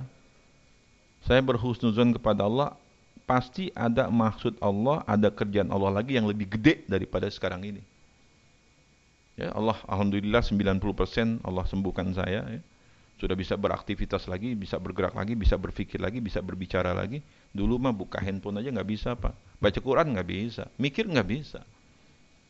saya 1.25 1.41
berhusnuzon 1.41 2.13
kepada 2.13 2.45
Allah, 2.45 2.77
pasti 3.25 3.73
ada 3.73 4.05
maksud 4.13 4.61
Allah, 4.61 5.01
ada 5.09 5.33
kerjaan 5.33 5.73
Allah 5.73 5.97
lagi 5.97 6.13
yang 6.13 6.29
lebih 6.29 6.45
gede 6.53 6.85
daripada 6.85 7.25
sekarang 7.33 7.65
ini. 7.65 7.81
Ya, 9.39 9.49
Allah 9.57 9.81
alhamdulillah 9.89 10.45
90% 10.45 11.41
Allah 11.41 11.65
sembuhkan 11.65 12.13
saya 12.13 12.45
ya. 12.45 12.61
Sudah 13.21 13.37
bisa 13.37 13.53
beraktivitas 13.53 14.25
lagi, 14.25 14.57
bisa 14.57 14.81
bergerak 14.81 15.13
lagi, 15.13 15.37
bisa 15.37 15.53
berpikir 15.53 16.01
lagi, 16.01 16.17
bisa 16.17 16.41
berbicara 16.41 16.89
lagi. 16.89 17.21
Dulu 17.53 17.77
mah 17.77 17.93
buka 17.93 18.17
handphone 18.17 18.57
aja 18.57 18.73
nggak 18.73 18.89
bisa, 18.89 19.13
Pak. 19.13 19.61
Baca 19.61 19.77
Quran 19.77 20.17
nggak 20.17 20.25
bisa, 20.25 20.65
mikir 20.81 21.05
nggak 21.05 21.29
bisa. 21.29 21.61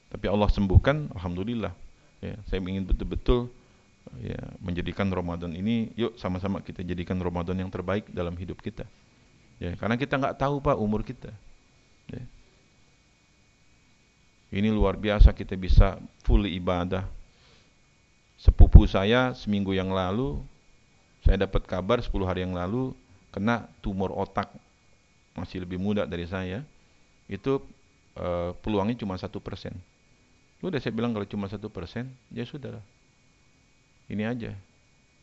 Tapi 0.08 0.32
Allah 0.32 0.48
sembuhkan, 0.48 1.12
alhamdulillah. 1.12 1.76
Ya, 2.24 2.40
saya 2.48 2.64
ingin 2.64 2.88
betul-betul 2.88 3.52
ya 4.24 4.40
menjadikan 4.64 5.12
Ramadan 5.12 5.52
ini, 5.52 5.92
yuk 6.00 6.16
sama-sama 6.16 6.64
kita 6.64 6.88
jadikan 6.88 7.20
Ramadan 7.20 7.60
yang 7.60 7.68
terbaik 7.68 8.08
dalam 8.08 8.40
hidup 8.40 8.64
kita. 8.64 8.88
Ya, 9.60 9.76
karena 9.76 10.00
kita 10.00 10.16
nggak 10.16 10.40
tahu 10.40 10.64
Pak 10.64 10.80
umur 10.80 11.04
kita. 11.04 11.36
Ya. 12.16 12.24
Ini 14.56 14.72
luar 14.72 14.96
biasa 14.96 15.36
kita 15.36 15.60
bisa 15.60 16.00
full 16.24 16.48
ibadah. 16.48 17.04
Sepupu 18.40 18.88
saya 18.88 19.36
seminggu 19.36 19.76
yang 19.76 19.92
lalu 19.92 20.40
saya 21.22 21.46
dapat 21.46 21.66
kabar 21.70 22.02
10 22.02 22.12
hari 22.26 22.42
yang 22.42 22.58
lalu 22.58 22.98
kena 23.30 23.70
tumor 23.80 24.10
otak 24.12 24.50
masih 25.38 25.64
lebih 25.64 25.78
muda 25.78 26.04
dari 26.10 26.26
saya. 26.28 26.66
Itu 27.30 27.64
e, 28.18 28.52
peluangnya 28.60 29.00
cuma 29.00 29.16
satu 29.16 29.40
persen. 29.40 29.78
Udah 30.62 30.78
saya 30.78 30.94
bilang 30.94 31.16
kalau 31.16 31.26
cuma 31.26 31.48
satu 31.50 31.70
persen, 31.72 32.12
ya 32.30 32.46
sudah. 32.46 32.78
Ini 34.12 34.28
aja, 34.28 34.52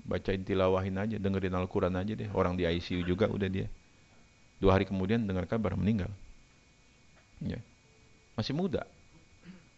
bacain 0.02 0.42
tilawahin 0.42 0.96
aja, 0.96 1.16
dengerin 1.20 1.54
Al-Quran 1.54 1.94
aja 1.94 2.12
deh. 2.16 2.30
Orang 2.32 2.56
di 2.56 2.64
ICU 2.64 3.04
juga 3.04 3.28
udah 3.28 3.46
dia. 3.46 3.68
Dua 4.58 4.74
hari 4.74 4.88
kemudian 4.88 5.22
dengar 5.22 5.46
kabar 5.46 5.78
meninggal. 5.78 6.10
Ya. 7.38 7.62
Masih 8.34 8.56
muda. 8.56 8.82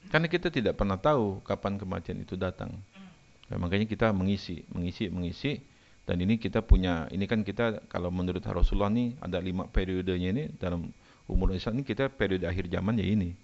Karena 0.09 0.31
kita 0.33 0.49
tidak 0.49 0.81
pernah 0.81 0.97
tahu 0.97 1.45
kapan 1.45 1.77
kematian 1.77 2.25
itu 2.25 2.41
datang. 2.41 2.73
Ya, 3.53 3.61
makanya 3.61 3.85
kita 3.85 4.15
mengisi, 4.17 4.65
mengisi, 4.73 5.13
mengisi 5.13 5.61
dan 6.11 6.19
ini 6.27 6.43
kita 6.43 6.59
punya, 6.59 7.07
ini 7.15 7.23
kan 7.31 7.47
kita 7.47 7.87
kalau 7.87 8.11
menurut 8.11 8.43
Rasulullah 8.43 8.91
nih 8.91 9.15
ada 9.23 9.39
lima 9.39 9.71
periodenya 9.71 10.35
ini 10.35 10.45
dalam 10.59 10.91
umur 11.31 11.55
Islam 11.55 11.79
ini 11.79 11.85
kita 11.87 12.11
periode 12.11 12.51
akhir 12.51 12.67
zaman 12.67 12.99
ya 12.99 13.07
ini. 13.07 13.39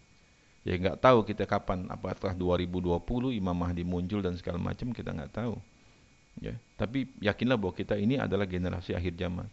Ya 0.66 0.74
nggak 0.74 0.98
tahu 0.98 1.22
kita 1.22 1.46
kapan, 1.46 1.86
apakah 1.86 2.34
2020 2.34 2.98
Imam 3.38 3.54
Mahdi 3.54 3.86
muncul 3.86 4.18
dan 4.18 4.34
segala 4.34 4.58
macam 4.58 4.90
kita 4.90 5.14
nggak 5.14 5.30
tahu. 5.30 5.54
Ya, 6.42 6.58
tapi 6.74 7.06
yakinlah 7.22 7.54
bahwa 7.54 7.70
kita 7.70 7.94
ini 8.02 8.18
adalah 8.18 8.50
generasi 8.50 8.98
akhir 8.98 9.14
zaman. 9.14 9.46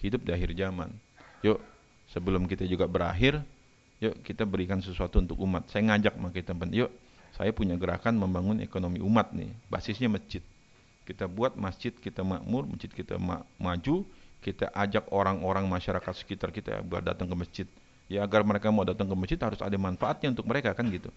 Hidup 0.00 0.24
di 0.24 0.32
akhir 0.32 0.56
zaman. 0.56 0.88
Yuk, 1.44 1.60
sebelum 2.16 2.48
kita 2.48 2.64
juga 2.64 2.88
berakhir, 2.88 3.44
yuk 4.00 4.24
kita 4.24 4.48
berikan 4.48 4.80
sesuatu 4.80 5.20
untuk 5.20 5.36
umat. 5.44 5.68
Saya 5.68 5.92
ngajak 5.92 6.16
sama 6.16 6.32
kita, 6.32 6.56
yuk 6.72 6.88
saya 7.36 7.52
punya 7.52 7.76
gerakan 7.76 8.16
membangun 8.16 8.64
ekonomi 8.64 9.04
umat 9.04 9.36
nih, 9.36 9.52
basisnya 9.68 10.08
masjid. 10.08 10.40
Kita 11.04 11.28
buat 11.28 11.56
masjid 11.56 11.92
kita 11.92 12.24
makmur, 12.24 12.64
masjid 12.64 12.88
kita 12.88 13.20
ma 13.20 13.44
maju, 13.60 14.08
kita 14.40 14.72
ajak 14.72 15.08
orang-orang 15.12 15.68
masyarakat 15.68 16.12
sekitar 16.16 16.52
kita 16.52 16.80
buat 16.84 17.04
datang 17.04 17.28
ke 17.28 17.36
masjid 17.36 17.68
Ya 18.04 18.20
agar 18.20 18.44
mereka 18.44 18.68
mau 18.68 18.84
datang 18.84 19.08
ke 19.08 19.16
masjid 19.16 19.40
harus 19.40 19.60
ada 19.64 19.76
manfaatnya 19.80 20.36
untuk 20.36 20.44
mereka 20.44 20.76
kan 20.76 20.84
gitu. 20.92 21.08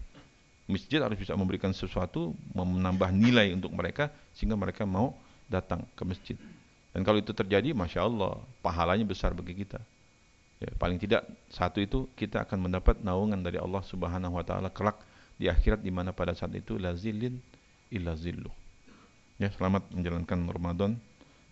Masjid 0.68 1.00
harus 1.00 1.16
bisa 1.20 1.36
memberikan 1.36 1.72
sesuatu, 1.72 2.32
menambah 2.52 3.12
nilai 3.12 3.52
untuk 3.56 3.72
mereka 3.72 4.12
sehingga 4.36 4.56
mereka 4.56 4.88
mau 4.88 5.16
datang 5.48 5.84
ke 5.96 6.02
masjid. 6.04 6.36
Dan 6.92 7.04
kalau 7.04 7.20
itu 7.20 7.32
terjadi, 7.32 7.72
masya 7.76 8.04
Allah, 8.04 8.40
pahalanya 8.64 9.04
besar 9.04 9.36
bagi 9.36 9.56
kita. 9.64 9.80
Ya, 10.58 10.72
paling 10.76 10.98
tidak 10.98 11.28
satu 11.52 11.78
itu 11.78 12.08
kita 12.16 12.44
akan 12.44 12.68
mendapat 12.68 13.00
naungan 13.04 13.40
dari 13.40 13.60
Allah 13.60 13.84
Subhanahu 13.84 14.40
Wa 14.40 14.44
Taala 14.44 14.68
kelak 14.72 14.98
di 15.38 15.46
akhirat 15.46 15.84
di 15.84 15.92
mana 15.92 16.10
pada 16.10 16.34
saat 16.34 16.50
itu 16.56 16.80
lazilin 16.80 17.38
illa 17.92 18.16
zillu. 18.18 18.50
Ya, 19.38 19.54
selamat 19.54 19.94
menjalankan 19.94 20.50
Ramadan 20.50 20.98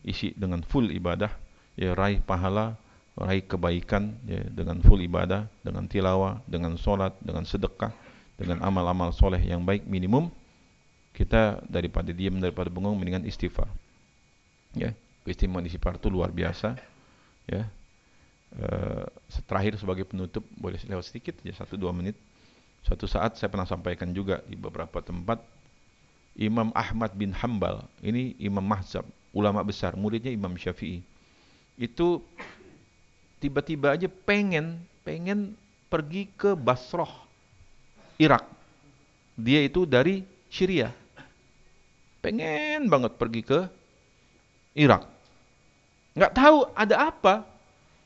isi 0.03 0.35
dengan 0.35 0.67
full 0.67 0.91
ibadah, 0.91 1.31
ya 1.79 1.95
raih 1.95 2.19
pahala 2.19 2.75
raih 3.17 3.47
kebaikan 3.49 4.13
ya, 4.29 4.45
dengan 4.53 4.85
full 4.85 5.01
ibadah, 5.01 5.49
dengan 5.65 5.89
tilawah, 5.89 6.45
dengan 6.45 6.77
solat, 6.77 7.17
dengan 7.25 7.49
sedekah, 7.49 7.95
dengan 8.37 8.61
amal-amal 8.61 9.11
soleh 9.11 9.41
yang 9.41 9.65
baik 9.65 9.89
minimum, 9.89 10.29
kita 11.17 11.65
daripada 11.65 12.13
diam 12.13 12.37
daripada 12.37 12.69
bengong 12.69 12.93
mendingan 12.93 13.25
istighfar. 13.25 13.71
Ya, 14.77 14.93
keistimewaan 15.25 15.65
istighfar 15.65 15.97
itu 15.97 16.13
luar 16.13 16.29
biasa. 16.29 16.77
Ya, 17.49 17.65
e, 18.53 18.67
terakhir 19.49 19.81
sebagai 19.81 20.05
penutup 20.05 20.45
boleh 20.61 20.77
lewat 20.85 21.09
sedikit 21.09 21.41
ya 21.41 21.57
satu 21.57 21.81
dua 21.81 21.97
menit. 21.97 22.21
Suatu 22.85 23.09
saat 23.09 23.41
saya 23.41 23.49
pernah 23.49 23.65
sampaikan 23.65 24.13
juga 24.13 24.45
di 24.45 24.61
beberapa 24.61 25.01
tempat 25.01 25.41
Imam 26.37 26.69
Ahmad 26.77 27.17
bin 27.17 27.33
Hambal 27.33 27.89
ini 28.05 28.37
Imam 28.37 28.61
Mahzab 28.61 29.09
ulama 29.33 29.65
besar 29.65 29.97
muridnya 29.97 30.29
Imam 30.29 30.53
Syafi'i. 30.53 31.01
Itu 31.81 32.21
tiba-tiba 33.41 33.97
aja 33.97 34.09
pengen 34.09 34.85
pengen 35.01 35.57
pergi 35.89 36.29
ke 36.37 36.53
Basrah 36.53 37.09
Irak. 38.21 38.45
Dia 39.37 39.65
itu 39.65 39.89
dari 39.89 40.25
Syria. 40.53 40.93
Pengen 42.21 42.89
banget 42.93 43.17
pergi 43.17 43.41
ke 43.41 43.61
Irak. 44.77 45.09
Nggak 46.17 46.33
tahu 46.37 46.69
ada 46.77 47.13
apa. 47.13 47.35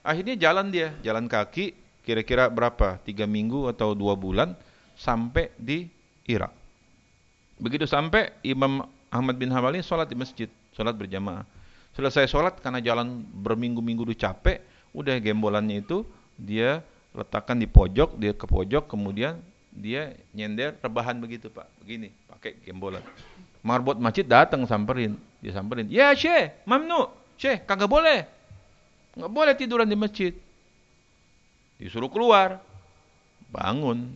Akhirnya 0.07 0.39
jalan 0.39 0.71
dia 0.71 0.95
jalan 1.03 1.27
kaki 1.27 1.75
kira-kira 2.07 2.47
berapa 2.47 2.99
tiga 3.03 3.27
minggu 3.27 3.71
atau 3.75 3.95
dua 3.95 4.15
bulan 4.15 4.55
sampai 4.95 5.51
di 5.59 5.87
Irak 6.31 6.60
begitu 7.61 7.85
sampai 7.85 8.33
Imam 8.43 8.89
Ahmad 9.13 9.37
bin 9.37 9.53
Hanbal 9.53 9.77
ini 9.77 9.85
sholat 9.85 10.09
di 10.09 10.17
masjid 10.17 10.49
sholat 10.73 10.97
berjamaah 10.97 11.45
selesai 11.95 12.27
sholat 12.27 12.59
karena 12.59 12.81
jalan 12.81 13.23
berminggu-minggu 13.23 14.09
udah 14.09 14.19
capek 14.19 14.65
udah 14.97 15.21
gembolannya 15.23 15.85
itu 15.85 16.03
dia 16.41 16.83
letakkan 17.15 17.59
di 17.59 17.67
pojok, 17.67 18.17
dia 18.19 18.33
ke 18.35 18.47
pojok, 18.47 18.87
kemudian 18.87 19.39
dia 19.71 20.15
nyender 20.35 20.79
rebahan 20.83 21.19
begitu 21.19 21.51
pak, 21.51 21.67
begini, 21.83 22.11
pakai 22.31 22.59
gembolan. 22.63 23.03
Marbot 23.61 23.99
masjid 23.99 24.25
datang 24.25 24.65
samperin, 24.65 25.19
dia 25.43 25.53
samperin, 25.53 25.91
ya 25.91 26.15
syekh, 26.15 26.65
mamnu, 26.65 27.11
syekh, 27.37 27.67
kagak 27.67 27.91
boleh, 27.91 28.25
nggak 29.19 29.33
boleh 29.33 29.53
tiduran 29.59 29.91
di 29.91 29.99
masjid. 29.99 30.33
Disuruh 31.77 32.13
keluar, 32.13 32.63
bangun, 33.51 34.15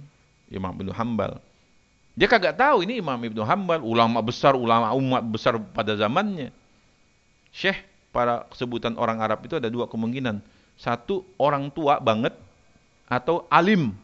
Imam 0.52 0.72
Ibnu 0.76 0.94
Hambal. 0.94 1.40
Dia 2.14 2.30
kagak 2.30 2.54
tahu 2.54 2.86
ini 2.86 3.02
Imam 3.02 3.18
Ibnu 3.18 3.42
Hambal, 3.42 3.82
ulama 3.82 4.22
besar, 4.22 4.54
ulama 4.54 4.94
umat 4.94 5.22
besar 5.26 5.58
pada 5.58 5.98
zamannya. 5.98 6.54
Syekh, 7.50 7.82
para 8.14 8.46
sebutan 8.54 8.94
orang 8.94 9.18
Arab 9.18 9.42
itu 9.42 9.58
ada 9.58 9.66
dua 9.66 9.90
kemungkinan 9.90 10.38
satu 10.78 11.26
orang 11.38 11.70
tua 11.74 11.98
banget 11.98 12.34
atau 13.10 13.46
alim, 13.50 13.94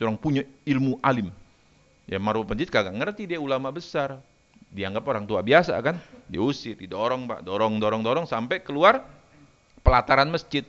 seorang 0.00 0.16
punya 0.16 0.44
ilmu 0.64 0.96
alim. 1.04 1.28
Ya 2.08 2.16
Maruf 2.16 2.48
Penjit 2.48 2.72
kagak 2.72 2.96
ngerti 2.96 3.28
dia 3.28 3.38
ulama 3.40 3.68
besar. 3.68 4.20
Dianggap 4.70 5.02
orang 5.10 5.26
tua 5.26 5.42
biasa 5.42 5.74
kan, 5.82 5.98
diusir, 6.30 6.78
didorong 6.78 7.26
Pak, 7.26 7.40
dorong 7.42 7.82
dorong 7.82 8.06
dorong 8.06 8.26
sampai 8.26 8.62
keluar 8.62 9.02
pelataran 9.82 10.30
masjid. 10.30 10.62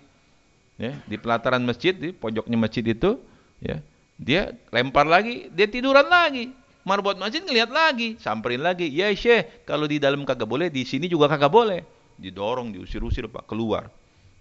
Ya, 0.82 0.98
di 1.06 1.22
pelataran 1.22 1.62
masjid 1.62 1.94
di 1.94 2.10
pojoknya 2.10 2.58
masjid 2.58 2.82
itu, 2.82 3.22
ya, 3.62 3.78
dia 4.18 4.58
lempar 4.74 5.06
lagi, 5.06 5.54
dia 5.54 5.70
tiduran 5.70 6.10
lagi. 6.10 6.50
Marbot 6.82 7.14
masjid 7.14 7.46
ngelihat 7.46 7.70
lagi, 7.70 8.18
samperin 8.18 8.66
lagi, 8.66 8.90
ya 8.90 9.14
syekh, 9.14 9.66
kalau 9.70 9.86
di 9.86 10.02
dalam 10.02 10.26
kagak 10.26 10.50
boleh, 10.50 10.74
di 10.74 10.82
sini 10.82 11.06
juga 11.06 11.30
kagak 11.30 11.54
boleh. 11.54 11.86
Didorong, 12.18 12.74
diusir-usir 12.74 13.30
pak, 13.30 13.46
keluar. 13.46 13.90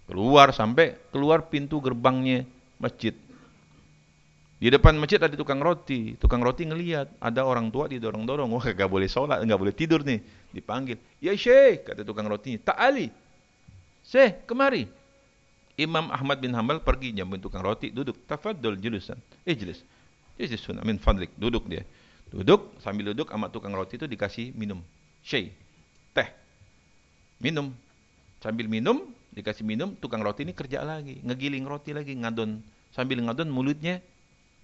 Keluar 0.09 0.49
sampai 0.49 0.97
keluar 1.13 1.45
pintu 1.47 1.77
gerbangnya 1.77 2.43
masjid. 2.81 3.13
Di 4.61 4.69
depan 4.69 4.93
masjid 4.93 5.17
ada 5.17 5.33
tukang 5.33 5.57
roti. 5.57 6.13
Tukang 6.21 6.41
roti 6.41 6.69
ngelihat 6.69 7.17
ada 7.17 7.41
orang 7.41 7.73
tua 7.73 7.89
didorong-dorong. 7.89 8.45
Wah, 8.53 8.61
gak 8.61 8.85
boleh 8.85 9.09
sholat, 9.09 9.41
gak 9.41 9.57
boleh 9.57 9.73
tidur 9.73 10.05
nih. 10.05 10.21
Dipanggil. 10.53 11.01
Ya 11.17 11.33
syekh, 11.33 11.89
kata 11.89 12.05
tukang 12.05 12.29
roti. 12.29 12.61
Tak 12.61 12.77
Ali. 12.77 13.09
Syekh, 14.05 14.45
kemari. 14.45 14.85
Imam 15.81 16.13
Ahmad 16.13 16.37
bin 16.37 16.53
Hambal 16.53 16.77
pergi 16.77 17.09
nyambut 17.09 17.41
tukang 17.41 17.65
roti. 17.65 17.89
Duduk. 17.89 18.21
Tafadol 18.29 18.77
julusan. 18.77 19.17
Eh. 19.49 19.57
Jelas 19.57 19.81
sunnah. 20.61 20.85
Min 20.85 21.01
fadlik. 21.01 21.33
Duduk 21.41 21.65
dia. 21.65 21.81
Duduk. 22.31 22.79
Sambil 22.79 23.11
duduk 23.11 23.29
sama 23.29 23.51
tukang 23.51 23.75
roti 23.75 23.99
itu 23.99 24.07
dikasih 24.07 24.55
minum. 24.55 24.79
Syekh. 25.21 25.53
Teh. 26.15 26.27
Minum. 27.43 27.75
Sambil 28.41 28.65
minum, 28.65 29.13
dikasih 29.37 29.61
minum, 29.61 29.93
tukang 30.01 30.25
roti 30.25 30.41
ini 30.41 30.57
kerja 30.57 30.81
lagi, 30.81 31.21
ngegiling 31.21 31.61
roti 31.61 31.93
lagi, 31.93 32.17
ngadon. 32.17 32.57
Sambil 32.89 33.21
ngadon 33.21 33.53
mulutnya 33.53 34.01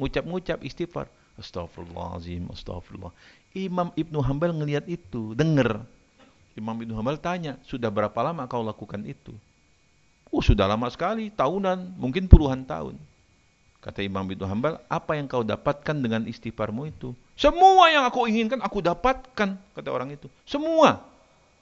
ngucap-ngucap 0.01 0.65
istighfar. 0.65 1.05
Astagfirullahaladzim, 1.37 2.49
astagfirullah. 2.49 3.13
Imam 3.53 3.93
Ibnu 3.93 4.17
Hambal 4.25 4.49
ngelihat 4.57 4.89
itu, 4.89 5.37
dengar. 5.37 5.85
Imam 6.57 6.73
Ibnu 6.73 6.97
Hambal 6.97 7.21
tanya, 7.21 7.61
sudah 7.69 7.93
berapa 7.93 8.17
lama 8.25 8.49
kau 8.49 8.65
lakukan 8.65 9.05
itu? 9.05 9.29
Oh, 10.33 10.41
sudah 10.41 10.65
lama 10.65 10.89
sekali, 10.89 11.29
tahunan, 11.29 11.93
mungkin 12.01 12.25
puluhan 12.25 12.65
tahun. 12.65 12.97
Kata 13.87 14.03
Imam 14.03 14.27
Ibnu 14.27 14.43
Hambal, 14.43 14.83
apa 14.91 15.15
yang 15.15 15.31
kau 15.31 15.47
dapatkan 15.47 15.95
dengan 15.95 16.27
istighfarmu 16.27 16.91
itu? 16.91 17.15
Semua 17.39 17.87
yang 17.87 18.03
aku 18.03 18.27
inginkan, 18.27 18.59
aku 18.59 18.83
dapatkan, 18.83 19.55
kata 19.55 19.89
orang 19.95 20.11
itu. 20.11 20.27
Semua. 20.43 21.07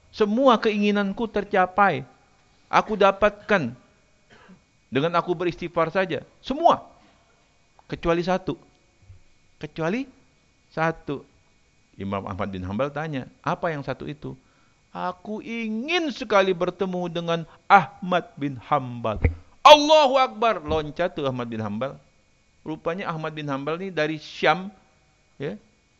Semua 0.09 0.57
keinginanku 0.57 1.29
tercapai 1.29 2.01
aku 2.65 2.97
dapatkan 2.97 3.77
dengan 4.89 5.11
aku 5.13 5.37
beristighfar 5.37 5.93
saja. 5.93 6.25
Semua. 6.41 6.81
Kecuali 7.85 8.25
satu. 8.25 8.57
Kecuali 9.61 10.09
satu. 10.73 11.21
Imam 11.95 12.25
Ahmad 12.25 12.49
bin 12.49 12.65
Hambal 12.65 12.89
tanya, 12.89 13.29
apa 13.45 13.69
yang 13.69 13.85
satu 13.85 14.09
itu? 14.09 14.33
Aku 14.89 15.45
ingin 15.45 16.09
sekali 16.09 16.57
bertemu 16.57 17.05
dengan 17.07 17.39
Ahmad 17.69 18.33
bin 18.33 18.57
Hambal. 18.57 19.21
Allahu 19.61 20.17
Akbar. 20.17 20.63
Loncat 20.65 21.13
tuh 21.13 21.29
Ahmad 21.29 21.47
bin 21.47 21.61
Hambal. 21.61 22.01
Rupanya 22.65 23.13
Ahmad 23.13 23.31
bin 23.37 23.45
Hambal 23.45 23.77
ini 23.77 23.93
dari 23.93 24.17
Syam. 24.17 24.73
Ya, 25.37 25.53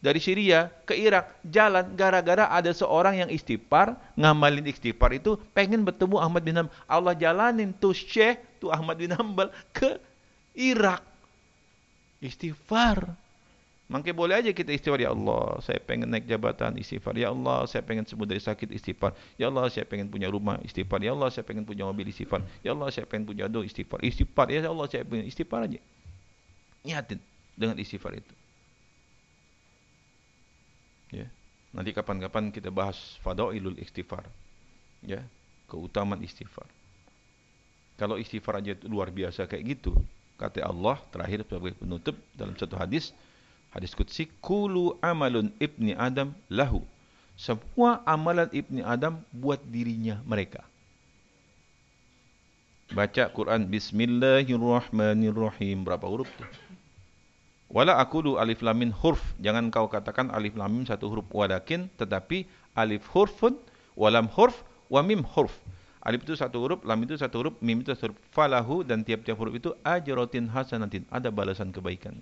dari 0.05 0.21
Syria 0.21 0.69
ke 0.85 0.93
Irak 0.93 1.41
jalan 1.41 1.97
gara-gara 1.97 2.45
ada 2.45 2.69
seorang 2.69 3.25
yang 3.25 3.29
istighfar 3.33 3.97
ngamalin 4.13 4.69
istighfar 4.69 5.17
itu 5.17 5.33
pengen 5.49 5.81
bertemu 5.81 6.21
Ahmad 6.21 6.45
bin 6.45 6.53
Hanbal. 6.53 6.73
Allah 6.85 7.17
jalanin 7.17 7.73
tuh 7.73 7.97
Syekh 7.97 8.37
tuh 8.61 8.69
Ahmad 8.69 9.01
bin 9.01 9.09
Hanbal 9.09 9.49
ke 9.73 9.97
Irak. 10.53 11.01
Istighfar. 12.21 13.17
Mungkin 13.85 14.13
boleh 14.17 14.41
aja 14.41 14.49
kita 14.53 14.73
istighfar 14.73 15.01
ya 15.01 15.13
Allah 15.13 15.61
saya 15.61 15.81
pengen 15.81 16.09
naik 16.13 16.29
jabatan 16.29 16.77
istighfar. 16.77 17.17
Ya 17.17 17.33
Allah 17.33 17.65
saya 17.65 17.81
pengen 17.81 18.05
sembuh 18.05 18.29
dari 18.29 18.41
sakit 18.41 18.77
istighfar. 18.77 19.17
Ya 19.41 19.49
Allah 19.49 19.73
saya 19.73 19.89
pengen 19.89 20.09
punya 20.13 20.29
rumah 20.29 20.61
istighfar. 20.61 21.01
Ya 21.01 21.17
Allah 21.17 21.33
saya 21.33 21.45
pengen 21.45 21.65
punya 21.65 21.85
mobil 21.85 22.09
istighfar. 22.13 22.45
Ya 22.61 22.77
Allah 22.77 22.93
saya 22.93 23.09
pengen 23.09 23.25
punya 23.25 23.49
do 23.49 23.65
istighfar. 23.65 24.05
Istighfar 24.05 24.53
ya 24.53 24.69
Allah 24.69 24.85
saya 24.85 25.01
pengen 25.01 25.25
istighfar 25.25 25.65
aja 25.65 25.81
niatin 26.85 27.19
dengan 27.57 27.75
istighfar 27.81 28.15
itu 28.15 28.33
Ya. 31.13 31.29
Nanti 31.71 31.95
kapan-kapan 31.95 32.51
kita 32.51 32.73
bahas 32.73 32.97
fadailul 33.23 33.77
istighfar. 33.79 34.25
Ya, 35.05 35.23
keutamaan 35.69 36.19
istighfar. 36.23 36.65
Kalau 37.95 38.19
istighfar 38.19 38.59
aja 38.59 38.75
luar 38.83 39.13
biasa 39.13 39.47
kayak 39.47 39.79
gitu, 39.79 39.95
kata 40.35 40.65
Allah 40.65 40.99
terakhir 41.13 41.47
sebagai 41.47 41.77
penutup 41.77 42.17
dalam 42.35 42.57
satu 42.57 42.75
hadis, 42.75 43.13
Hadis 43.75 43.91
qudsi 43.91 44.31
kulu 44.39 44.95
amalun 45.03 45.51
ibni 45.59 45.91
Adam 45.99 46.31
lahu. 46.47 46.79
Semua 47.35 47.99
amalan 48.07 48.47
ibni 48.55 48.79
Adam 48.79 49.19
buat 49.35 49.59
dirinya 49.67 50.23
mereka. 50.23 50.63
Baca 52.95 53.27
Quran 53.35 53.67
Bismillahirrahmanirrahim. 53.67 55.83
Berapa 55.83 56.07
huruf 56.07 56.31
tu? 56.39 56.47
Wala 57.69 57.97
akulu 57.97 58.37
alif 58.37 58.61
lamin 58.61 58.93
huruf. 58.93 59.21
Jangan 59.41 59.73
kau 59.73 59.89
katakan 59.89 60.29
alif 60.29 60.53
lamim 60.53 60.85
satu 60.85 61.09
huruf. 61.09 61.25
Walakin 61.33 61.89
tetapi 61.97 62.45
alif 62.77 63.09
hurfun, 63.09 63.57
walam 63.97 64.29
hurf, 64.29 64.61
wa 64.91 65.01
mim 65.01 65.25
huruf. 65.25 65.53
Alif 66.05 66.21
itu 66.21 66.37
satu 66.37 66.61
huruf, 66.61 66.85
lam 66.85 67.01
itu 67.01 67.17
satu 67.17 67.41
huruf, 67.41 67.55
mim 67.65 67.81
itu 67.81 67.89
satu 67.97 68.13
huruf. 68.13 68.19
Falahu 68.29 68.85
dan 68.85 69.01
tiap-tiap 69.01 69.33
huruf 69.41 69.57
itu 69.57 69.73
ajrotin 69.81 70.45
hasanatin. 70.53 71.01
Ada 71.09 71.33
balasan 71.33 71.73
kebaikan. 71.73 72.21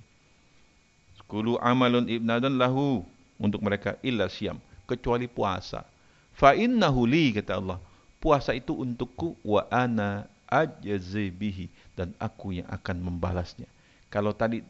Kulu 1.28 1.60
amalun 1.60 2.08
ibn 2.08 2.32
Adam 2.32 2.56
lahu 2.56 3.04
untuk 3.36 3.60
mereka 3.60 4.00
illa 4.00 4.32
siam 4.32 4.64
kecuali 4.88 5.28
puasa. 5.28 5.84
Fa 6.32 6.56
innahu 6.56 7.04
li 7.04 7.36
kata 7.36 7.60
Allah. 7.60 7.80
Puasa 8.24 8.56
itu 8.56 8.72
untukku 8.72 9.36
wa 9.44 9.68
ana 9.68 10.32
ajzi 10.48 11.28
bihi 11.28 11.68
dan 12.00 12.16
aku 12.16 12.56
yang 12.56 12.68
akan 12.72 13.04
membalasnya. 13.04 13.68
Kalau 14.08 14.32
tadi 14.32 14.64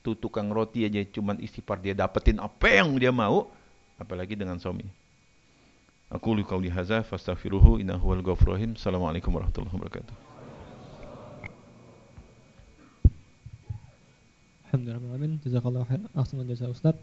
tu 0.00 0.16
tukang 0.16 0.48
roti 0.48 0.88
aja 0.88 1.04
cuman 1.04 1.38
istighfar 1.40 1.80
dia 1.80 1.92
dapetin 1.92 2.40
apa 2.40 2.66
yang 2.68 2.96
dia 2.96 3.12
mau, 3.12 3.52
apalagi 4.00 4.36
dengan 4.36 4.56
suami. 4.56 4.84
Aku 6.10 6.34
lu 6.34 6.42
qauli 6.42 6.66
hadza 6.66 7.06
fastaghfiruhu 7.06 7.78
innahu 7.78 8.10
wal 8.10 8.22
ghafurur 8.24 8.58
rahim. 8.58 8.74
Assalamualaikum 8.74 9.30
warahmatullahi 9.30 9.70
wabarakatuh. 9.70 10.14
Alhamdulillah, 14.70 15.38
jazakallahu 15.42 15.86
khair. 15.86 16.02
Ahsan 16.14 16.46
jasa 16.46 16.70
Ustaz. 16.70 16.94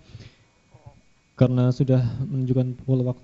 Karena 1.37 1.71
sudah 1.71 2.03
menunjukkan 2.25 2.83
pukul 2.83 3.05
waktu 3.05 3.23